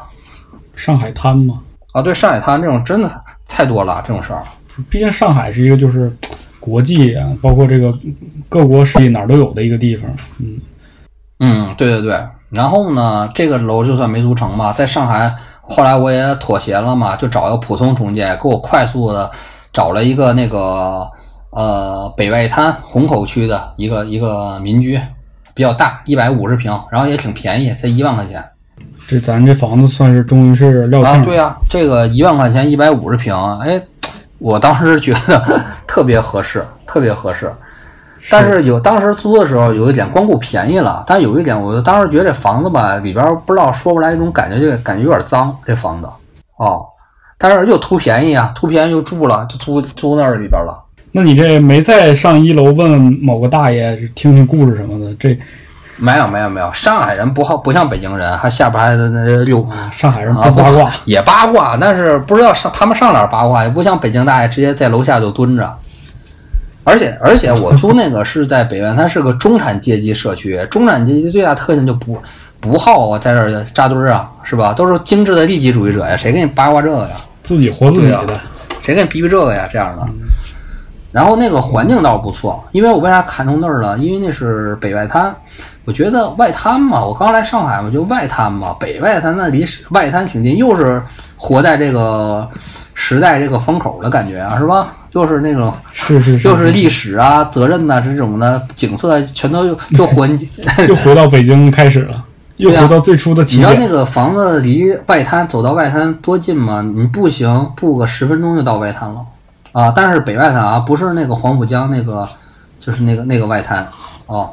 [0.76, 1.62] 上海滩嘛，
[1.94, 2.02] 啊。
[2.02, 3.10] 对，上海滩这种真的
[3.48, 4.44] 太多了，这种事儿。
[4.90, 6.12] 毕竟上海是一个就是
[6.60, 7.94] 国际啊，包括这个
[8.50, 10.10] 各国势力哪儿都有的一个地方。
[10.40, 10.60] 嗯，
[11.40, 12.20] 嗯，对对对。
[12.50, 19.30] 然后呢，这个楼就算没租成吧，在上海，后来我也妥协了嘛，就找一个普通中介，给我快速的
[19.74, 21.06] 找了一个那个
[21.50, 25.00] 呃北外滩虹口区的一个一个民居，
[25.54, 28.44] 比较大，一百五十平，然后也挺便宜，才一万块钱
[29.08, 31.18] 这咱这房子算是终于是撂啊。
[31.24, 33.82] 对呀、这个一万块钱一百五十平，哎，
[34.40, 37.52] 我当时觉得 特别合适，特别合适。
[38.32, 46.10] 但是有当时租的时候有一点光顾便宜了，但有一点，我当时觉得这房子吧里边不知道说不来一种感觉，这个感觉有点脏，这房子
[46.58, 46.84] 哦，
[47.38, 50.84] 但是又图便宜啊，图便宜又住了，就租租那儿里边了。
[51.12, 55.14] 那你这没再上一楼问问某个大爷听听故事什么的？
[55.20, 55.40] 这
[55.98, 65.74] 没有没有没有，上海人不好不像北京人，还下边还得那溜上海人啊不八卦，也八卦，但是不知道上他们上哪儿八卦，也不像北京大爷直接在楼下就蹲着。
[66.84, 72.22] 而且而且我租那个是在北苑，它是个中产阶级社区，中产阶级最大特性就不
[72.60, 74.74] 不好啊在这儿扎堆儿啊，是吧？
[74.74, 77.16] 都是精致的利己主义者呀，谁给你八卦这个呀？
[77.42, 78.40] 自己活自己的。
[78.82, 79.68] 谁给你逼逼这个呀？
[79.72, 80.06] 这样的。
[81.12, 83.98] 然后那个环境倒是不错，因为我为啥看中那儿了？
[83.98, 85.34] 因为那是北外滩，
[85.86, 91.02] 我觉得外滩嘛，我刚来上海嘛，就外滩嘛，北外滩那离外滩挺近，又是
[91.38, 92.50] 活在这个
[92.94, 94.94] 时代这个风口的感觉啊，是吧？
[95.12, 100.28] 又是那种是是是，又是历史啊、责任呐、这种的景色，全都又 又回。
[100.90, 102.22] 又回到北京开始了，
[102.58, 103.88] 又回到最初的你知道起点。
[103.88, 106.82] 那个房子离外滩走到外滩多近吗？
[106.82, 109.22] 你步行步个十分钟就到外滩了
[109.72, 109.94] 啊！
[109.96, 112.28] 但是北外滩啊，不是那个黄浦江那个，
[112.82, 113.88] 就是那个那个外滩
[114.26, 114.50] 哦。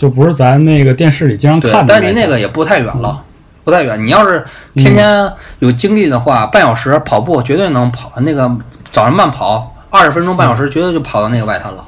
[0.00, 3.22] 就不是咱那个电视里经常看，的但离那个也不太远了，
[3.64, 4.02] 不太远。
[4.02, 4.42] 你要是
[4.74, 8.10] 天天有精力的话，半小时跑步绝对能跑。
[8.22, 8.50] 那个
[8.90, 11.84] 早上慢跑二十分钟半小时，绝对就跑到那个外滩了。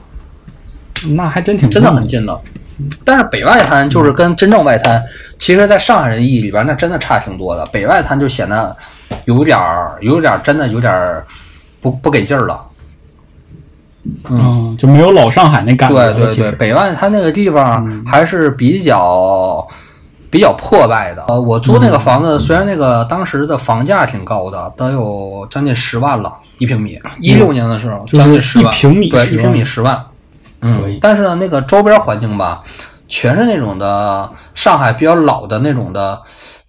[1.16, 2.38] 那还真挺真的很近的。
[3.02, 5.02] 但是北外滩就是跟真正外滩，
[5.38, 7.64] 其实在上海人意义里边，那真的差挺多的。
[7.72, 8.76] 北外滩就显得
[9.24, 11.24] 有点儿，有点儿真的有点儿
[11.80, 12.60] 不不给劲儿了。
[14.28, 16.12] 嗯，就没有老上海那感觉。
[16.14, 19.66] 对对对，北外它那个地方还是比较
[20.30, 21.24] 比较破败的。
[21.28, 26.98] 呃，我租那个房子，虽然那个当时的房价挺高的，都有将近十万了一平米。
[27.20, 30.00] 一六年的时候，将近十万，一平米对，一平米十万。
[30.62, 32.62] 嗯但是呢，那个周边环境吧，
[33.08, 36.20] 全是那种的上海比较老的那种的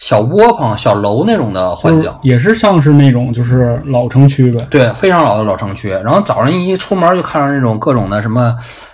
[0.03, 2.11] 小窝棚、小楼那种的环境。
[2.23, 4.67] 也是像是那种就是老城区呗。
[4.69, 5.91] 对，非常老的老城区。
[5.91, 8.53] 然后早上一出门就看到那种各种的什么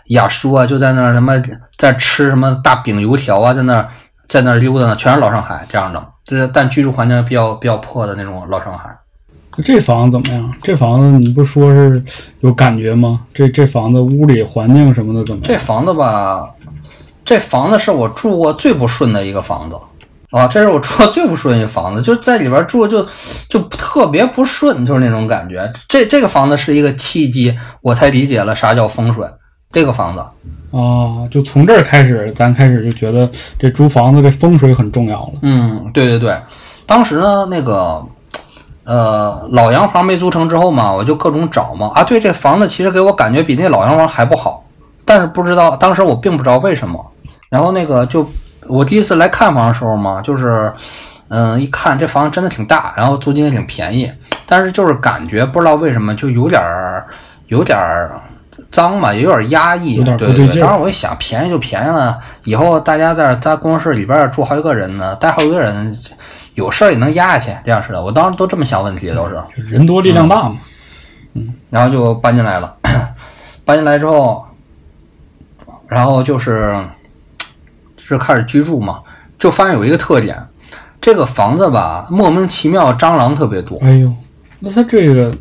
[0.10, 1.42] 雅叔啊，就在那儿什么
[1.80, 3.88] 在吃什么大饼油条啊，在那儿
[4.28, 6.06] 在那儿溜达呢，全是老上海这样的。
[6.26, 8.96] 就是但居住环境比较比较破的那种老上海。
[9.66, 10.54] 这房子怎么样？
[10.62, 12.04] 这房子你不说是
[12.42, 13.22] 有感觉吗？
[13.34, 15.44] 这这房子屋里环境什么的怎么样？
[15.44, 16.48] 这房子吧，
[17.26, 19.76] 这房子是我住过最不顺的一个房子
[20.32, 23.06] 啊，这是我住的最不顺的一房子，就在里边住就
[23.50, 25.72] 就特别不顺，就是那种感觉。
[25.88, 29.26] 这这个房子是一个契机，我才理解了啥叫风水。
[29.72, 30.20] 这个房子，
[30.78, 35.34] 啊，就从这儿开始，咱开始就觉得这租房子这风水很重要了。
[35.42, 36.38] 嗯，对对对，
[36.86, 38.04] 当时呢那个。
[38.86, 41.92] 呃，老洋房没租成之后嘛，我就各种找嘛。
[41.94, 44.64] 啊，对，这房子其实给我感觉比那老洋房还不好，
[45.06, 47.00] 但是不知道当时我并不知道为什么。
[47.52, 48.28] 然后那个就
[48.70, 50.72] 我第一次来看房的时候嘛，就是
[51.28, 54.10] 嗯，一看这房子真的挺大，然后租金也挺便宜，
[54.46, 57.06] 但是就是感觉不知道为什么就有点儿
[57.48, 58.20] 有点儿
[58.72, 59.96] 脏吧，也有点压抑。
[59.96, 60.46] 有点不对对。
[60.46, 65.98] 对劲儿当时我一想，便宜就便宜了，以后大家在在工作室里边儿住好几个人呢，带好几个人，
[66.56, 68.04] 有事儿也能压下去，这样似的。
[68.04, 69.36] 我当时都这么想问题，都是。
[69.56, 70.58] 人多力量大嘛。
[71.34, 72.76] 嗯然后就搬进来了。
[73.64, 74.44] 搬进来之后，
[75.88, 76.76] 然后就是
[78.10, 79.00] 就是开始居住嘛，
[79.38, 80.36] 就发现有一个特点，
[81.00, 83.78] 这个房子吧，莫名其妙蟑螂特别多。
[83.84, 84.12] 哎呦，
[84.60, 85.32] 那它这个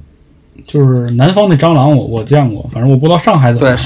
[0.67, 3.77] 就是南方的蟑螂我，我见过，反正我不知道上海怎么对，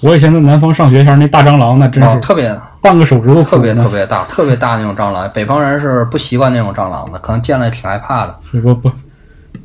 [0.00, 5.30] 我以前在南方上学前，那大蟑螂那真哦是特别半个手指头特别特别大，特别大那种蟑螂。
[5.34, 8.34] 北方人是不习惯那种蟑螂的，可能见了也挺害怕的。
[8.50, 8.90] 是不不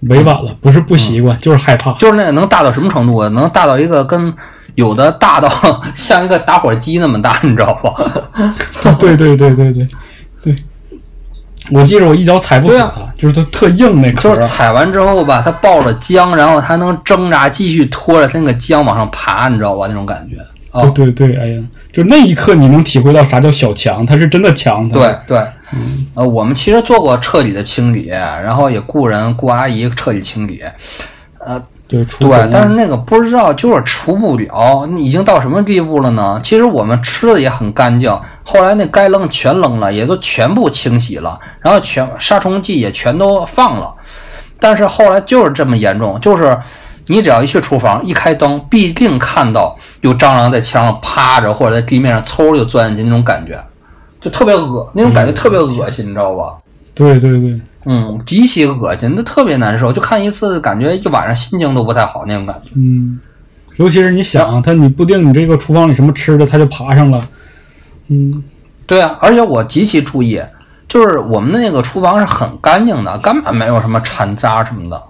[0.10, 1.94] 委婉了，不是不习惯，就是害怕。
[1.94, 3.30] 就是那个能大到什么程度啊？
[3.30, 4.32] 能大到一个跟
[4.78, 5.50] 有的大到
[5.96, 7.94] 像一个打火机那么大，你知道吧？
[9.00, 9.88] 对对对对对
[10.44, 10.56] 对，
[11.72, 14.44] 我记着我一脚踩不死它，就是它特硬那壳就是。
[14.44, 19.88] 踩完之后吧，它抱着浆，然后它能挣扎，继续拖着它那个浆往上爬，你知道吧？
[19.88, 20.38] 那种感觉。
[20.74, 24.88] 哦，对对对，哎呀，就那一刻你能体会到啥叫小强，它是真的强。
[24.88, 25.48] 它对对，
[26.14, 30.62] 呃，我们其实做过彻底的清理，然后也雇人雇阿姨彻底清理。
[31.88, 36.40] 就是除对，但是那个不知道就是除不了，已经到什么地步了呢？
[36.44, 38.12] 其实我们吃的也很干净，
[38.44, 43.94] 后来那该扔全扔了，也都全部清洗了，然后全杀虫剂也全都放了，
[44.60, 46.58] 但是后来就是这么严重，就是
[47.06, 53.58] 你只要一去厨房一开灯，必定看到有蟑螂在墙上趴着，或者在地面上嗖就钻进去那种感觉，
[54.20, 56.54] 就特别恶，那种感觉特别恶心，你知道吧？
[56.94, 57.58] 对对对，
[57.90, 62.72] 嗯，极其恶心，那特别难受，就看一次，感觉一晚上心情都不太好那种感觉。
[62.76, 63.18] 嗯，
[63.78, 67.26] 尤其是你想，它你不定你这个厨房里什么吃的，它就爬上了。
[68.10, 68.44] 嗯，
[68.86, 70.42] 对啊，而且我极其注意，
[70.90, 75.02] 就是我们的那个厨房是很干净的，根本没有什么残渣什么的，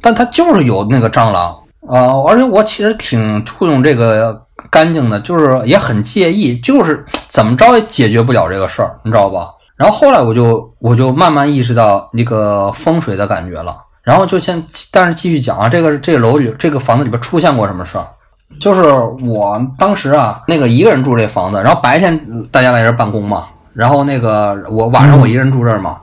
[0.00, 1.56] 但它就是有那个蟑螂。
[1.88, 4.38] 呃，而且我其实挺注重这个
[4.68, 9.48] 干净的，就是也很介意，就是怎么着也解决不了这个事儿，你知道吧？
[9.78, 18.04] 然后后来我就我就慢慢意识到那个风水的感觉了，然后就先，但是继续讲啊，这个这个楼里这个房子里边出现过什么事儿？
[18.58, 18.82] 就是
[19.24, 22.18] 我当时啊，那个一个人住这房子，然后白天
[22.50, 25.98] 大家来这儿办公嘛，然后那个我晚上我一个人住这儿嘛，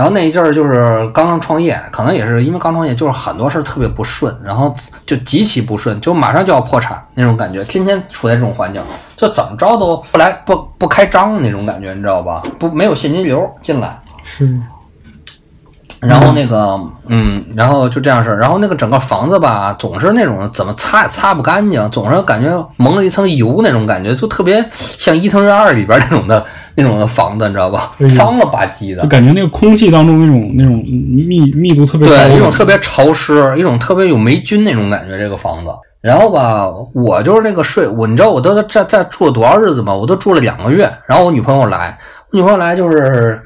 [0.00, 4.74] 然后那一阵儿就是刚刚创业，可能也是因为刚创业，就是很多事儿特别不顺，然后
[5.04, 8.82] 就极其不顺，就马上就要破产那种感觉，天天处在这种环境，
[9.14, 12.42] 就怎么着都不来不不开张那种感觉，你知道吧？
[12.58, 13.94] 不没有现金流进来，
[14.24, 14.58] 是，
[16.00, 26.44] 然后那个，嗯，然后就这样式儿，然后那个整个房子吧，总是那种怎么擦也擦不干净，总是感觉蒙了一层油那种感觉，就特别像伊藤润二里边那种的
[26.74, 35.70] 那种的房子，你知道吧脏了吧唧的就，感觉那个空气当中那种那种密密度特别高，对，一种特别潮湿，一种特别有霉菌那种感觉，这个房子。
[36.00, 39.94] 然后吧，我就是那个睡，我你知道我都在在住了多少日子吗？
[39.94, 40.90] 我都住了两个月。
[41.06, 41.98] 然后我女朋友来，
[42.30, 43.38] 我女朋友来就是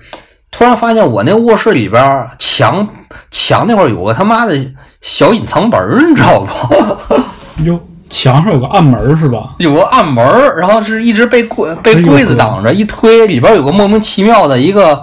[0.57, 2.87] 突然发现我那卧室里边儿墙
[3.31, 4.57] 墙那块儿有个他妈的
[5.01, 7.15] 小隐藏门儿，你知道不？
[7.65, 7.79] 哟，
[8.09, 9.51] 墙上有个暗门儿是吧？
[9.59, 15.03] 有个暗门儿，然后是一直被柜被柜子挡着，一推里边有个莫名其妙的一个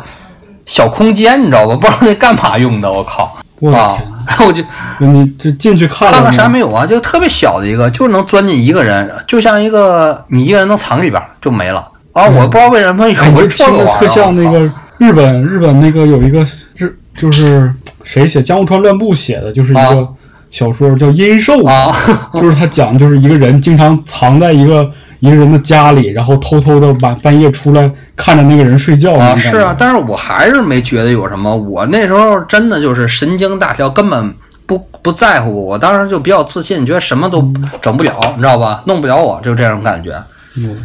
[0.66, 1.76] 小空间，你知道吧？
[1.76, 3.38] 不知道那干嘛用的，我靠！
[3.74, 3.98] 啊！
[4.26, 4.64] 然后我就
[5.00, 6.86] 你这进去看看看了吗啥没有啊？
[6.86, 12.26] 就特别小的一个，就能钻进一个人，就像一个你一个人能藏里边儿就没了啊！
[12.26, 14.72] 我不知道为什么有哎，你个这听着这个玩意儿，特像那个
[15.02, 16.46] 日本日本那个有一个
[16.76, 17.72] 日就是
[18.04, 20.08] 谁写江户川乱步写的，就是一啊个
[20.52, 21.92] 小说叫《阴兽》啊，
[22.40, 24.88] 就是他讲就是一个人经常藏在一个
[25.20, 31.56] 一个人的家里，然后偷偷的晚半夜出来看着那个人睡觉那啊，是啊，但是我还是没觉得有什么。
[31.56, 34.34] 我那时候真的就是神经大条，根本
[34.68, 35.66] 不不在乎。
[35.66, 37.52] 我当时就比较自信，觉得什么都
[37.82, 38.84] 整不了，你知道吧？
[38.86, 40.14] 弄不了我，就这种感觉。
[40.58, 40.78] 嗯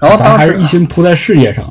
[0.00, 1.64] 然后当时还是一心扑在事业上。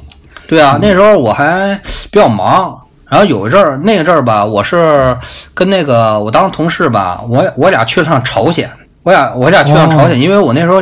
[0.47, 1.77] 对啊，那时候我还
[2.09, 2.79] 比较忙，
[3.09, 5.15] 然后有一阵儿，那个阵儿吧，我是
[5.53, 8.69] 跟那个我当时同事吧，我我俩去了趟朝鲜，
[9.03, 10.81] 我俩我俩去趟朝鲜，因为我那时候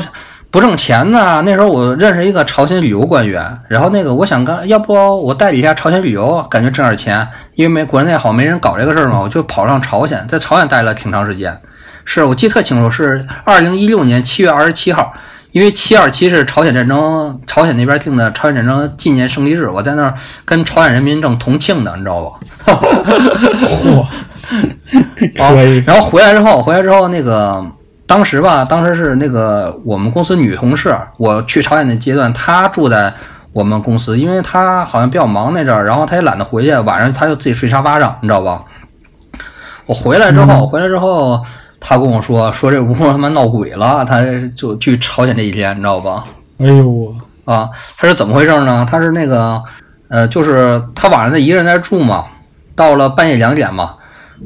[0.52, 11.58] 不挣钱呢，那时候我认识一个朝鲜旅游官员，然后那个我想跟，要不我代理一下朝鲜旅游，感觉挣点钱，因为没国内好没人搞这个事儿嘛，我就跑上朝鲜，在朝鲜待了挺长时间，
[12.06, 15.12] 是我记特清楚，是二零一六年七月二十七号。
[15.56, 20.14] 因为七二七是朝鲜战争，朝鲜那边定的朝鲜战争纪念胜利日，我在那儿
[20.44, 22.38] 跟朝鲜人民正同庆呢，你知道吧？
[22.66, 24.06] 嚯，
[25.38, 27.66] 可以，然后回来之后，回来之后那个
[28.06, 33.14] 当时吧，当时是那个我们公司女同事，我去朝鲜的阶段，她住在
[33.54, 38.62] 我们公司，因为她好像比较忙那阵儿，然后她也懒得回去，晚上她就自己睡沙发上，你知道吧？
[39.86, 41.42] 我回来之后，回来之后，
[41.88, 44.24] 他跟我说说这屋他妈闹鬼了，他
[44.56, 46.26] 就去朝鲜这几天，你知道吧？
[46.58, 47.14] 哎呦我
[47.46, 48.88] 啊，他是怎么回事呢？
[48.90, 49.62] 他是那个，
[50.08, 52.26] 呃，就是他晚上他一个人在那住嘛，
[52.76, 53.94] 到了半夜两点嘛，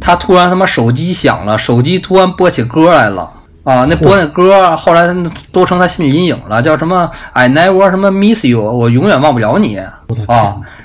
[0.02, 3.32] 他突然他妈手机响了，手机突然播起歌来了
[3.64, 3.86] 啊！
[3.90, 5.08] 那播那歌，后来
[5.54, 10.28] 都成他心理阴影了，叫什么 “I never 什么 miss you”，我永远忘不了你啊天！！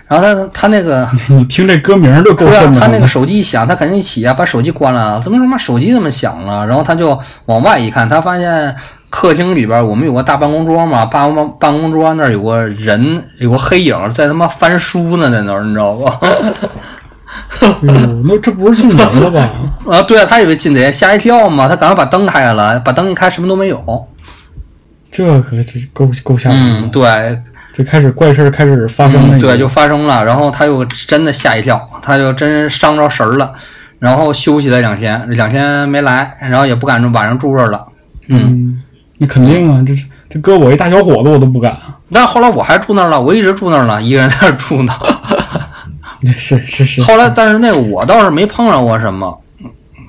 [0.06, 2.81] 然后他他那个 你听这歌名就够不是啊瘆的了。
[2.81, 5.20] 他那个手机一响，他肯定一起啊，把手机关了。
[5.22, 6.66] 怎么他妈手机怎么响了？
[6.66, 8.74] 然后他就往外一看，他发现
[9.09, 16.18] 客厅里边我们有个大办公桌嘛，办公办公桌那儿有个人，有个黑影在他妈翻书呢，在那儿，你知道吧？
[17.60, 17.68] 哎，
[18.24, 19.51] 那这不是进贼了吧？
[19.90, 24.06] 啊，对啊，他以为进贼，吓一跳嘛，他赶快把灯开了，把灯一开，什么都没有。
[25.10, 26.89] 这可是够够吓人嗯，的。
[26.89, 27.39] 对，
[27.76, 29.36] 这开始怪事儿开始发生了。
[29.36, 33.52] 嗯，对，就发生了，然后他又真的吓一跳，他就真伤着神儿了，
[33.98, 37.84] 然后休息了两天，两天没来，然后也不敢晚上住这儿了。
[38.28, 38.82] 嗯，嗯，
[39.18, 39.92] 那肯定啊，这
[40.30, 41.76] 这搁我一大小伙子我都不敢。
[42.12, 44.92] 但后来我还住那儿了，我一直住那儿了，一个人在那儿住呢。
[46.22, 47.02] 那是是是。
[47.02, 49.36] 后来，但是那个我倒是没碰上过什么，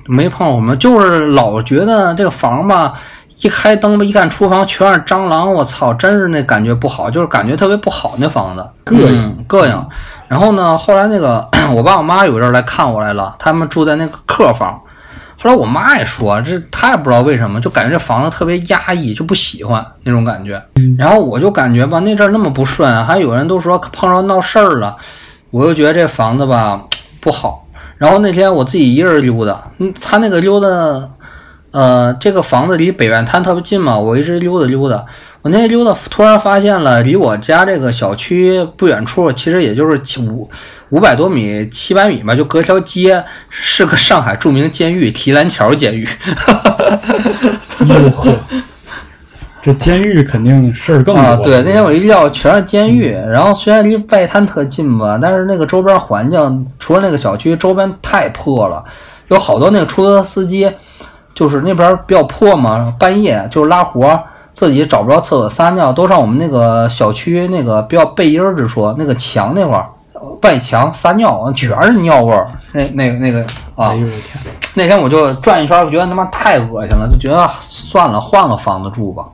[0.06, 2.92] 没碰上什么，就是老觉得这个房吧，
[3.42, 9.86] 一开灯吧，一看厨房全是蟑螂，我操，真是那感觉不好，就是感觉特别不好那房子，膈应嗯膈应。
[10.28, 14.80] 然后呢，后来那个 我爸我妈有一阵儿来看我来了，他们住在那个客房。
[15.38, 20.60] 后来我妈也说，这她也不知道为什么，就感觉这房子特别压抑，就不喜欢那种感觉。
[20.98, 24.96] 然后我就感觉吧，那阵儿那么不顺，还有人都说碰上闹事儿了，
[25.50, 26.82] 我就觉得这房子吧
[27.20, 27.66] 不好。
[27.98, 30.66] 然后那天我自己一个人溜达，嗯，他那个溜达，
[31.76, 35.04] 呃，这个房子离北外滩特别近嘛，我一直溜达溜达。
[35.42, 40.48] 我那天溜达，突然发现了，离我家这个小区不远处，其实也就是五
[40.88, 46.08] 五百多米、七百米吧，就隔条街，是个上海著名监狱——提篮桥监狱。
[47.86, 48.34] 哟呵，
[49.60, 51.20] 这监狱肯定事儿更多。
[51.20, 58.82] 啊，对，那天我一撂全是监狱，然后虽然离外滩特近吧，但是那个周边环境，除了那个小区周边太破了，
[59.28, 60.72] 有好多那个出租车司机，
[61.36, 64.20] 就是那边比较破嘛，半夜就是拉活，
[64.54, 69.86] 自己找不着厕所撒尿，都上我们那个小区那个比较背阴儿之处，那个墙那块儿。
[70.42, 72.46] 外墙撒尿，全是尿味儿。
[72.72, 73.42] 那、那个、那个
[73.74, 79.24] 啊，哎呦我天，那天我就转一圈，我觉得他妈太恶心了，就觉得算了，换个房子住吧。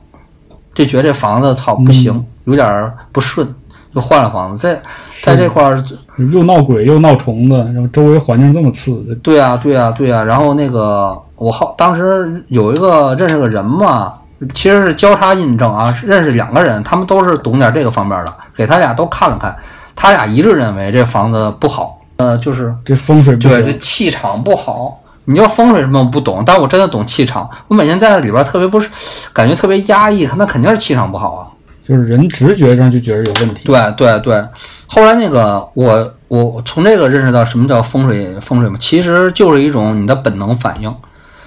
[0.73, 3.47] 就觉得这房子操不行，有点不顺，
[3.93, 4.61] 就换了房子。
[4.61, 4.81] 在
[5.21, 5.83] 在这块儿，
[6.31, 10.23] 又闹鬼又闹虫子，然后周围环境这么次，对啊，对啊，对啊。
[10.23, 14.13] 然后那个我好当时有一个认识个人嘛，
[14.53, 19.55] 其实是交叉印证啊，认识两个人，他们都是懂点这个方面的，给他俩都看了看，
[19.95, 23.77] 他俩一致认为这房子不好，呃，就是这风水不对，这。
[23.79, 24.99] 气场不好。
[25.25, 27.49] 你要风水什么我不懂，但我真的懂气场。
[27.69, 28.89] 我每天在那里边特别不是，
[29.31, 31.47] 感觉特别压抑，那肯定是气场不好啊。
[31.87, 33.65] 就是人直觉上就觉得有问题。
[33.65, 34.43] 对对对。
[34.85, 40.93] 后来那个我我从这个认识到什么叫风水风水嘛，其实就是一种你的本能反应。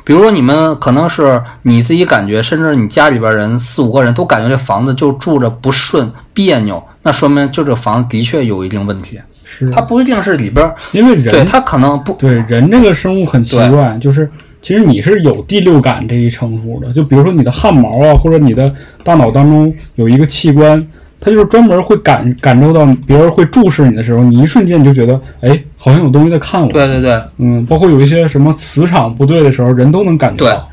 [0.05, 9.21] 比如说你们可能是你自己感觉，甚至你家里边人四五个人都感觉这房子就住着不顺别扭，那说明就这房子的确有一定问题。
[9.45, 14.31] 是它不一定是里边，因为人对它可能不对人这个生物很奇怪，就是
[14.63, 16.93] 其实你是有第六感这一称呼的。
[16.93, 18.73] 就比如说你的汗毛啊，或者你的
[19.05, 20.85] 大脑当中有一个器官，
[21.21, 26.73] 它就是专门会感感受到别人会注视你的时候，你一瞬间你就觉得，哎，好像有东西在看我。
[26.73, 27.21] 对对对。
[27.39, 30.69] 嗯，包括有一些什么磁场不对的时候，人都能感觉到。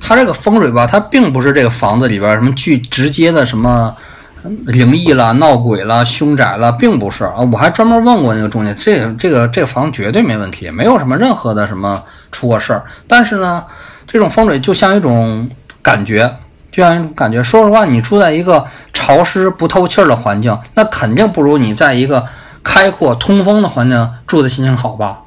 [0.00, 3.94] 它这个风水吧，它并不是这个房子里边什么具直接的什么
[4.66, 7.36] 灵异了、闹鬼了、凶宅了，并不是啊。
[7.50, 12.02] 我还专门问过那个中介，这个这个这个房子绝对没问题，没有什么任何的什么
[12.34, 12.84] 出过事儿。
[13.06, 13.64] 但是呢，
[14.06, 15.48] 这种风水就像一种
[15.80, 16.30] 感觉，
[16.72, 17.42] 就像一种感觉。
[17.42, 22.22] 说实话，你住在一个潮湿不透气儿的环境，那肯定不如你在一个
[22.62, 25.20] 开阔通风的环境住的心情好吧？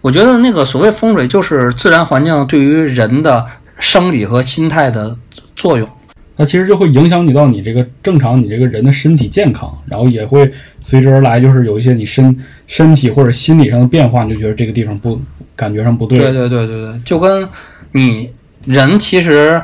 [0.00, 3.46] 我觉得那个所谓风水，就是自然环境对于人的
[3.78, 5.16] 生理和心态的
[5.54, 5.88] 作用。
[6.36, 10.50] 那其实就会影响你到你这个正常你这个人的身体健康，然后也会
[10.80, 12.34] 随之而来就是有一些你身
[12.66, 15.20] 身体或者心理上的变化，你就觉得这个地方不
[15.60, 16.18] 感觉上不对。
[16.18, 17.46] 对对对对对，就跟
[17.92, 18.32] 你
[18.64, 19.62] 人其实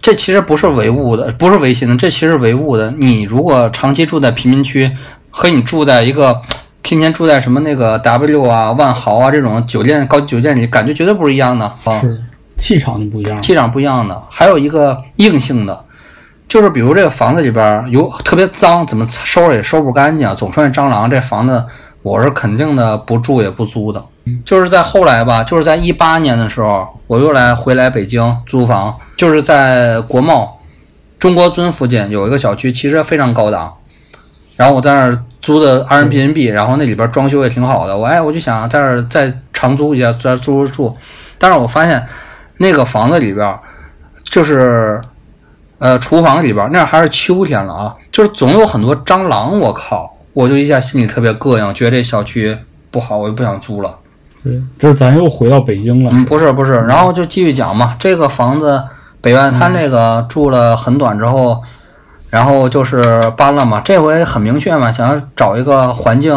[0.00, 2.92] 这其实不是唯物的，不是唯心的，这其实唯物的。
[2.92, 4.88] 你如果长期住在贫民区，
[5.28, 6.40] 和你住在一个
[6.82, 12.00] 天天住在什么那个 W 啊、万豪啊这种酒店高级酒店里，感觉绝对不是一样的啊。
[12.00, 12.22] 是
[12.56, 13.42] 气场就不一样。
[13.42, 15.84] 气场不一样的，还有一个硬性的，
[16.46, 21.64] 就是比如这个房子里边有特别脏，怎么收拾也收不干净，总出现蟑螂，这房子
[22.02, 24.02] 我是肯定的不住也不租的。
[24.44, 30.60] 就是在后来吧，就是在一八年的时候，我又来回来北京租房，就是在国贸
[31.18, 33.72] 中国尊附近有一个小区，其实非常高档。
[34.56, 37.96] 然后我在那儿租的 Airbnb，然后那里边装修也挺好的。
[37.96, 40.96] 我哎，我就想在这儿再长租一下，在租住住。
[41.38, 42.06] 但是我发现
[42.58, 43.58] 那个房子里边，
[44.22, 45.00] 就是
[45.78, 49.58] 呃厨房里边那还是秋天了啊，就是总有很多蟑螂。
[49.58, 52.54] 我靠，我就一下心里特别膈应，觉得这小区
[52.90, 53.96] 不好，我就不想租了。
[54.42, 56.10] 对，这咱又回到北京了。
[56.12, 57.94] 嗯，不是不是，然后就继续讲嘛。
[57.98, 58.82] 这个房子
[59.20, 61.62] 北外滩这个住了很短之后，
[62.30, 63.80] 然后就是搬了嘛。
[63.84, 66.34] 这回很明确嘛，想要找一个环境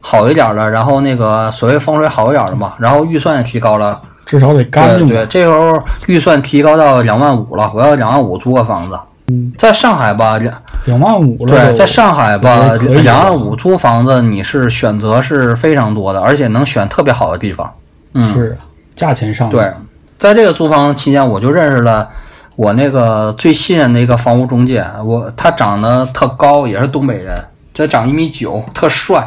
[0.00, 2.74] 好一点的，然后那个所谓风水好一点的嘛。
[2.78, 5.08] 然后预算也提高了，至少得干净。
[5.08, 8.98] 对对，这时候预算提高到两万五了，我要两万五租个房子。
[9.30, 11.52] 嗯，在上海吧，两两万五了。
[11.52, 17.72] 对，在上海吧，两万五租房子，你是选择是非常多的，而且能选特别好的地方。
[18.14, 18.58] 嗯，是
[18.96, 19.72] 价钱上对，
[20.18, 22.08] 在这个租房期间，我就认识了
[22.56, 24.84] 我那个最信任的一个房屋中介。
[25.04, 27.36] 我他长得特高，也是东北人，
[27.72, 29.24] 这长一米九，特帅。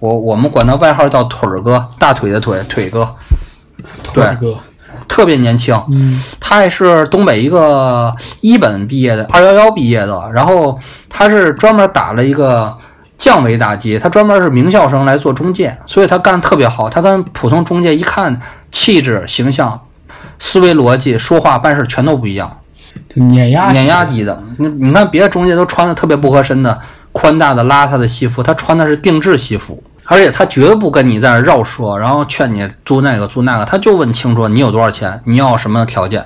[0.00, 3.08] 我我们管他外号叫腿儿哥，大腿的腿，腿哥，
[4.02, 4.54] 腿哥，
[5.08, 5.74] 特别年轻。
[5.90, 10.78] 嗯，他也是东北一个一本毕业的，二幺幺毕业的，然后
[11.08, 12.76] 他是专门打了一个
[13.18, 16.88] 降维打击，他专门是名校生来做中介，所以他干得特别好。
[16.88, 18.40] 他跟普通中介一看
[18.70, 19.80] 气质、形象、
[20.38, 22.50] 思维逻辑、说话办事全都不一样，
[23.14, 24.42] 碾压碾压级的。
[24.58, 26.78] 你你看别的中介都穿的特别不合身的
[27.12, 29.82] 宽大的邋遢的西服，他穿的是定制西服。
[30.06, 36.22] 而且他绝不跟你在那儿绕说，然后劝你租那个租那个，他就问清楚你有多少钱，你要什么条件，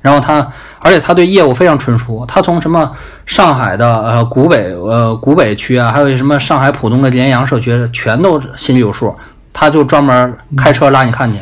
[0.00, 0.46] 然后他，
[0.78, 2.90] 而且他对业务非常纯熟，他从什么
[3.24, 9.14] 上海的呃古北呃古北区啊，还有什么上海浦东的联阳社区，全都心里有数，
[9.52, 11.38] 他就专门开车拉你看去。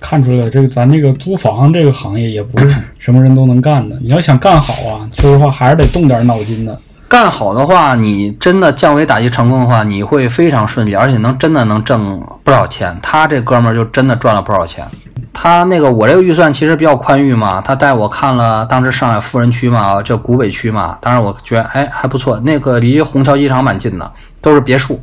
[0.00, 3.96] 看出来，这个咱这个租房这个行业也不是什么人都能干的。
[4.00, 6.80] 你要想干好啊，说实话还是得动点脑筋的。
[7.08, 12.94] 干好的话，你真的降维打击成功的话，你会非常顺利，而且能真的能挣不少钱。
[13.02, 14.86] 他这哥们儿就真的赚了不少钱。
[15.32, 24.12] 他那个我这个预算其实比较宽裕嘛，他带我看了当时上海富人区嘛，叫古北区嘛，当时我觉得哎还不错，那个离虹桥机场蛮近的，
[24.42, 25.00] 都是别墅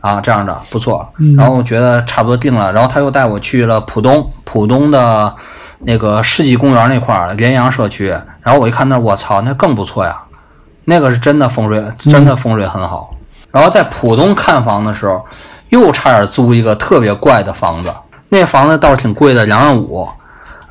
[0.00, 1.06] 啊，这样的不错。
[1.36, 5.34] 然后我觉得差不多定了，然后他又带我去了浦东，浦东的
[5.80, 8.08] 那个世纪公园那块儿联阳社区，
[8.40, 10.16] 然后我一看那我操，那更不错呀。
[10.88, 13.14] 那个是真的风水，真的风水很好。
[13.50, 15.22] 然后在浦东看房的时候，
[15.68, 17.92] 又差点租一个特别怪的房子，
[18.30, 20.08] 那房子倒是挺贵的，两万五。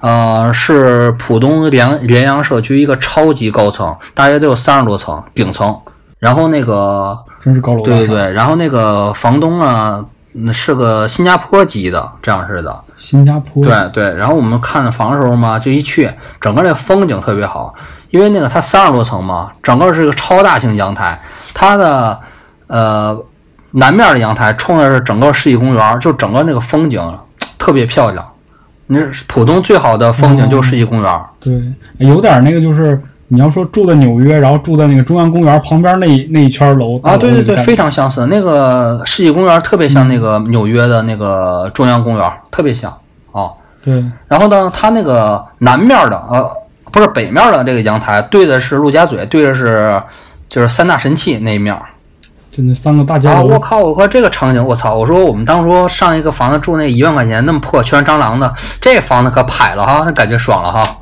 [0.01, 5.75] 呃，是浦东联联阳社区一个超级高层，大约得有三十多层，顶层。
[6.17, 10.03] 然后那个，真是高楼对对对，然后那个房东啊，
[10.33, 12.83] 嗯是个新加坡籍的，这样式的。
[12.95, 16.09] 新加坡对对，然后我们看房的时候嘛，就一去，
[16.41, 17.73] 整个这个风景特别好，
[18.09, 21.19] 因为那个它三十多层嘛，整个是个超大型阳台，
[21.53, 22.19] 它的
[22.67, 23.17] 呃
[23.71, 27.19] 南面的阳台冲的是整个世纪公园，就整个那个风景
[27.57, 28.25] 特别漂亮。
[28.89, 31.61] 你是浦东最好的风景就是世纪公园，对，
[31.97, 32.97] 有点那个就是
[33.27, 38.25] 你要说住在纽约，然后住在那个中央公园旁边那那一圈楼啊，对对对，非常常相似。
[38.27, 42.89] 那个世纪公园特别像那个纽约的那个中央公园，特别像
[43.33, 43.49] 啊。
[43.83, 46.49] 对，然后呢，它那个南面的呃，
[46.91, 50.01] 不是北面的这个阳台对的是陆家嘴，对的是
[50.49, 51.81] 就是三大神器那一面儿
[52.49, 53.41] 就那三个大家啊！
[53.43, 53.77] 楼，我靠！
[53.79, 54.95] 我说这个场景，我操！
[54.95, 58.51] 我说我们当初上一个房子住那一万块钱那么破，全是蟑螂的，
[58.81, 60.97] 这房子可拍了哈，那感觉爽了哈，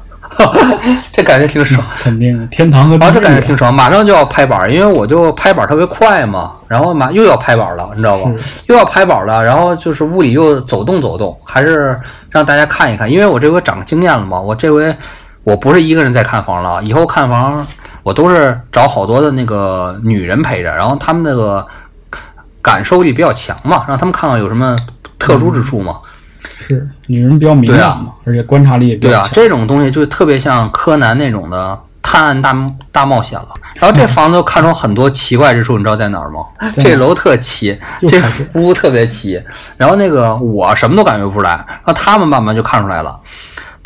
[1.13, 1.81] 这感觉挺爽。
[2.03, 8.29] 肯定天堂啊，这感觉挺爽，马上就要拍板儿，因为我就拍板儿特别快嘛，然后马又要拍板儿了，你知道吧？
[8.67, 11.97] 又要拍板儿了，然后就是屋里又走动走动，还是
[12.29, 14.93] 让大家看一看，因为我这回长经验了嘛，我这回
[15.45, 17.65] 我不是一个人在看房了，以后看房
[18.03, 21.65] 我都是找好多的那个女人陪着，然后他们那个
[22.61, 24.75] 感受力比较强嘛，让他们看看有什么
[25.17, 25.99] 特殊之处嘛。
[26.67, 29.27] 是女人比较敏感嘛，而且观察力也比对啊。
[29.31, 32.55] 这种东西就特别像柯南那种的探案大
[32.91, 33.49] 大冒险了。
[33.75, 36.39] 然后这房子又看出很多奇怪之处，你知道在哪儿吗？
[36.79, 37.77] 这楼特奇，
[38.07, 38.19] 这
[38.53, 39.39] 屋特别奇。
[39.77, 43.19] 然后那个我什么都感觉不出来，然后他们慢慢就看出来了。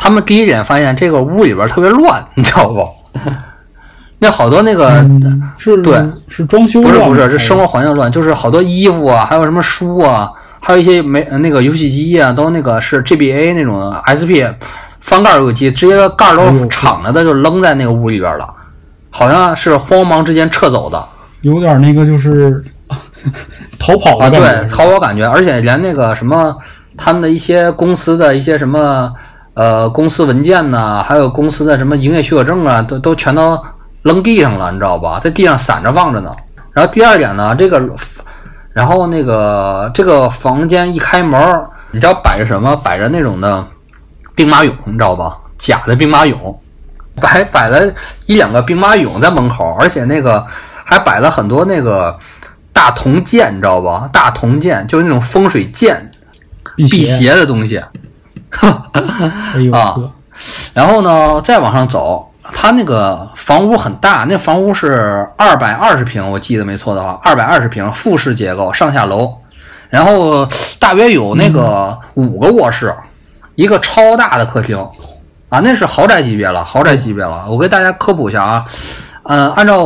[0.02, 2.88] 他们第一眼发现这个屋里边特别乱， 你知道不？
[4.22, 10.30] 那好多那个、嗯，是对，是装修不是不是，这生活环境乱，就是好多衣服啊，还有什么书啊，
[10.62, 14.44] 还有一些没那个游戏机啊，都那个是 GBA 那种 SP
[15.00, 18.54] 翻盖游戏机，直接盖儿都敞着的就扔在那个屋里边了，
[19.10, 21.02] 好像是慌忙之间撤走的
[21.42, 22.62] 有点那个就是
[23.80, 24.30] 逃跑啊。
[24.30, 26.54] 对，逃跑感觉，而且连那个什么
[26.98, 29.10] 他们的一些公司的一些什么
[29.60, 33.62] 呃公司文件呐，还有公司的什么营业许可证啊，都都全都
[34.04, 35.20] 扔地上了，你知道吧？
[35.20, 36.34] 在地上散着放着呢。
[36.72, 37.78] 然后第二点呢，这个，
[38.72, 41.38] 然后那个这个房间一开门，
[41.92, 42.74] 你知道摆着什么？
[42.78, 43.68] 摆着那种的
[44.34, 45.38] 兵马俑，你知道吧？
[45.58, 46.56] 假的兵马俑，
[47.20, 47.94] 摆摆了
[48.28, 50.48] 一两个兵马俑在门口，而且那个
[50.86, 52.18] 还摆了很多那个
[52.72, 54.10] 大铜剑，你知道吧？
[54.14, 56.10] 大铜剑就是那种风水剑，
[56.78, 57.84] 辟辟邪的东西。
[59.56, 59.96] 哎呦啊，
[60.74, 69.32] 然后呢，再往上走，他那个房屋很大，那房屋是二百二十平，我记得没错的话，二百二十平复式结构，上下楼，
[69.90, 70.48] 然后
[70.80, 72.94] 大约有那个五个卧室，
[73.56, 74.78] 一个超大的客厅，
[75.50, 77.46] 啊，那是豪宅级别了，豪宅级别了。
[77.50, 78.66] 我给大家科普一下啊，
[79.24, 79.84] 呃，按照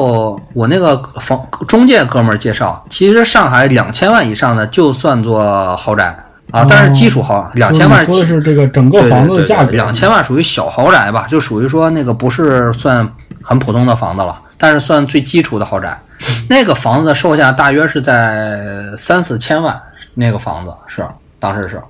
[0.54, 6.16] 我那个房中介哥们儿介绍，其实上海两千万以上的就算作豪宅
[6.54, 13.12] 啊，但是基础豪两千万说的是这个整个房子的价格，两千万属于小豪宅吧，就属于说那个不是算
[13.42, 16.00] 很普通的房子了，但是算最基础的豪宅。
[16.48, 19.82] 那个房子的售价大约是在三四千万，
[20.14, 21.04] 那个房子是
[21.40, 21.82] 当时是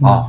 [0.00, 0.24] 啊，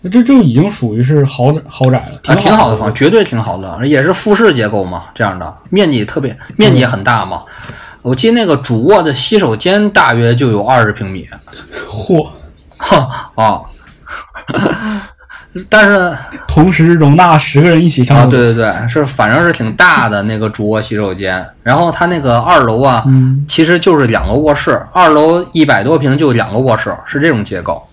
[0.00, 7.42] 那这就已经属于是豪宅豪宅了，挺，挺好的房房，绝对挺好的，也是复式结构嘛，这样的面积特别面积也很大嘛。
[8.00, 11.28] 我记得那个主卧的洗手间大约就有二十平米，
[11.88, 12.26] 嚯，
[12.82, 13.62] 哈 啊，
[15.68, 16.14] 但是
[16.48, 23.44] 同时容纳十个人一起上啊，对对对，是反正是挺大的那个主卧洗手间，然后它那个二楼啊，嗯。
[23.48, 27.86] 其实就是两个卧室，二楼一百多平就两个卧室，是这种结构。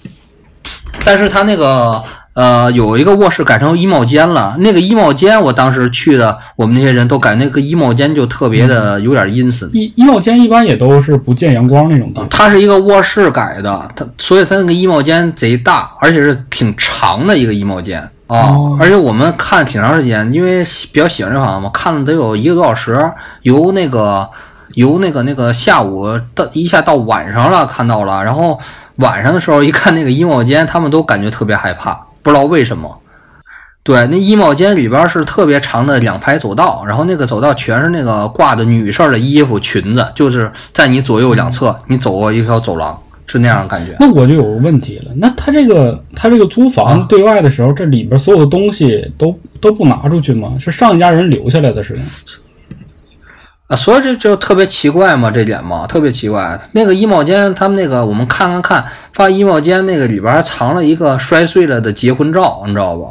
[1.05, 2.01] 但是它那个
[2.39, 9.69] 呃有一个卧室改成衣帽间了，那个衣帽间我当时去的，我们那些人都感觉那个衣帽间就特别的有点阴森。
[9.73, 17.99] 衣衣帽间一般也都是不见阳光那种地方，它是一个卧室改的，它所以它那个衣帽间贼大，而且是挺长的一个衣帽间。
[18.27, 18.39] 啊。
[18.47, 18.77] 哦。
[18.79, 20.63] 而且我们看挺长时间，因为
[20.93, 22.97] 比较喜欢这房子嘛，看了得有一个多小时，
[23.41, 24.25] 由那个
[24.75, 28.57] 由那个那个下午到一下到晚上了，看到了，然后
[28.95, 31.99] 晚上的时候一看那个衣帽间，他们都感觉特别害怕，
[32.29, 32.95] 不知道为什么。
[33.81, 42.95] 对，那衣帽间里边是特别长的两排走道，然后那个走道全是那个挂的女士的衣服、裙子，就是在你左右两侧，你走过一条走廊，
[43.25, 43.95] 是那样的感觉。
[43.99, 50.55] 那我就有个问题了，那他这个他这个租房啊对外的时候，这里边所有的东西都都不拿出去吗？
[50.59, 52.03] 是上一家人留下来的是吗？
[53.69, 56.59] 啊，所以这就特别奇怪嘛，这点嘛，特别奇怪。
[56.71, 58.83] 那个衣帽间，他们那个我们看看看，
[59.13, 63.03] 发现衣帽间那个里边还藏了一个摔碎了的结婚照，你知道不？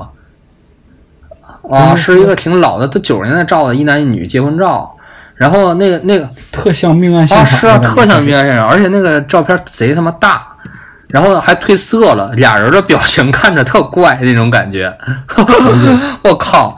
[1.73, 4.93] 啊，嗯是一个挺老的，都九十年代照的一男一女结婚照。
[5.37, 10.45] 然后那个那个特像命案现啊，场，是啊，特像命案现场，而且那个照片贼他妈大，
[11.07, 14.93] 然后还褪色了，俩人的表情看着特怪那种感觉，
[16.23, 16.77] 我靠！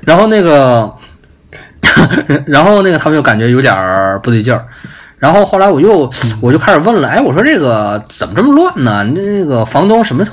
[0.00, 0.92] 然后那个，
[2.46, 4.64] 然后那个他们就感觉有点儿不对劲儿，
[5.18, 6.10] 然后后来我又
[6.40, 9.04] 我就开始问了，哎，我说这个怎么这么乱呢？
[9.04, 10.24] 那个房东什么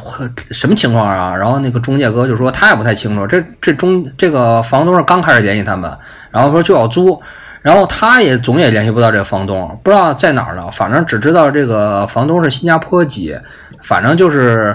[0.51, 1.35] 什么情况啊？
[1.35, 5.91] 然后那个中介哥就说他也不太清楚，这这中这个房东是刚开始联系他们，
[6.31, 7.21] 然后说就要租。
[7.61, 10.63] 然后他也总也联系不到这个房东，不知道在哪儿呢。
[10.71, 13.35] 反正只知道这个房东是新加坡籍，
[13.81, 14.73] 反正就是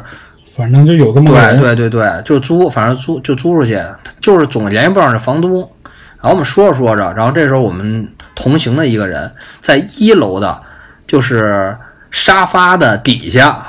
[0.55, 1.57] 反正就有这么对。
[1.57, 3.81] 对对对，就租，反正租就租出去，
[4.21, 5.67] 就是总联系不上这房东。
[6.25, 9.31] 然后我们说着说着，然后这时候我们同行的一个人
[9.61, 10.59] 在一楼的，
[11.07, 11.77] 就是
[12.11, 13.63] 沙发的底下，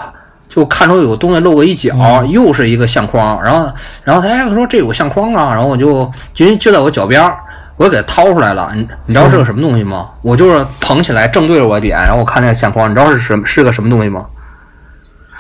[0.47, 3.43] 就看出有个东西露个一角，嗯又是一个相框。
[3.43, 3.69] 然后
[4.05, 7.37] 然后他哎说这有个相框啊，然后我就就就在我脚边儿。
[7.77, 10.09] 我就给他掏出来了，你你知道是个什么东西吗？
[10.21, 14.25] 我就是捧起来正对着我脸，然后我看那个相框，你知道是什么是个什么东西吗？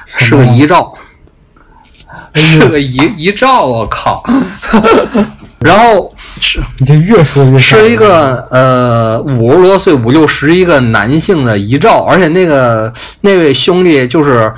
[0.05, 0.93] 是个遗照，
[2.33, 4.21] 哎是，个遗遗照，我靠！
[5.63, 14.53] 然后是你这越说越是一个呃五十多岁五六十一个男性的遗照，而且那个那位兄弟就是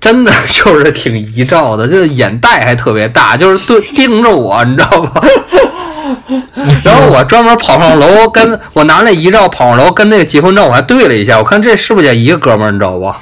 [0.00, 5.22] 真的就是挺遗照的，这眼袋还特别大，就是对盯着我，你知道吧？
[6.84, 13.18] 然后我专门跑上楼，跟我拿那遗照跑上楼，跟那个结婚照我还对了一下，我看这是不是也一个哥们儿，你知道吧？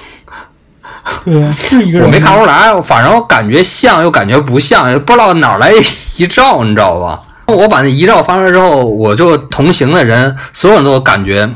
[1.24, 2.06] 对啊，是一个人。
[2.06, 5.72] 我没看出来，反正我感觉像又感觉不像，也不知道哪儿来
[6.16, 7.20] 遗照，你知道吧？
[7.55, 11.48] 我把那遗照发出来之后，我就同行的人，所有人都感觉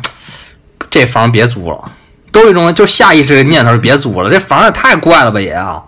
[0.88, 1.92] 这房别租了，
[2.30, 5.82] 都有一种就下意识的念头，别租了，这房也太怪了吧也啊。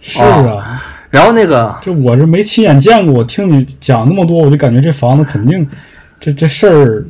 [0.00, 5.66] 是啊，然后那个就我是没亲眼见过，我听你讲那么多，我就感觉这房子肯定
[6.20, 7.04] 这这事儿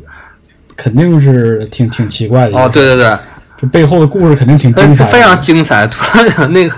[0.76, 2.56] 肯定是挺挺奇怪的。
[2.56, 3.16] 哦，对对对，
[3.60, 5.86] 这背后的故事肯定挺精彩，非常精彩。
[5.88, 6.76] 突然那个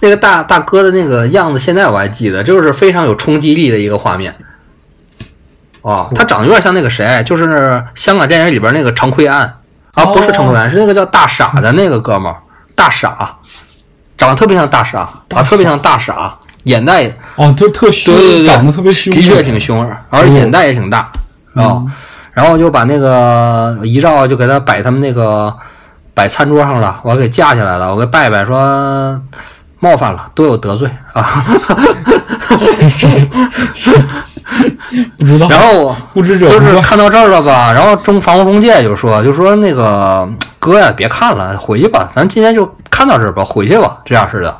[0.00, 4.34] 那个大大哥的那个样子，现在我还记得，就是非常有冲击力的一个画面。
[5.86, 9.42] 哦，他长得有点像那个谁，就是香港电影里边那个常奎安。
[9.94, 12.36] 啊，不是常奎安，是那个叫大傻的那个哥们儿，
[12.74, 13.32] 大傻，
[14.18, 16.34] 长得特别像大傻啊，特别像大傻，
[16.64, 21.08] 眼袋哦，就特凶，对对对，长得特别凶，的确挺凶，而且眼袋也挺大
[21.54, 21.80] 啊。
[22.32, 25.56] 然后就把那个遗照就给他摆他们那个
[26.12, 29.18] 摆餐桌上了，我给架起来了，我给拜拜说
[29.78, 31.44] 冒犯了，多有得罪啊。
[35.18, 37.72] 不知道，然后不知者就是看到这儿了吧？
[37.72, 40.28] 然后中房屋中介就说，就说那个
[40.58, 44.56] 哥呀，别看了，回去吧，咱今天就看到这儿吧，回去吧，这样似的。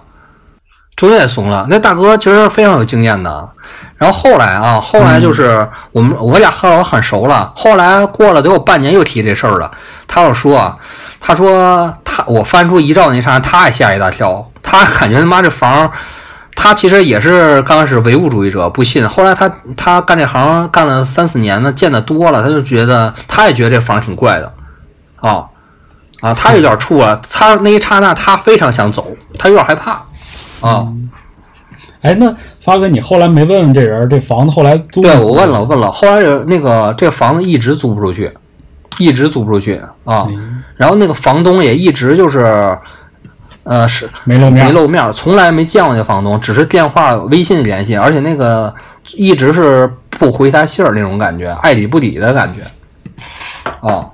[0.96, 3.48] 中介也怂了，那大哥其实非常有经验的。
[3.96, 7.52] 然后后来啊，后来就是我们我俩和我很熟了。
[7.54, 9.70] 后来过了得有半年，又提这事儿了。
[10.08, 10.74] 他又说，
[11.20, 15.90] 他说他我翻出遗照那刹那，他也吓一大跳，他感觉他妈这房。
[16.58, 19.06] 他其实也是刚开始唯物主义者，不信。
[19.06, 24.52] 后来他他干这行干了三四年呢，见的多了，他就觉得他也觉得这房挺怪的，
[25.16, 25.44] 啊
[26.20, 27.20] 啊，他有点怵了。
[27.30, 29.06] 他那一刹那，他非常想走，
[29.38, 30.02] 他有点害怕，
[30.62, 30.88] 啊。
[32.00, 35.02] 哎，那发哥，你后来没问问这人，这房子后来租？
[35.02, 35.92] 对我问了，问了。
[35.92, 38.32] 后来那个这房子一直租不出去，
[38.98, 40.26] 一直租不出去啊。
[40.74, 42.76] 然后那个房东也一直就是。
[43.66, 48.72] 呃，是没露面，没露面，从来没见过那房东，只是电话、微信联系，而且那个
[49.14, 52.60] 一直是不回他信儿那种感觉，爱理不理的感觉。
[53.80, 54.08] 哦，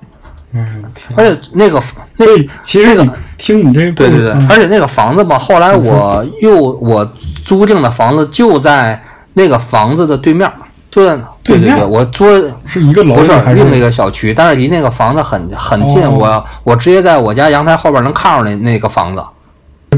[0.55, 0.83] 嗯，
[1.15, 1.79] 而且那个
[2.17, 2.27] 那
[2.63, 3.07] 其实那个
[3.37, 7.07] 听你这对对对，而且那个房子吧，后来我又我
[7.45, 8.99] 租订的房子就在
[9.35, 10.51] 那个房子的对面，
[10.91, 12.25] 就在对对对，我租
[12.65, 19.23] 是一个楼，不是另一个小区，但是离那个房子很很近，我我直接在我家阳台后边能看着那那个房子。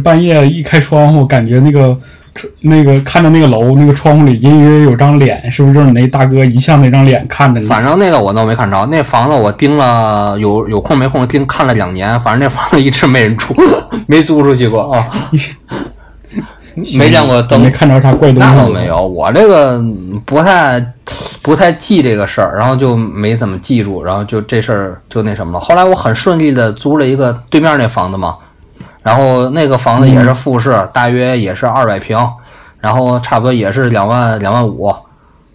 [0.02, 1.96] 半夜一开窗户，感觉那个
[2.62, 7.66] 那个看着那个楼，那个窗户里隐隐约约有张脸，是不是就是你那大哥一向那张脸看着你？
[7.66, 13.54] 反正那个我倒没看着，那房子我盯了有有空没空盯看了两年，反正那房子一直没人住，
[14.06, 15.06] 没租出去过啊。
[16.98, 18.48] 没见过灯，没看着啥怪东西。
[18.48, 19.80] 那倒没有，我这个
[20.24, 20.84] 不太
[21.40, 25.60] 不太记这个事儿，然后就没怎么记住，然后就这事儿就那什么了。
[25.60, 28.34] 后来我很顺利的租了一个对面那房子嘛。
[29.04, 32.18] 然后那个房子也是复式，大约也是二百平，
[32.80, 34.86] 然后差不多也是两万两万五，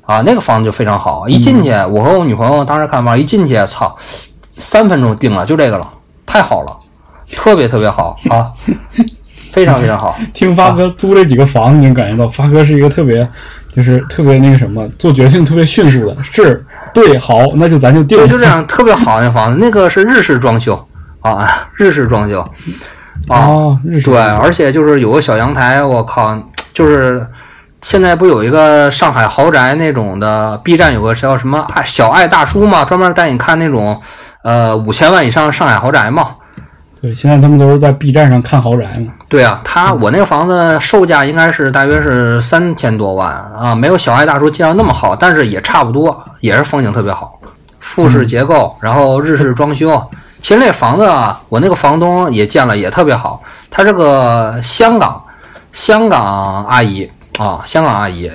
[0.05, 1.27] 啊，那个房子就非常好。
[1.27, 3.97] 一进去，我和我女朋友当时看房，一进去，操，
[4.51, 5.89] 三分钟定了，就这个了，
[6.27, 6.77] 太好了，
[7.35, 8.53] 特别特别好啊，
[9.51, 10.15] 非常非常好。
[10.31, 13.27] 听发哥租这几个房子，你能感觉到发哥是一个特别，
[13.75, 16.63] 就是特别那个什么，做决定特别迅速的，是
[16.93, 18.15] 对，好，那就咱就定。
[18.29, 20.87] 就这样，特别好那房子，那个是日式装修
[21.21, 22.47] 啊，日式装修。
[23.27, 26.35] 哦，对，而且就是有个小阳台，我靠，
[26.73, 27.23] 就是
[27.81, 34.01] 现在不有一个上海豪宅那种的，B 站有个叫什么爱小爱大叔嘛，专门带你看那种
[34.43, 36.29] 呃五千万以上上海豪宅嘛。
[37.01, 39.13] 对，现在他们都是在 B 站上看豪宅嘛。
[39.29, 47.39] 对啊，他我那个房子售价应该是大约是三千多万啊，没有小爱大叔介绍那么好，但是也差不多，也是风景特别好，
[47.79, 50.01] 复式结构，然后日式装修。
[50.41, 53.41] 其实那房子啊，我那个房东也见了，也特别好。
[53.69, 55.21] 她是个香港
[55.71, 58.31] 香港阿姨啊，香港阿姨，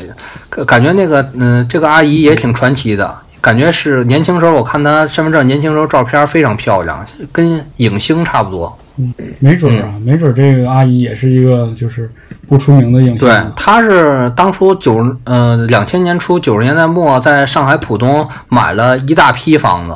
[0.67, 3.15] 感觉那个嗯，这个阿姨也挺传奇的。
[3.41, 8.79] 感觉是年轻时候，我看她身份证年轻时候照片非常漂亮，跟影星差不多。
[8.97, 12.09] 嗯，没准啊，没准这个阿姨也是一个就是
[12.49, 13.19] 不出名的影星。
[13.19, 19.95] 对，她是当初九嗯两千年初九十年代末在上海浦东买了一大批房子。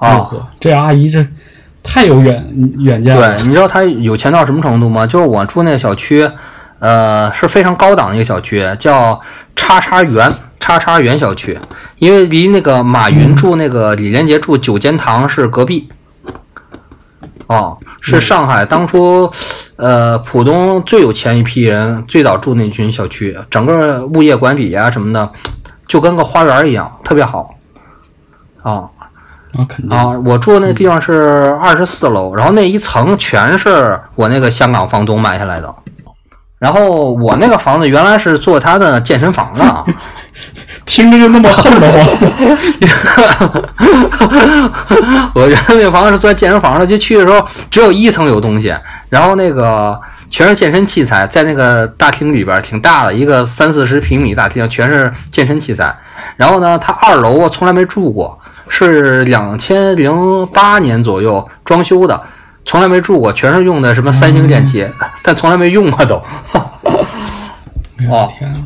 [0.00, 0.28] 啊，
[0.58, 1.24] 这阿姨这
[1.82, 3.36] 太有远远见了。
[3.36, 5.06] 对，你知道她有钱到什么程度吗？
[5.06, 6.26] 就是我住那个小区，
[6.78, 9.20] 呃，是非常高档的一个小区，叫
[9.54, 11.58] 叉叉园叉叉园小区，
[11.98, 15.88] 因为离那个马云住那个李连杰住九间堂是隔壁。
[17.46, 19.30] 哦，是上海当初
[19.76, 25.30] 呃浦东最有钱一批人最早住那群小区，整个物业管理啊什么的，
[25.86, 27.54] 就跟个花园一样，特别好。
[28.62, 28.88] 啊。
[29.54, 30.06] 啊，肯定啊！
[30.24, 35.74] 我住的那地方是二十四楼，然后那一层全是我那个香港房东买下来的。
[36.58, 39.84] 然后我那个房子原来是做他的健身房的，
[40.84, 42.06] 听着就那么恨得慌。
[45.34, 48.76] 我原来那个房子是做健身房的，就去的时候只有一层有东西，
[49.08, 49.98] 然后那个
[50.30, 55.96] 全是健身器材，在那个大厅里边挺大的一个三四十平米大厅，全是健身器材。
[56.36, 58.38] 然后呢，他二楼我从来没住过。
[58.70, 62.18] 是两千零八年左右装修的，
[62.64, 64.88] 从来没住过，全是用的什么三星电器，
[65.22, 66.22] 但从来没用过都。
[67.98, 68.58] 哎呦哦天呐！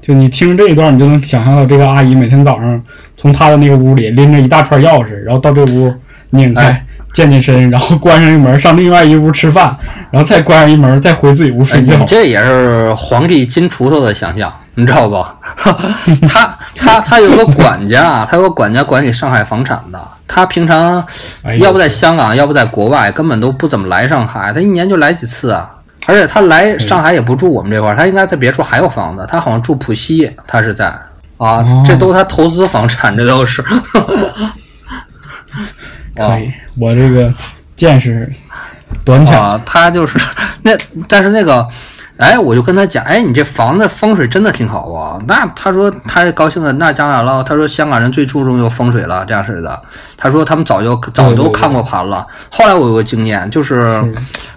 [0.00, 2.80] 就你听这一段，你就能想象到这个阿姨每天早上
[3.16, 5.92] 从她的那个屋里拎着一大串钥匙，然后到这屋
[6.30, 9.76] 拧开哎，健健身，然后关上一门，上另外一屋吃饭，
[10.10, 12.04] 然后再关上一门，再回自己屋哎，睡觉你。
[12.04, 15.24] 这也是皇帝金锄头的想象，你知道不？
[16.28, 20.00] 他他他有个管家，他有个管家管理上海房产的。
[20.30, 21.02] 他平常
[21.58, 24.52] 要不在香港，要不在国外，根本都不怎么来上海。
[24.52, 25.70] 他一年就来几次啊。
[26.06, 29.26] 而且他来上海也不住我们这块儿，他应该在别处还有房子。
[29.28, 31.00] 他好像住浦西，他是在啊
[31.38, 33.62] 哦，这都他投资房产，这都是。
[36.18, 37.32] 可以，我这个
[37.76, 38.30] 见识
[39.04, 39.38] 短浅。
[39.38, 40.18] 啊，他就是
[40.62, 40.72] 那，
[41.08, 41.66] 但是那个，
[42.16, 45.20] 哎，我就跟他讲，哎，你这房子风水真的挺好啊。
[45.28, 47.44] 那他说他高兴的，那当然了。
[47.44, 49.80] 他说香港人最注重就风水了，这样式的。
[50.16, 52.26] 他说他们早就早都看过盘了。
[52.50, 54.02] 后来我有个经验，就是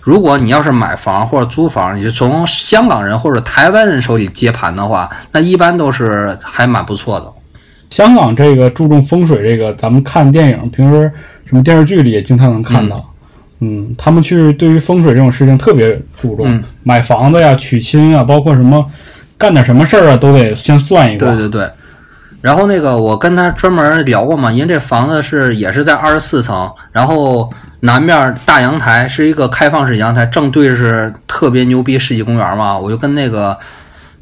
[0.01, 7.31] 如果你要是买房或者租房，你就从香港人或者台湾人手里接盘的话，那一般都是还蛮不错的。
[7.91, 11.11] 香港这个注重风水，这个咱们看电影，平时
[11.45, 13.05] 什么电视剧里也经常能看到。
[13.59, 18.83] 嗯，他们去对于风水这种事情特别注重，嗯买房子呀、娶亲啊，包括什么
[19.37, 21.27] 干点什么事儿啊，都得先算一卦。
[21.27, 21.69] 对对对。
[22.41, 27.47] 然后那个我跟他专门聊过嘛，因为这房子是也是在二十四层，然后
[27.81, 32.75] 南面大阳台是一个开放式阳台，正对着是特别牛逼世纪公园嘛。
[32.75, 33.55] 我就跟那个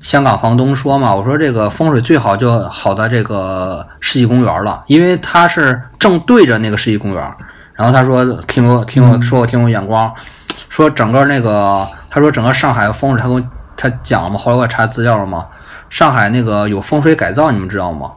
[0.01, 7.33] 香港房东说嘛，我说这个风水最好就好在这个世纪公园了，因为它是正对着那个世纪公园。
[7.73, 10.13] 然后他说听我听我说我挺有眼光，
[10.67, 13.41] 说整个那个他说整个上海的风水，他给我
[13.77, 15.45] 他讲了嘛，后来我查资料了嘛。
[15.89, 18.11] 上海那个有风水改造，你们知道吗？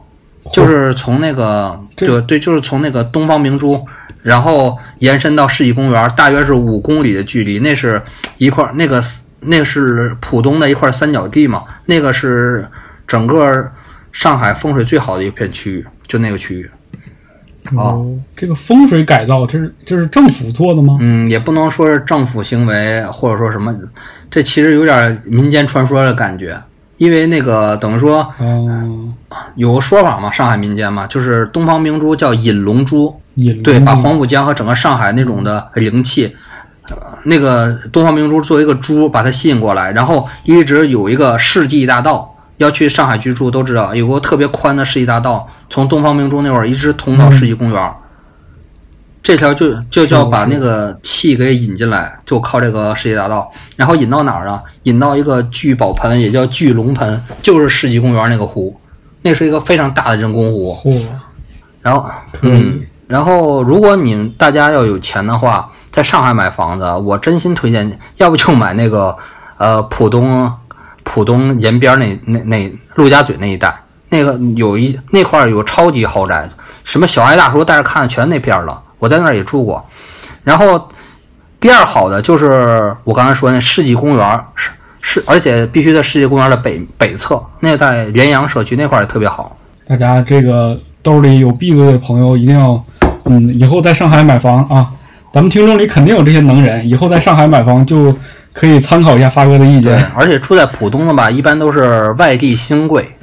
[0.51, 3.83] 就是从那个这就对，就是从那个东方明珠，
[4.21, 7.59] 然后延伸到世纪公园，大约是五公里的距离。
[7.59, 8.01] 那是
[8.37, 9.01] 一块那个
[9.45, 12.65] 那个是浦东的一块三角地嘛，那个是
[13.07, 13.65] 整个
[14.11, 16.69] 上海风水最好的一片区域，就那个区域。
[17.77, 18.05] 哦，
[18.35, 20.97] 这个风水改造，这是这是政府做的吗？
[20.99, 23.73] 嗯，也不能说是政府行为，或者说什么，
[24.29, 26.57] 这其实有点民间传说的感觉。
[26.97, 29.13] 因为那个等于说哦，
[29.55, 36.33] 有个说法嘛，上海民间嘛，就是东方明珠叫引龙珠，引对，把黄浦江和整个上海那种的灵气，呃
[37.23, 47.93] 那个东方明珠作为一个珠，把它吸引过来，然后一直有一个世纪大道，要去上海居住都知道，有个特别宽的世纪大道，从东方明珠那会儿一直通到世纪公园。
[49.21, 54.61] 这条就就叫把那个气给引进来，就靠这个世纪大道，然后引到哪儿啊？
[54.83, 58.77] 引到一个聚宝盆，也叫聚龙盆，就是世纪公园那个湖，
[59.21, 60.75] 那是一个非常大的人工湖。
[60.83, 61.01] 嚯，
[61.81, 62.05] 然后，
[62.41, 69.15] 嗯，然后如果你们大家要有钱的话，在上海买房子，我真心推荐你， 要不就买那个
[69.57, 70.51] 呃浦东
[71.03, 73.71] 浦东沿边那那那陆家嘴那一带，
[74.09, 76.49] 那个有一那块有超级豪宅，
[76.83, 79.85] 什么小爱大叔带着看的全那片了，我在那儿也住过。
[80.43, 80.89] 然后
[81.59, 84.71] 第二好的就是我刚才说那世纪公园是
[85.01, 89.55] 是，而且必须在世纪公园的北北侧，那个在联阳社区那块儿也特别好。
[89.85, 92.83] 大家这个兜里有币子的朋友一定要，
[93.25, 94.87] 嗯，以后在上海买房啊，
[95.33, 98.15] 咱们听众里肯定有这些能人，以后在上海买房就
[98.53, 103.17] 可以参考一下发哥的意见。，而且住在浦东的吧，一般都是外地新贵。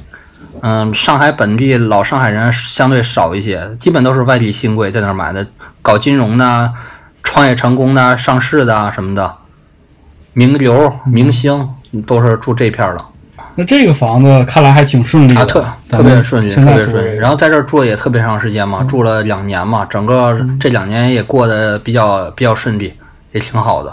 [0.61, 5.47] 嗯，上海本地老上海人相对少一些，基本都是外地新贵在那儿买的，
[5.83, 6.73] 搞金融的、
[7.23, 9.33] 创业成功的、上市的啊什么的，
[10.33, 11.69] 名流、明星
[12.05, 13.07] 都是住这片儿了
[13.55, 17.19] 那这个房子看来还挺顺利的，啊，特特别顺利，特别顺利。
[17.19, 22.93] 然后在这儿住也特别长时间嘛，住了两年嘛，整个这两年也过得比较比较顺利，
[23.33, 23.93] 也挺好的。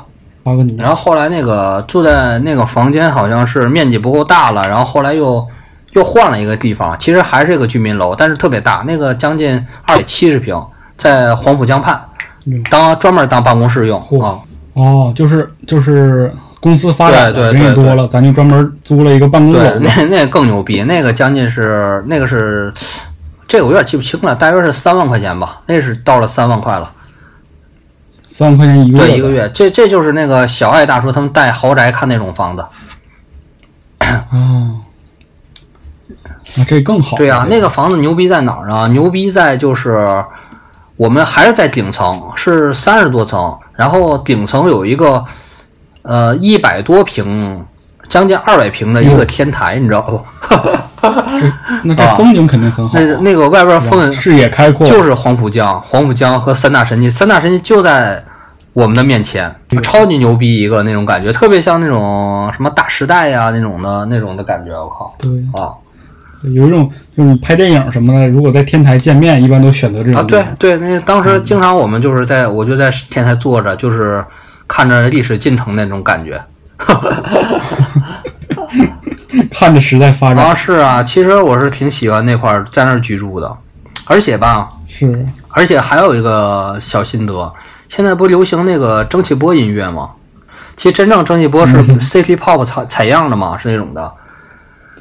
[0.78, 5.46] 然后后来那个住在那个房间好像是面积不够大了，然后后来又
[5.92, 10.58] 又换了一个地方，其实还是一个居民楼，但是特别大，那个将近二百七十平，
[10.96, 12.00] 在黄浦江畔
[12.46, 14.40] 嗯，当专门当办公室用嚯啊。
[14.72, 16.34] 哦，就是就是
[16.68, 22.74] 公司发展了，对人也多了，咱就专门租了一个办公楼对，那那更牛逼，那个将近是那个是，
[23.48, 26.92] 这个我有点记不清了，大约是三万块钱吧，那是到了三万块了，
[28.28, 29.32] 三万块钱一个月，对，一个。
[29.32, 32.66] 月，这这就是那个小爱大叔他们带豪宅看那种房子。
[34.32, 34.76] 哦，
[36.58, 37.16] 那这更好。
[37.16, 38.88] 对啊，那个房子牛逼在哪儿呢？
[38.90, 40.24] 牛逼在就是
[40.98, 45.24] 我们还是在顶层，是三十多层，然后顶层有一个
[46.08, 47.64] 呃一百多平，
[48.08, 50.26] 将近二百平的一个天台，你知道不？
[51.84, 58.24] 那这风景肯定很好啊，那那个外边风视野开阔，就是黄浦江，黄浦江和三大神器，三大神器就在
[58.74, 59.54] 我们的面前，
[59.84, 65.14] 超级牛逼一个那种感觉，特别像那种什么大时代呀、那种的那种的感觉，我靠。
[65.20, 65.32] 对，
[65.62, 65.76] 啊。
[66.54, 70.24] 有一种就是拍电影什么的，如果在天台见面，一般都选择这种啊！
[70.28, 74.24] 对对，那当时经常我们就是在我就在天台坐着，就是
[74.68, 76.44] 看着历史进程那种感觉。
[79.52, 80.46] 看着时代发展。
[80.46, 83.58] 啊，是啊，其实我是挺喜欢那块儿在那儿居住的，
[84.08, 85.26] 而且吧，是。
[85.50, 87.54] 而且还有一个小心得，
[87.90, 90.12] 现在不流行那个蒸汽波音乐吗？
[90.76, 94.12] 其实真正蒸汽波是 City Pop 采采样的嘛，是那种的，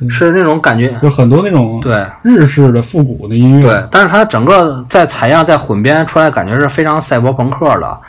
[0.09, 2.07] 是那种感觉，就很多那种对。
[2.23, 8.01] 日式的复古的音乐，对，但是它整个在采样在混编出来，感觉是非常赛博朋克的。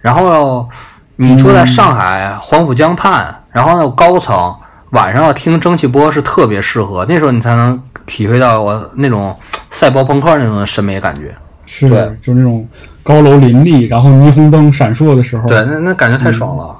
[0.00, 0.68] 然后
[1.16, 4.54] 你住在上海黄浦江畔，然后呢高层，
[4.90, 9.36] 晚上要听蒸汽波是特别适合，那时候你才能体会到我那种
[9.70, 11.34] 赛博朋克那种审美感觉。
[11.66, 12.18] 是对。
[12.20, 12.66] 就那种
[13.02, 16.76] 高楼林立，然后霓虹灯闪烁的时候，对，那那感觉太爽了。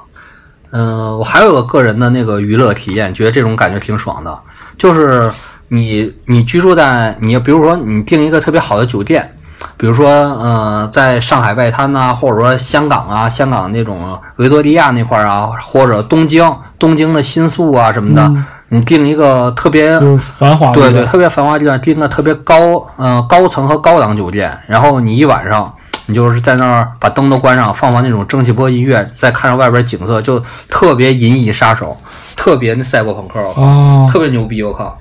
[0.70, 4.38] 嗯、我还有个个人的那个娱乐体验，觉得这种感觉挺爽的，
[4.78, 5.30] 就是
[5.68, 9.30] 你你居住在你比如说你订一个特别好的酒店，
[9.76, 18.32] 比如说呃在上海外滩呐、或者说香港啊，香港那种维多利亚那块儿啊，或者东京东京的新宿啊什么的，
[18.68, 25.72] 你订一个特别繁华的对对，特别繁华地段订个特别高，呃，高层和高档酒店，然后你一晚上，
[26.06, 31.97] 你就是在那儿把灯都关上，放放那种蒸汽波音乐，再看着外边景色，就特别银翼杀手，
[32.34, 34.97] 特别那赛博朋克，我靠，啊，特别牛逼，我靠！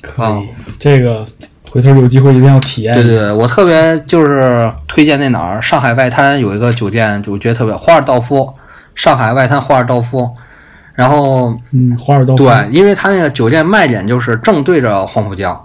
[0.00, 0.48] 可以，
[0.80, 1.24] 这个
[1.72, 2.92] 回头有机会一定要体验。
[2.92, 8.52] 对对对，我特别就是推荐那哪儿，上海外滩有一个酒店，我觉得特别华尔道夫，
[8.94, 10.30] 上海外滩华尔道夫，
[10.94, 12.44] 然后嗯，华尔道夫。
[12.44, 15.58] 对，因为它那个酒店卖点就是正对着黄浦江，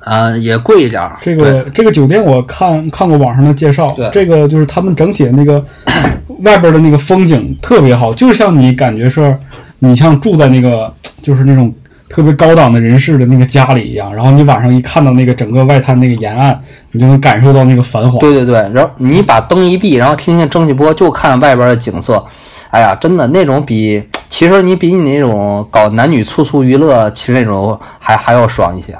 [0.00, 5.64] 啊、也贵一点儿，这个这个酒店我看看过网上的介绍对，这个就是他们整体的那个
[6.42, 9.32] 外边的那个风景特别好，就像你感觉是
[9.78, 10.92] 你像住在那个
[11.22, 11.72] 就是那种
[12.08, 16.58] 特别高档的人士的那个家里一样，然后你晚上一看到那个整个外滩那个沿岸，
[16.92, 18.18] 你就能感受到那个繁华。
[18.18, 22.24] 对对对，然后你把灯一闭，然后听听蒸汽波，就看外边的景色。
[22.70, 28.96] 哎呀，真的那种比其实你比你那种搞男女粗俗娱乐，其实那种还还要爽一些，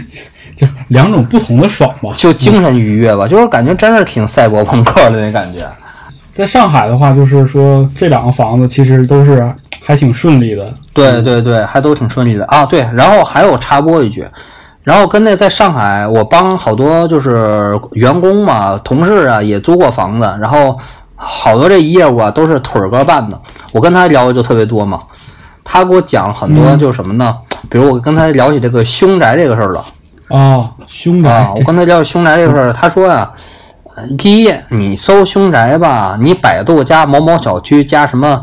[0.56, 2.12] 就两种不同的爽吧。
[2.16, 5.60] 就精神愉悦吧，就是感觉真是挺赛博朋克的那感觉。
[6.34, 9.54] 在上海的话，就是说这两个房子其实都是
[9.84, 10.72] 还挺顺利的。
[10.92, 12.64] 对对对，还都挺顺利的啊。
[12.66, 14.26] 对，然后还有插播一句，
[14.82, 20.78] 然后跟那在上海，我帮好多就是员工嘛、同事啊也租过房子，然后
[21.16, 23.40] 好多这业务啊都是腿儿哥办的。
[23.72, 25.00] 我跟他聊的就特别多嘛，
[25.64, 27.36] 他给我讲很多就是什么呢？
[27.68, 29.84] 比如我跟他聊起这个凶宅这个事儿了。
[30.28, 33.30] 啊，凶宅，啊，我跟他聊凶宅这个事儿，他说呀、
[33.94, 38.42] 呃第一，你搜凶宅吧，你百度加某某小区加什么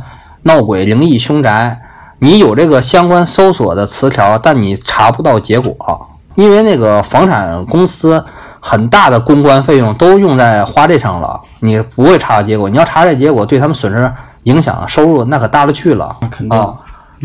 [0.50, 1.80] 闹鬼灵异凶宅，
[2.18, 8.26] 你有这个相关搜索的词条，但你查不到结果，因为那个房产公司
[8.60, 12.68] 很大的公关费用都用在花这上了，你不会查到结果。
[12.68, 14.12] 你要查这结果，对他们损失
[14.46, 16.18] 影响收入那可大了去了。
[16.20, 16.60] 那肯定。
[16.60, 16.74] 啊，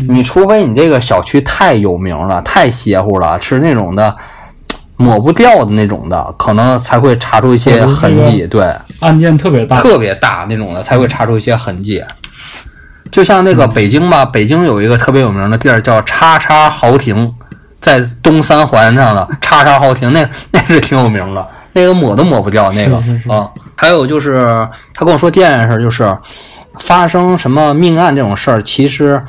[0.07, 4.15] 你除非你这个小区太有名了、太邪乎了，是那种的
[4.97, 8.45] 抹不掉的那种的，可能才会查出一些痕迹。
[8.45, 12.03] 对，案件特别大，特别大那种的才会查出一些痕迹。
[13.15, 17.33] 就像那个北京吧，北京有一个特别有名的地儿叫叉叉豪庭，
[17.79, 23.49] 在东三环上的叉叉豪庭，那 那是挺有名的，那个抹都抹不掉那个是是是啊。
[23.73, 26.13] 还有就是他跟我说第二件事就是
[26.79, 29.23] 发生什么命案这种事儿，其实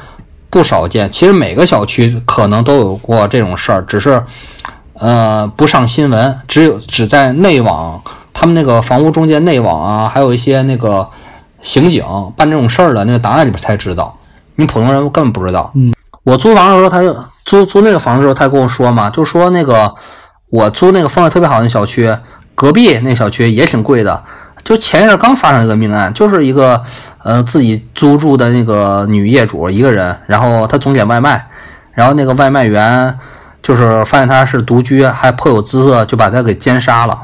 [0.50, 1.08] 不少见。
[1.12, 4.20] 其实每个小区可能都有过这种事儿，只是
[4.94, 8.02] 呃不上新闻，只有只在内网，
[8.32, 11.08] 他们那个房屋中介内网啊，还有一些那个
[11.62, 12.04] 刑警
[12.36, 14.16] 办这种事儿的那个档案里边才知道，
[14.54, 15.70] 你普通人根本不知道。
[15.74, 15.92] 嗯，
[16.22, 19.94] 我租房的时候，他就租租那个房子的时候，他跟我说嘛，就说那个
[20.50, 22.14] 我租那个风水特别好的小区，
[22.54, 24.22] 隔壁那小区也挺贵的。
[24.64, 26.82] 就前一阵刚发生一个命案，就是一个
[27.22, 31.46] 呃自己租住的那个女业主一个人，然后她总点外卖，
[31.92, 33.16] 然后那个外卖员
[33.62, 37.16] 就是发现她是独居，还颇有姿色，就把她给奸杀了。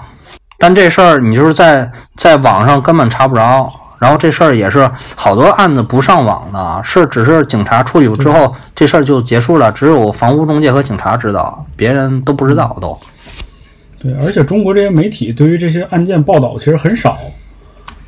[0.57, 3.69] 但这事儿你就是在在网上根本查不着，
[4.03, 12.99] 然后这事儿也是好多案子不上网的，是只是警察处理之后，这事儿就结束了，只有房屋中介和警察知道，别人都不知道都。
[14.01, 17.17] 对，而且中国这些媒体对于这些案件报道其实很少。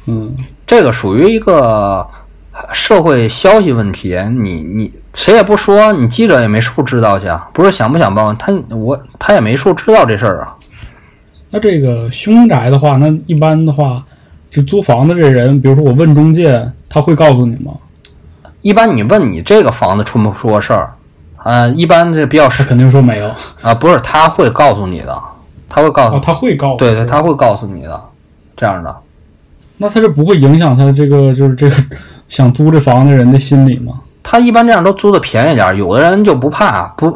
[0.06, 0.34] 嗯，
[0.66, 2.04] 这个属于一个
[2.72, 7.48] 社会消息问题，你你谁也不说，你记者也没处知道去啊。
[7.52, 10.56] 不是想不想报，他我他也没处知道这事儿啊。
[11.50, 14.04] 那这个凶宅的话，那一般的话，
[14.54, 17.72] 这租房子这人，比如说我问中介，他会告诉你吗？
[18.62, 20.94] 一般你问你这个房子出没出过事儿，
[21.42, 23.28] 呃，一般这比较实他肯定说没有。
[23.60, 25.20] 啊，不是他会告诉你的，
[25.68, 26.76] 他会告诉哦，他会告诉。
[26.76, 28.00] 对对，他会告诉你的，
[28.56, 28.96] 这样的。
[29.76, 31.76] 那他这不会影响他这个就是这个
[32.28, 33.94] 想租这房的人的心理吗？
[34.22, 37.12] 他一般这样都租的便宜点儿，有的人就不怕，不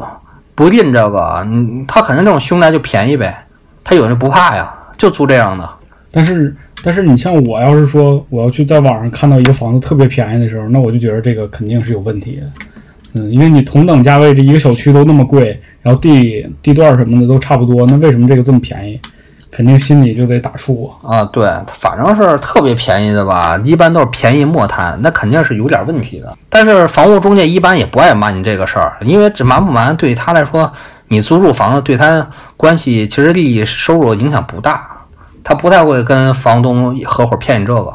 [0.55, 3.45] 不吝这个，嗯，他肯定这种凶宅就便宜呗。
[3.81, 5.67] 他有人不怕呀，就租这样的。
[6.11, 12.47] 但是但是你像我要是说我要去在网上看到一个房子特别便宜的时候，那我就觉得这个肯定是有问题的。
[13.13, 18.99] 嗯，因为你同等价位这一个小区都那么贵，然后地地段什么的都差不多，那为什么这个这么便宜？
[19.51, 21.25] 肯定心里就得打怵啊。
[21.25, 26.37] 对，反正是特别便宜的吧，一般都是便宜莫贪，那肯定是有点问题的。
[26.49, 30.71] 但是房屋中介一般也不爱瞒你这个事儿，因为这瞒不瞒对他来说，
[31.07, 32.25] 你租住房子对他
[32.55, 34.87] 关系其实利益收入影响不大，
[35.43, 37.93] 他不太会跟房东合伙骗你这个。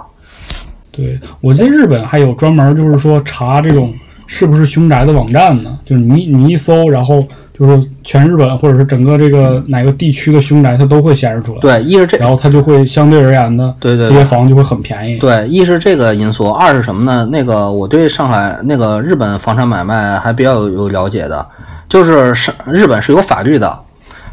[0.91, 3.93] 对，我记得日本还有专门就是说查这种
[4.27, 7.27] 是不是凶宅的网站呢，就是你你一搜，然后
[7.59, 11.61] 就是全日本或者是整个这个哪个地区的凶宅，它都会显示出来。
[11.61, 15.19] 对，一是这，然后它就会相对而言的，对对这些房就会很便宜。
[15.19, 17.29] 对，一是这个因素，二是什么呢？
[17.33, 21.45] 那个我对上海那个日本房产买卖还比较有有了解的，
[21.89, 23.77] 就是上日本是有法律的，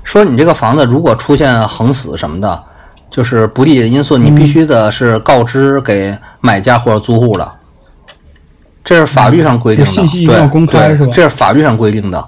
[0.03, 2.63] 说你这个房子如果出现横死什么的，
[3.11, 7.51] 就是不利的因素，你必须的是告知给买家或者租户的，
[8.83, 11.11] 这是法律上规定的，信息一定要对公开是吧？
[11.13, 12.27] 这是法律上规定的，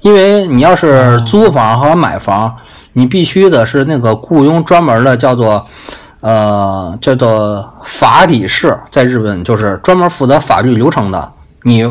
[0.00, 2.54] 因为你要是租房和买房，
[2.92, 5.66] 你必须的是那个雇佣专门的叫做。
[6.20, 11.32] 呃，叫做法理士，在日本就是专门负责法律流程的。
[11.62, 11.88] 你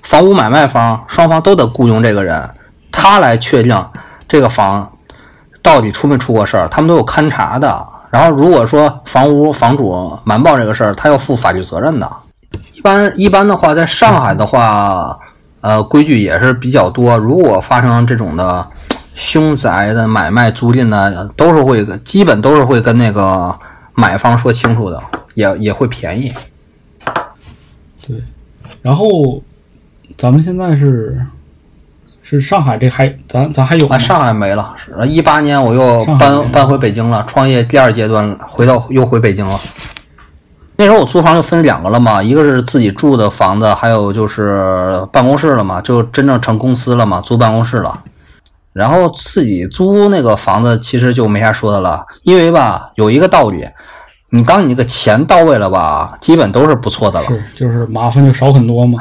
[0.00, 2.48] 房屋买卖方双方都得雇佣这个人，
[2.90, 3.86] 他来确定
[4.26, 4.90] 这个房
[5.62, 7.86] 到底出没出过事儿，他们都有勘察的。
[8.10, 12.10] 然后如果说房屋房主瞒报这个事儿，他要负法律责任的。
[12.74, 15.16] 一般一般的话，在上海的话，
[15.60, 17.16] 呃，规矩也是比较多。
[17.16, 18.66] 如果发生这种的
[19.14, 23.54] 凶宅的买卖租赁呢，都是会基本都是会跟那个
[23.94, 25.00] 买方说清楚的，
[25.34, 26.32] 也也会便宜。
[28.08, 28.16] 对
[28.82, 29.40] 然后
[30.16, 31.24] 咱们现在是
[32.30, 39.58] 是上海这还咱咱还有吗啊，上海没了，是一八年我又搬搬回北京了，创业第二阶段了，回到又回北京了。
[40.76, 47.98] 那时候我租房就分两个了嘛，一个是自己住的房子，还有就是办公室了嘛，就真正成公司了嘛，租办公室了。
[48.72, 53.66] 然后自己租那个房子其实就没啥说的了，因为吧有一个道理，
[54.30, 57.26] 你当你这个钱到位了吧，基本都是不错的了。
[57.26, 58.98] 是就是麻烦就少很多嘛。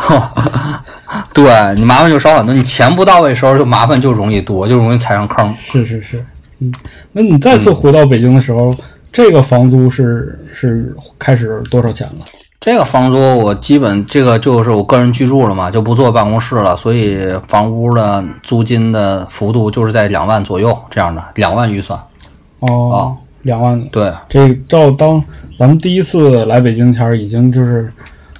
[1.33, 1.45] 对
[1.75, 5.55] 你麻烦就少很多，你钱不到位的时候就麻烦就容易多，就容易踩上坑。
[5.59, 6.25] 是是是，
[6.59, 6.73] 嗯，
[7.11, 8.75] 那你再次回到北京的时候，
[9.11, 12.25] 这个房租是是开始多少钱了？
[12.59, 21.97] 这个房租我基本这个就是我个人居住了嘛，就不做办公室了，所以房屋的租金的幅度就是在两万左右这样的，两万预算。
[22.59, 23.15] 哦，
[23.49, 23.81] 两万。
[23.89, 25.21] 对，这照当
[25.57, 27.91] 咱们第一次来北京前儿，已经就是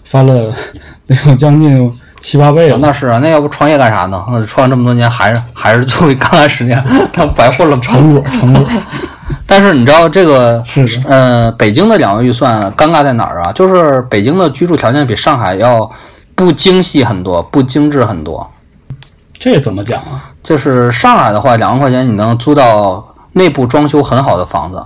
[0.04, 0.54] 翻了
[1.08, 2.78] 那个将近七八倍了。
[2.78, 4.24] 那是啊，那要不创业干啥呢？
[4.32, 6.82] 那创业这么多年，还是还是作为刚开始年，
[7.12, 8.64] 他白混了成果成果
[9.46, 13.52] 但是你知道这个，是的，呃，北京的两万预算尴尬在哪儿啊？
[13.54, 15.90] 就是北京的居住条件比上海要
[16.36, 18.48] 不精细很多，不精致很多。
[19.34, 20.30] 这怎么讲啊？
[20.44, 23.04] 就是上海的话，两万块钱你能租到
[23.34, 24.84] 内部装修很好的房子。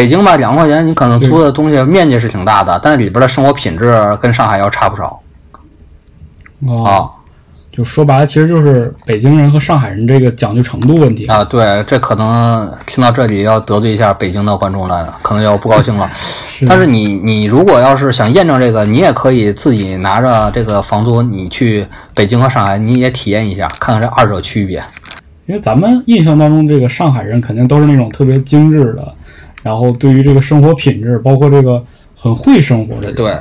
[0.00, 5.20] 北京吧，两万块钱你可能租的东西面积是挺大的，但里边的生活品质跟上海要差不少
[6.66, 7.04] 哦，啊
[7.70, 11.26] 就说白了，其实就是北京人和上海人这个讲究程度问题。
[11.26, 11.44] 啊！
[11.44, 16.10] 对，这可能听到这里要得罪一下北京的观众了，可能要不高兴了。
[16.14, 24.82] 是但是你你如果要是想验证这个，你也可以自己拿着这个房租，你去北京和上海，你也体验一下，看看这二者区别。
[25.44, 29.14] 因为咱们印象当中，这个上海人肯定都是那种特别精致的，
[29.62, 31.82] 然后对于这个生活品质，包括这个
[32.16, 33.14] 很会生活的人。
[33.14, 33.36] 对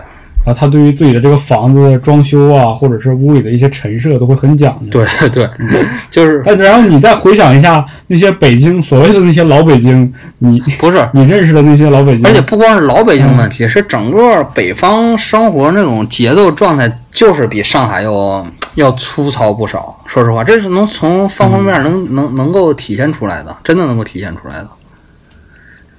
[0.46, 4.92] 然后他对于自己的这个房子的装修啊，或者是屋里的一些陈设都会很讲究。
[5.20, 5.50] 对对，
[6.10, 20.00] 就是但然后你再回想一下那些北京所谓的那些老北京，你 不是 你认识的那些老北京，而且不光是老北京问题，是整个北方生活那种节奏状态，就是比上海要要粗糙不少。
[20.08, 24.70] 说实话，这是能从方方面面能、能能够体现出来的，真的能够体现出来的。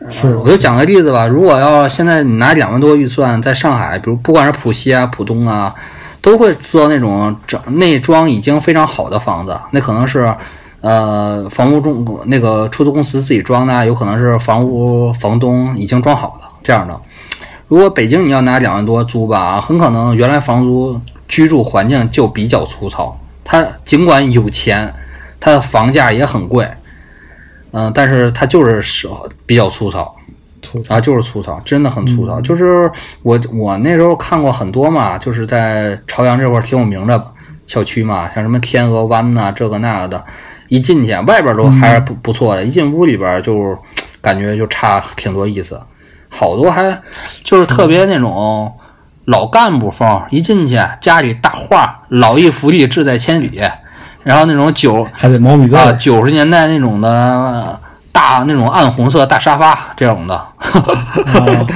[0.08, 5.74] 是我就讲个例子吧，如果要现在你拿两万多预算，在上海，比如不管是浦西啊、浦东啊，
[6.22, 10.34] 都会租到那种整内装已经非常好的房子，那可能是
[10.80, 16.98] 呃房屋中那个出租公司自己装的，有可能是房屋房东已经装好的这样的。
[17.68, 20.98] 如果北京你要拿两万多租吧，很可能原来房租
[21.28, 24.92] 居住环境就比较粗糙，他尽管有钱，
[25.38, 26.66] 他的房价也很贵。
[27.72, 29.08] 嗯，但是它就是是
[29.46, 30.14] 比较粗糙，
[30.62, 32.40] 粗糙啊，就是粗糙，真的很粗糙。
[32.40, 32.90] 就是
[33.22, 37.24] 我我那时候看过很多嘛，就是在朝阳这块儿挺有名的
[37.66, 40.24] 小区嘛，像什么天鹅湾呐、这个那个的，
[40.68, 43.78] 一进去外边都还是不不错的，一进屋里边就
[44.20, 45.80] 感觉就差挺多意思，
[46.28, 47.00] 好多还
[47.44, 48.72] 就是特别那种
[49.26, 53.60] 老干部风，一进去家里大画“老驿福利，志在千里”，
[54.30, 57.80] 然后那种九还得毛笔字啊，儿，九十年代那种的
[58.12, 61.66] 大那种暗红色大沙发这种的，啊。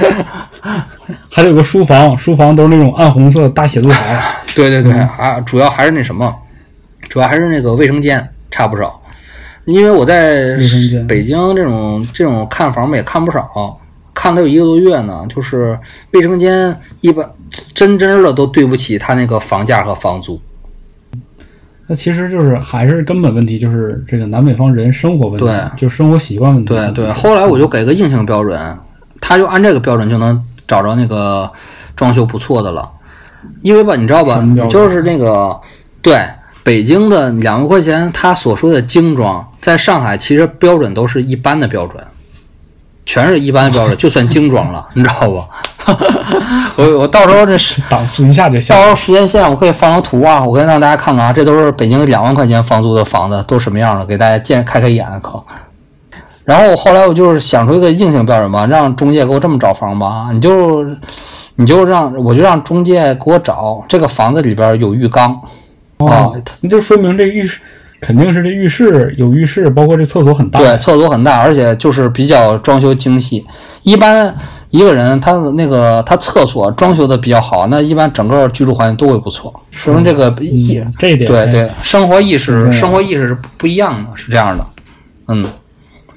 [1.29, 4.23] 还得有个书房，书房都是那种暗红色的大写字台。
[4.55, 6.33] 对对对，啊，主要还是那什么，
[7.09, 9.01] 主要还是那个卫生间差不少，
[9.65, 10.57] 因为我在
[11.09, 13.77] 北京这种这种看房嘛也看不少，
[14.13, 15.77] 看了有一个多月呢，就是
[16.11, 17.29] 卫生间一般
[17.73, 20.39] 真真的都对不起他那个房价和房租。
[21.87, 26.73] 那其实就是还是根本问题，就是这个南北方人生活问题，对就生活习惯问题。
[26.73, 28.59] 对对，后来我就给个硬性标准，
[29.21, 31.49] 他就按这个标准就能找着那个
[31.95, 32.89] 装修不错的了。
[33.61, 35.55] 因为吧，你知道吧就是那个
[36.01, 36.19] 对
[36.63, 42.03] 北京的两万块钱，他所说的精装，在上海其实标准都是一般的标准，
[43.05, 45.43] 全是一般的标准，就算精装了， 你知道不？
[46.81, 48.89] 我我到时候这是档次一下就下到时。
[48.89, 55.45] 候时间线我可以放张图啊，我可以让大家看看啊，这都是北京两万块钱房租的房子都什么样了，给大家见开开眼，靠。
[56.43, 60.83] 然后后来我就是想出一个硬性标准吧，让中介给我这么找房吧，你就
[61.55, 65.31] 你就让我就让中介给我找这个房子里边有浴缸
[65.99, 67.61] 啊哦，那就说明这浴室
[68.05, 70.59] 肯定是这浴室有浴室，包括这厕所很大。
[70.59, 73.43] 对，厕所很大，而且就是比较装修精细。
[73.81, 74.31] 一般
[74.69, 84.63] 一个人他的那个他厕所装修的比较好，那一般整个居住环境都会不错，说明这个意嗯，这一点对对，生活意识嗯生活意识是不不一样的，是这样的。
[85.29, 85.43] 嗯，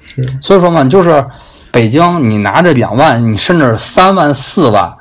[0.05, 0.28] 是。
[0.43, 1.24] 所以说嘛，就是
[1.70, 4.93] 北京，你拿着两万，你甚至三万、四万，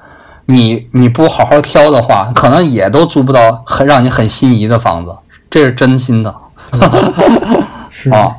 [0.46, 5.14] 你你不好好挑的话，可能也都租不到很让你很心仪的房子，
[5.50, 6.34] 这是真心的
[7.90, 8.32] 是啊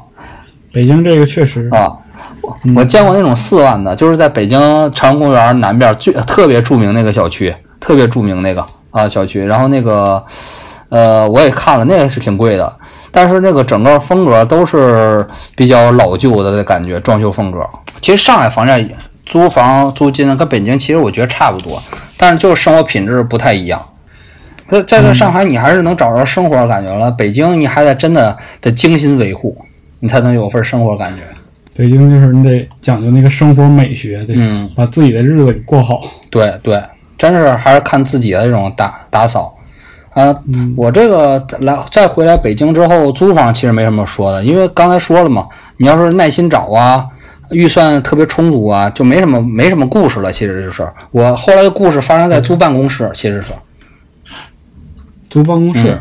[0.72, 1.92] 北京这个确实啊。
[2.40, 4.58] 我我见过那种四万的，就是在北京
[4.92, 9.44] 朝阳公园南边最特别著名那个小区，特别著名那个啊小区。
[9.44, 10.22] 然后那个
[10.88, 12.72] 呃，我也看了，那个是挺贵的，
[13.10, 17.60] 但是那个整个风格都是比较老旧的感觉，装修风格。
[18.00, 18.78] 其实上海房价
[19.24, 21.80] 租房租金呢跟北京其实我觉得差不多，
[22.16, 23.80] 但是就是生活品质不太一样。
[24.70, 27.10] 在在这上海，你还是能找着生活感觉了。
[27.10, 29.56] 北京你还得真的得精心维护，
[30.00, 31.22] 你才能有份生活感觉。
[31.74, 36.00] 北京就是你得讲究那个生活美学，得嗯把自己的日子给过好。
[36.30, 36.82] 对对，
[37.16, 39.54] 真是还是看自己的这种打打扫。
[40.10, 40.34] 啊，
[40.76, 45.46] 我这个来再回来北京之后，租房其实没什么说的，因为刚才说了嘛，
[45.76, 47.06] 你要是耐心找啊，
[47.50, 50.32] 预算特别充足啊，就没什么没什么故事了。
[50.32, 53.52] 其实就是我后来的故事发生在租办公室，其实是，
[55.30, 56.00] 租办公室，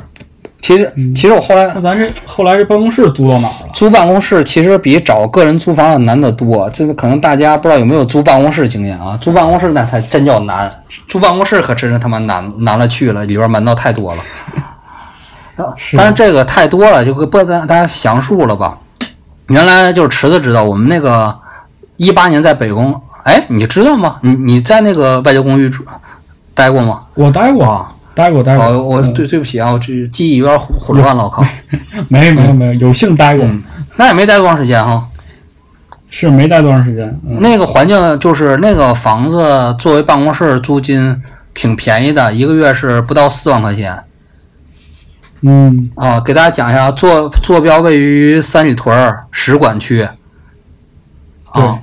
[0.62, 3.70] 其实其实我后来那咱这后来这办公室租到哪儿了？
[3.74, 9.18] 租办公室其实比找个人租房要难得多，这个可能大家不知道有没有租办公室经验啊？
[9.22, 10.72] 租办公室那才真叫难，
[11.08, 14.24] 租办公室可真是他妈难难了去了，里边门道太多了。
[15.76, 18.78] 是但是这个太多了，就不跟大家详述了吧。
[19.48, 21.36] 原来就是池子知道，我们那个
[21.96, 22.94] 一八年在北宫，
[23.24, 24.18] 哎，你知道吗？
[24.22, 25.84] 你你在那个外交公寓住
[26.54, 27.02] 待过吗？
[27.16, 28.66] 我待过，啊，待过，待过。
[28.66, 31.46] 哦，我嗯对对不起啊，我这记忆有点混乱了，我靠。
[32.10, 33.64] 没没有没有，有幸待过，嗯，
[33.96, 35.08] 那也没待多长时间哈。
[36.10, 37.06] 是没待多长时间。
[37.28, 41.16] 嗯，那个环境就是那个房子作为办公室租金
[41.54, 43.96] 挺便宜的，一个月是不到四万块钱
[45.42, 46.20] 嗯，啊。
[46.20, 50.08] 给大家讲一下，坐坐标位于三里屯儿使馆区
[51.52, 51.78] 啊，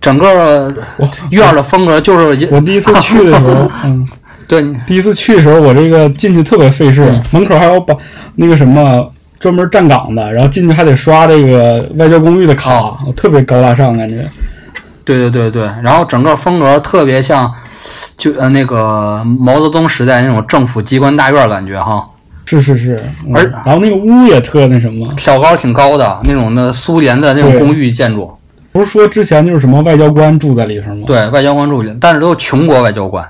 [0.00, 0.74] 整个
[1.30, 4.08] 院儿的风格就是我第一次去的时候， 嗯，
[4.46, 7.00] 对你第一次去的时候，我这个进去特别费事，
[7.32, 7.94] 门口还有把
[8.36, 14.28] 那个什么专门站岗的，然后进去还得刷这个外交公寓的卡，哦特别高大上感觉。
[15.04, 17.52] 对对对对，然后整个风格特别像
[18.16, 22.08] 就呃那个毛泽东时代那种政府机关大院感觉哈，
[22.46, 22.96] 是是是，
[23.26, 28.30] 嗯而然后那个屋也特那什么，挑高挺高的那种的苏联的那种公寓建筑。
[28.72, 31.04] 不是说之前就是什么外交官住在里头吗？
[31.06, 33.22] 对，外交官住里，但是都是穷国外交官。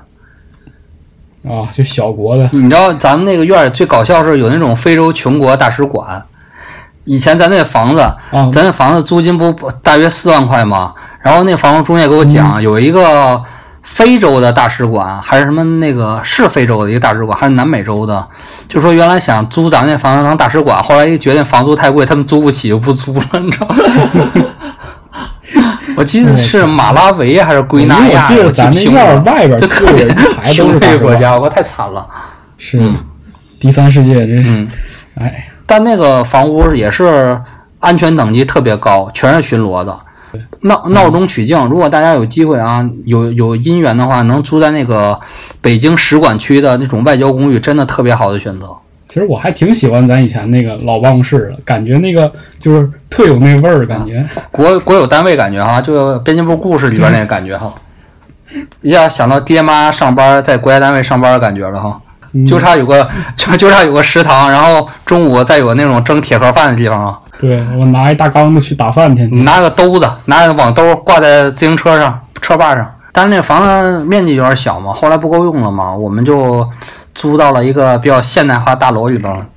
[1.47, 6.23] 啊，就小国的，你知道咱们那个院儿最搞笑是有那种非洲穷国大使馆。
[7.03, 10.93] 以前咱那房子，啊，咱那房子租金不不大约四万块吗？
[11.21, 13.39] 然后那房屋中介给我讲，有一个
[13.83, 18.27] 非洲的大使馆，还是什么那个是非洲的一个大使馆，还是南美洲的，
[18.67, 23.75] 就说原来想租咱那房子当大使馆，后来一决定房租太贵，他们租不起就不租了，你知道吗？
[25.95, 29.15] 我记得是马拉维还是圭纳亚，我记得咱那不清院儿。
[29.21, 30.07] 外边 就特别
[30.43, 32.05] 穷是 大使馆，的一个国家，我太惨了。
[32.57, 32.81] 是
[33.59, 34.67] 第三世界，真是，嗯，
[35.15, 37.39] 哎，但那个房屋也是
[37.79, 39.97] 安全等级特别高，全是巡逻的，
[40.61, 41.57] 闹闹中取静。
[41.67, 45.19] 如果大家有机会啊，有有姻缘的话，能住在那个
[45.61, 48.67] 北京使馆区的那种外交公寓，真的特别好的选择。
[49.15, 52.29] 其实我还挺喜欢咱以前那个老办公室的，感觉那个
[52.59, 54.21] 就是特有那味儿，感觉。
[54.51, 57.73] 国国有单位感觉哈，就编辑部故事里边那个感觉哈，
[58.81, 61.97] 一下想到爹妈上班在国家单位上班的感觉了哈。
[62.33, 67.17] 嗯就差有个 就就差有个食堂，然后中午再有那种蒸铁盒饭的地方啊。
[67.39, 72.85] 对我拿一大缸子去打饭去，你拿个兜子，拿个网兜挂在自行车上车把上。
[73.13, 76.69] 但是那房子面积有点小嘛，后来不够用了嘛，我们就
[77.15, 79.47] 租到了一个比较现代化大楼里边儿，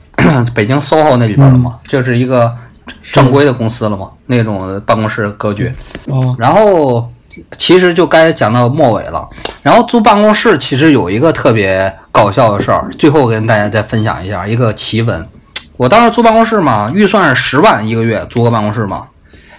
[0.55, 2.55] 北京 SOHO 那里边了嘛，就是一个
[3.02, 5.70] 正规的公司了嘛，那种办公室格局。
[6.06, 7.10] 哦，然后
[7.59, 9.28] 其实就该讲到末尾了。
[9.62, 15.28] 然后租办公室其实有一个特别搞笑的事儿，最后跟大家再分享一下一个奇闻。
[15.76, 19.09] 我当时租办公室嘛，预算是十万一个月租个办公室嘛，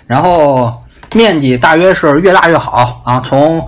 [0.08, 0.74] 然后
[1.14, 3.64] 面积大约是越大越好啊，从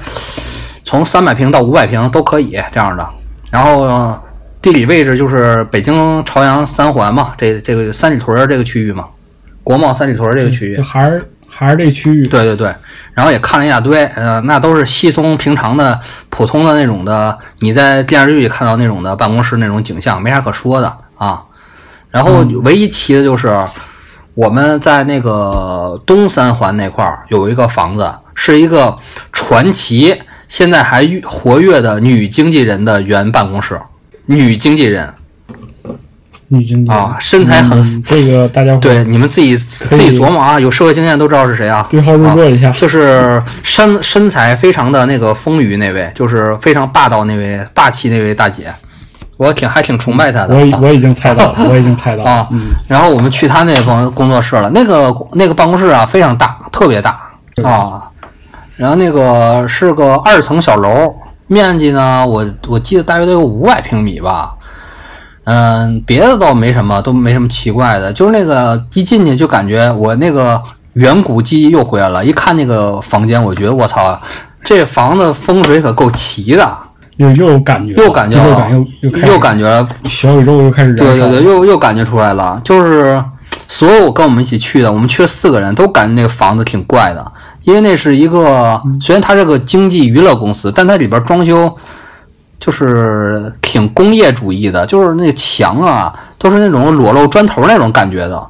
[0.84, 3.08] 从三百平到五百平都可以这样的。
[3.52, 4.20] 然后
[4.62, 9.06] 地理位置就是北京朝阳三环嘛，这这个三里屯儿这个区域嘛，
[9.64, 10.84] 国贸三里屯儿这个区域就。
[10.84, 12.74] 还是还是这区域，对对对，
[13.14, 16.00] 然后也看了一大堆，呃，那都是稀松平常的、
[16.30, 21.44] 普通的那种的，你在电视剧里看到那种的办公室那种景象，没啥可说的啊。
[22.10, 23.54] 然后唯一奇的就是
[24.34, 28.98] 我们在那个东三环那块儿有一个房子，是一个
[29.34, 30.18] 传奇，
[30.52, 33.80] 现在还活跃的女经纪人的原办公室，
[34.26, 35.14] 女经纪人。
[36.50, 41.88] 女经济啊，身材很嗯这个大家伙对，你们自己自己琢磨啊，有社会经验都知道是谁啊。
[41.90, 48.66] 对号入座一下，就是身身材非常的那个丰腴那位，就是非常霸道那位霸气那位大姐，
[49.38, 50.54] 我挺还挺崇拜她的。
[50.54, 52.60] 我已我已经猜到了， 我已经猜到了啊，嗯，
[52.90, 57.18] 然后我们去她那方工作室了，那个那个办公室啊非常大，特别大。
[57.64, 58.02] 啊，
[58.82, 61.14] 然后那个是个二层小楼，
[61.46, 64.56] 面积呢我我记得大约得有五百平米吧。
[65.44, 70.60] 嗯，别的倒没什么，都没什么奇怪的，就是那个一进去就感觉我那个
[70.94, 72.26] 远古记忆又回来了。
[72.26, 74.20] 一看那个房间，我觉得我操，
[74.64, 76.76] 这房子风水可够齐的，
[77.18, 83.24] 又又有感觉，又感觉了第六感又又又感觉了小宇宙又开始对对对，又又感觉出来了，就是
[83.70, 87.32] 所有跟我们一起去的，我们去了四个人，都感觉那个房子挺怪的，
[87.64, 91.76] 因为那是一个虽然它是个经济娱乐公司，但它里边装修
[92.60, 98.44] 就是挺工业主义的，就是那墙啊都是那种裸露砖头那种感觉的，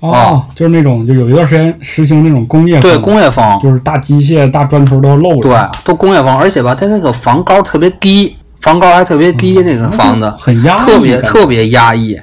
[0.00, 12.18] 哦，就是那种就有一段时间实行那种工业对工业风，就是大机械、大砖头都露着，对，都工业风，而且吧，它那个房高特别低，房高还特别低，那个房子很压抑，特别特别压抑，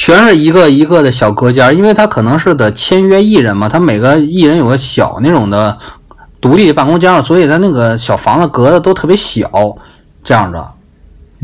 [0.00, 5.76] 全是一个一个的小隔间，因为他可能是的签约艺人嘛，他每个艺人有个小那种的
[6.40, 9.46] 独立办公间，所以他那个小房子隔的都特别小，
[10.24, 10.66] 这样的。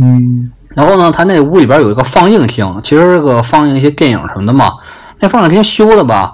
[0.01, 4.73] 嗯，然后呢，他那屋里边有一个放映厅，其实是个放映一些电影什么的嘛。
[5.21, 6.33] 那放映厅修的吧，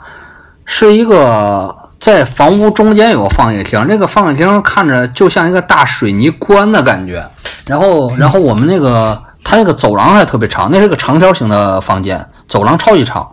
[0.65, 7.29] 是一个在房屋中间有个放映厅，那个放映厅看着就像一个大水泥棺的感觉。
[7.67, 13.27] 然后，然后我们那个他那个走廊还特别长，那是个长条形的房间，走廊超级长，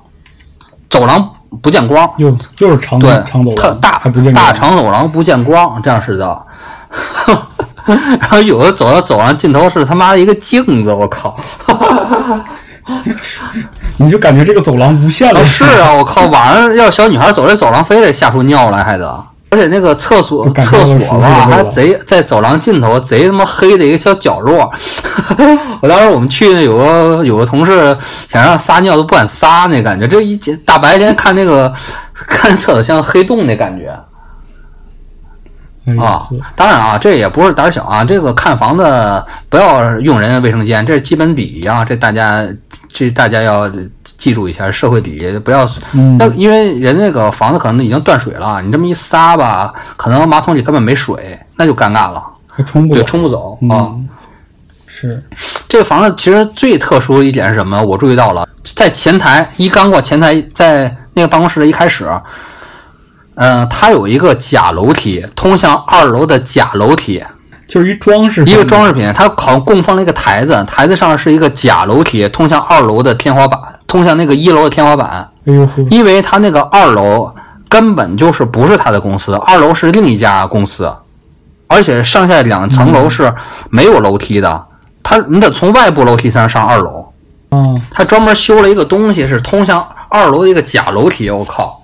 [0.89, 1.29] 走廊
[1.61, 2.09] 不见光。
[2.17, 4.01] 又又是长对长走，廊，特大
[4.33, 6.45] 大长走廊不见光，这样似的。
[8.19, 11.37] 然后有的走到走廊尽头是他妈的一个镜子，我靠！
[13.97, 16.25] 你就感觉这个走廊无限了，啊，是啊，我靠！
[16.27, 19.25] 晚上要小女孩走这走廊，非得吓出尿来，还得。
[19.49, 24.69] 而且那个厕所厕所吧，还贼在走廊尽头，贼他妈黑的一个小角落。
[25.81, 27.97] 我当时我们去那有个有个同事
[28.27, 30.07] 想让撒尿都不敢撒，那感觉。
[30.07, 31.73] 这一大白天看那个
[32.13, 33.91] 看厕所像黑洞那感觉
[35.97, 36.37] 啊呵！
[36.55, 42.45] 当然啊，这也不是胆儿小啊，这个看房子不要用人家卫生间，这是基本礼仪啊，这大家
[42.87, 43.71] 这大家要
[44.17, 53.03] 记住一下社会礼仪，不要嗯那因为人那个房子可能已经断水了，你这么一撒吧，可能马桶里根本没水，那就尴尬了，还冲不走。
[53.03, 53.87] 冲不走啊。
[53.93, 54.09] 嗯，
[54.87, 55.23] 是，
[55.67, 57.81] 这个房子其实最特殊的一点是什么？
[57.81, 62.05] 我注意到了，在前台一刚过前台，在那个办公室的一开始，
[63.41, 67.23] 嗯、它有一个假楼梯，通向二楼的假楼梯，
[67.67, 69.09] 就是一装饰品，一个装饰品。
[69.15, 73.57] 它好像供奉了一个台子，台子上是一个假楼梯，通向二楼的天花板，
[73.87, 75.27] 通向那个一楼的天花板。
[75.45, 77.33] 哎呦呵，因为它那个二楼
[77.69, 80.91] 根本就是不是他的公司，二楼是另一家公司，
[81.67, 83.33] 而且上下两层楼是
[83.69, 84.65] 没有楼梯的，
[85.01, 87.05] 他你得从外部楼梯才能上二楼。
[87.51, 91.29] 嗯，他专门修了一个东西，是通向二楼的一个假楼梯。
[91.29, 91.78] 我靠，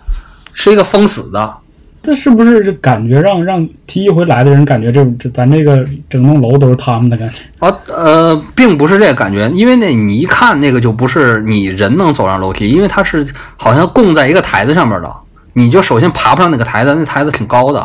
[0.55, 1.53] 是一个封死的。
[2.01, 7.65] 这是不是感觉让让第一回来的人感觉这这咱这个整栋楼都是他们的感觉？
[7.65, 13.25] 啊呃，并不是这个感觉，因为那你一看那个就不是你人能走上楼梯，因为它是
[13.57, 15.11] 好像供在一个台子上面的，
[15.53, 17.79] 你就首先爬不上那个台子，那台子挺高的。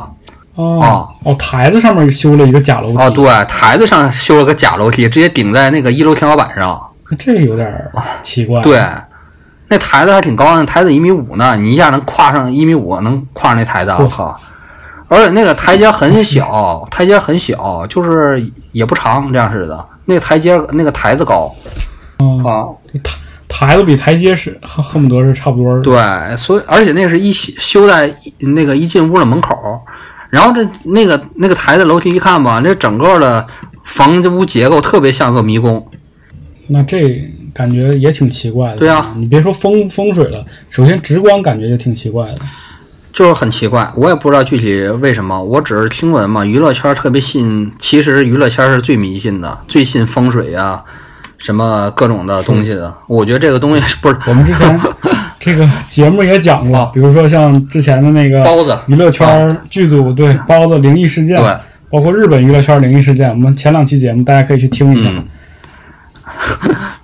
[0.56, 6.78] 哦哦，台子上面修了一个假楼梯，哦，对，台子上修了个假楼梯，直接顶在那个一楼天花板上。
[7.18, 7.72] 这有点
[8.22, 8.60] 奇怪。
[8.60, 8.78] 对，
[9.70, 14.38] 那台子还挺高，那台子一米五呢，你一下能跨上一米五，能跨上那台子，我靠！
[15.06, 19.86] 而且那个台阶很小，台阶很小，就是也不长，这样似的。
[20.06, 21.54] 那个台阶那个台子高
[22.18, 22.66] 嗯，啊，
[23.48, 25.80] 台台子比台阶是恨恨不得是差不多。
[25.80, 29.56] 对，所以而且那是一修修在那个一进屋的门口，
[30.30, 33.46] 然后这那个那个台子楼梯一看吧，那整个的
[33.84, 35.88] 房屋结构特别像个迷宫。
[36.66, 37.00] 那这
[37.60, 38.78] 感觉也挺奇怪的。
[38.78, 42.36] 对啊，你别说风风水了，首先直观感觉就挺奇怪的。
[43.12, 46.42] 就是很奇怪，我也不知道具体为什么，我只是听闻嘛。
[46.42, 50.82] 娱乐圈特别信，其实娱乐圈是最迷信的，最信风水啊，
[51.36, 52.94] 什么各种的东西的。
[53.06, 54.80] 我觉得这个东西不是 我们之前
[55.38, 61.54] 这个节目也讲过，比如说像之前的那个包子，娱乐圈剧组对包子灵异事件，对，
[61.90, 65.10] 包括日本娱乐圈灵异事件，我们前两期节目大家可以去听一下。
[65.10, 65.26] 嗯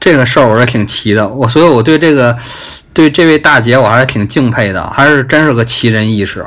[0.07, 2.39] 这个事儿我是挺奇的，我所以我对这个
[2.95, 6.47] 对这位大姐我还是挺敬佩的，还是真是个奇人异事。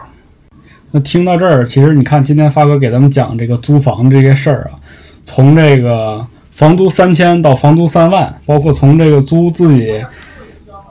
[0.91, 4.79] 那听到这儿，其实你看今天发哥给咱们讲这个租房这些事儿啊，
[5.25, 10.01] 从这个房租三千到房租三万，包括从这个租自己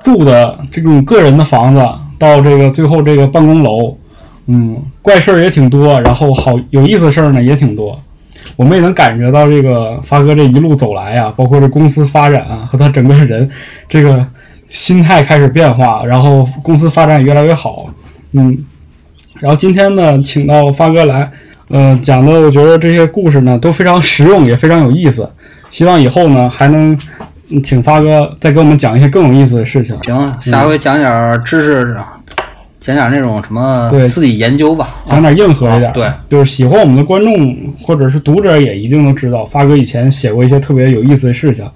[0.04, 1.82] 住的这种个人的房子，
[2.18, 3.96] 到这个最后这个办公楼，
[4.44, 7.98] 嗯，怪事儿也挺多，然后好有意思事儿呢也挺多。
[8.58, 13.48] 我们也能感觉到这个发哥这一路走来呀、包括这公司发展啊和他整个人
[13.88, 14.26] 这个
[14.68, 17.86] 心态开始变化，然后公司发展也越来越好，
[18.32, 18.58] 嗯。
[19.38, 21.30] 然后今天呢，请到发哥来，
[21.68, 25.30] 呃，讲的我觉得这些故事呢都非常实用，也非常有意思。
[25.70, 26.98] 希望以后呢还能
[27.62, 29.96] 请发哥再给我们讲一些更有意思的事情。
[30.02, 31.96] 行，下回讲点儿知识，
[32.88, 34.96] 讲点那种什么对自己研究吧。
[35.04, 41.66] 讲点硬核一点，啊对，就是喜欢我们的观众或者是读者也一定都知道，发哥以前写过一些特别有意思的事情，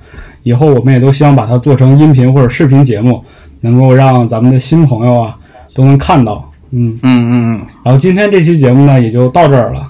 [0.43, 3.23] 以后我们也都希望把它做成音频或者视频节目，
[3.61, 5.37] 能够让咱们的新朋友啊
[5.75, 9.89] 都能看到，嗯，嗯嗯嗯，然后今天这期节目呢也就到这儿了，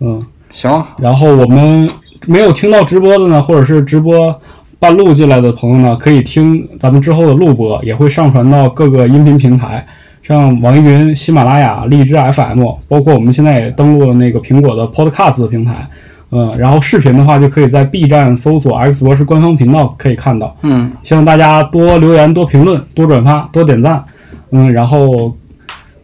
[0.00, 1.88] 嗯，行，然后我们
[2.26, 4.40] 没有听到直播的呢，或者是直播
[4.78, 9.86] 半路进来的朋友呢，可以听咱们之后的录播，也会上传到各个音频平台，
[10.26, 15.86] 像网易云、喜马拉雅、荔枝 FM，包括我们现在也登录了那个苹果的 Podcast 平台。
[16.30, 20.56] 嗯，然后视频的话，就可以在 B 站搜索 X 博士官方频道可以看到。
[20.62, 24.02] 嗯，希望大家多留言、多评论、多转发、多点赞。
[24.50, 25.36] 嗯，然后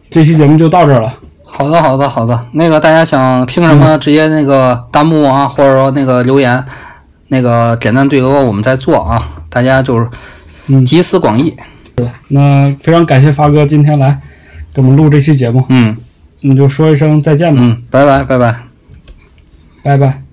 [0.09, 1.13] 这期节目就到这儿了。
[1.43, 6.63] 好的好的好的，那个大家想听什么，直接那个弹幕啊，或者说那个留言，
[7.27, 10.07] 那个点赞对额我们再做啊，大家就是
[10.67, 11.53] 嗯集思广益。
[12.29, 14.19] 那非常感谢发哥今天来
[14.73, 15.95] 给我们录这期节目，嗯
[16.41, 18.55] 你就说一声再见吧，嗯，拜拜拜拜。
[19.83, 20.30] 拜拜。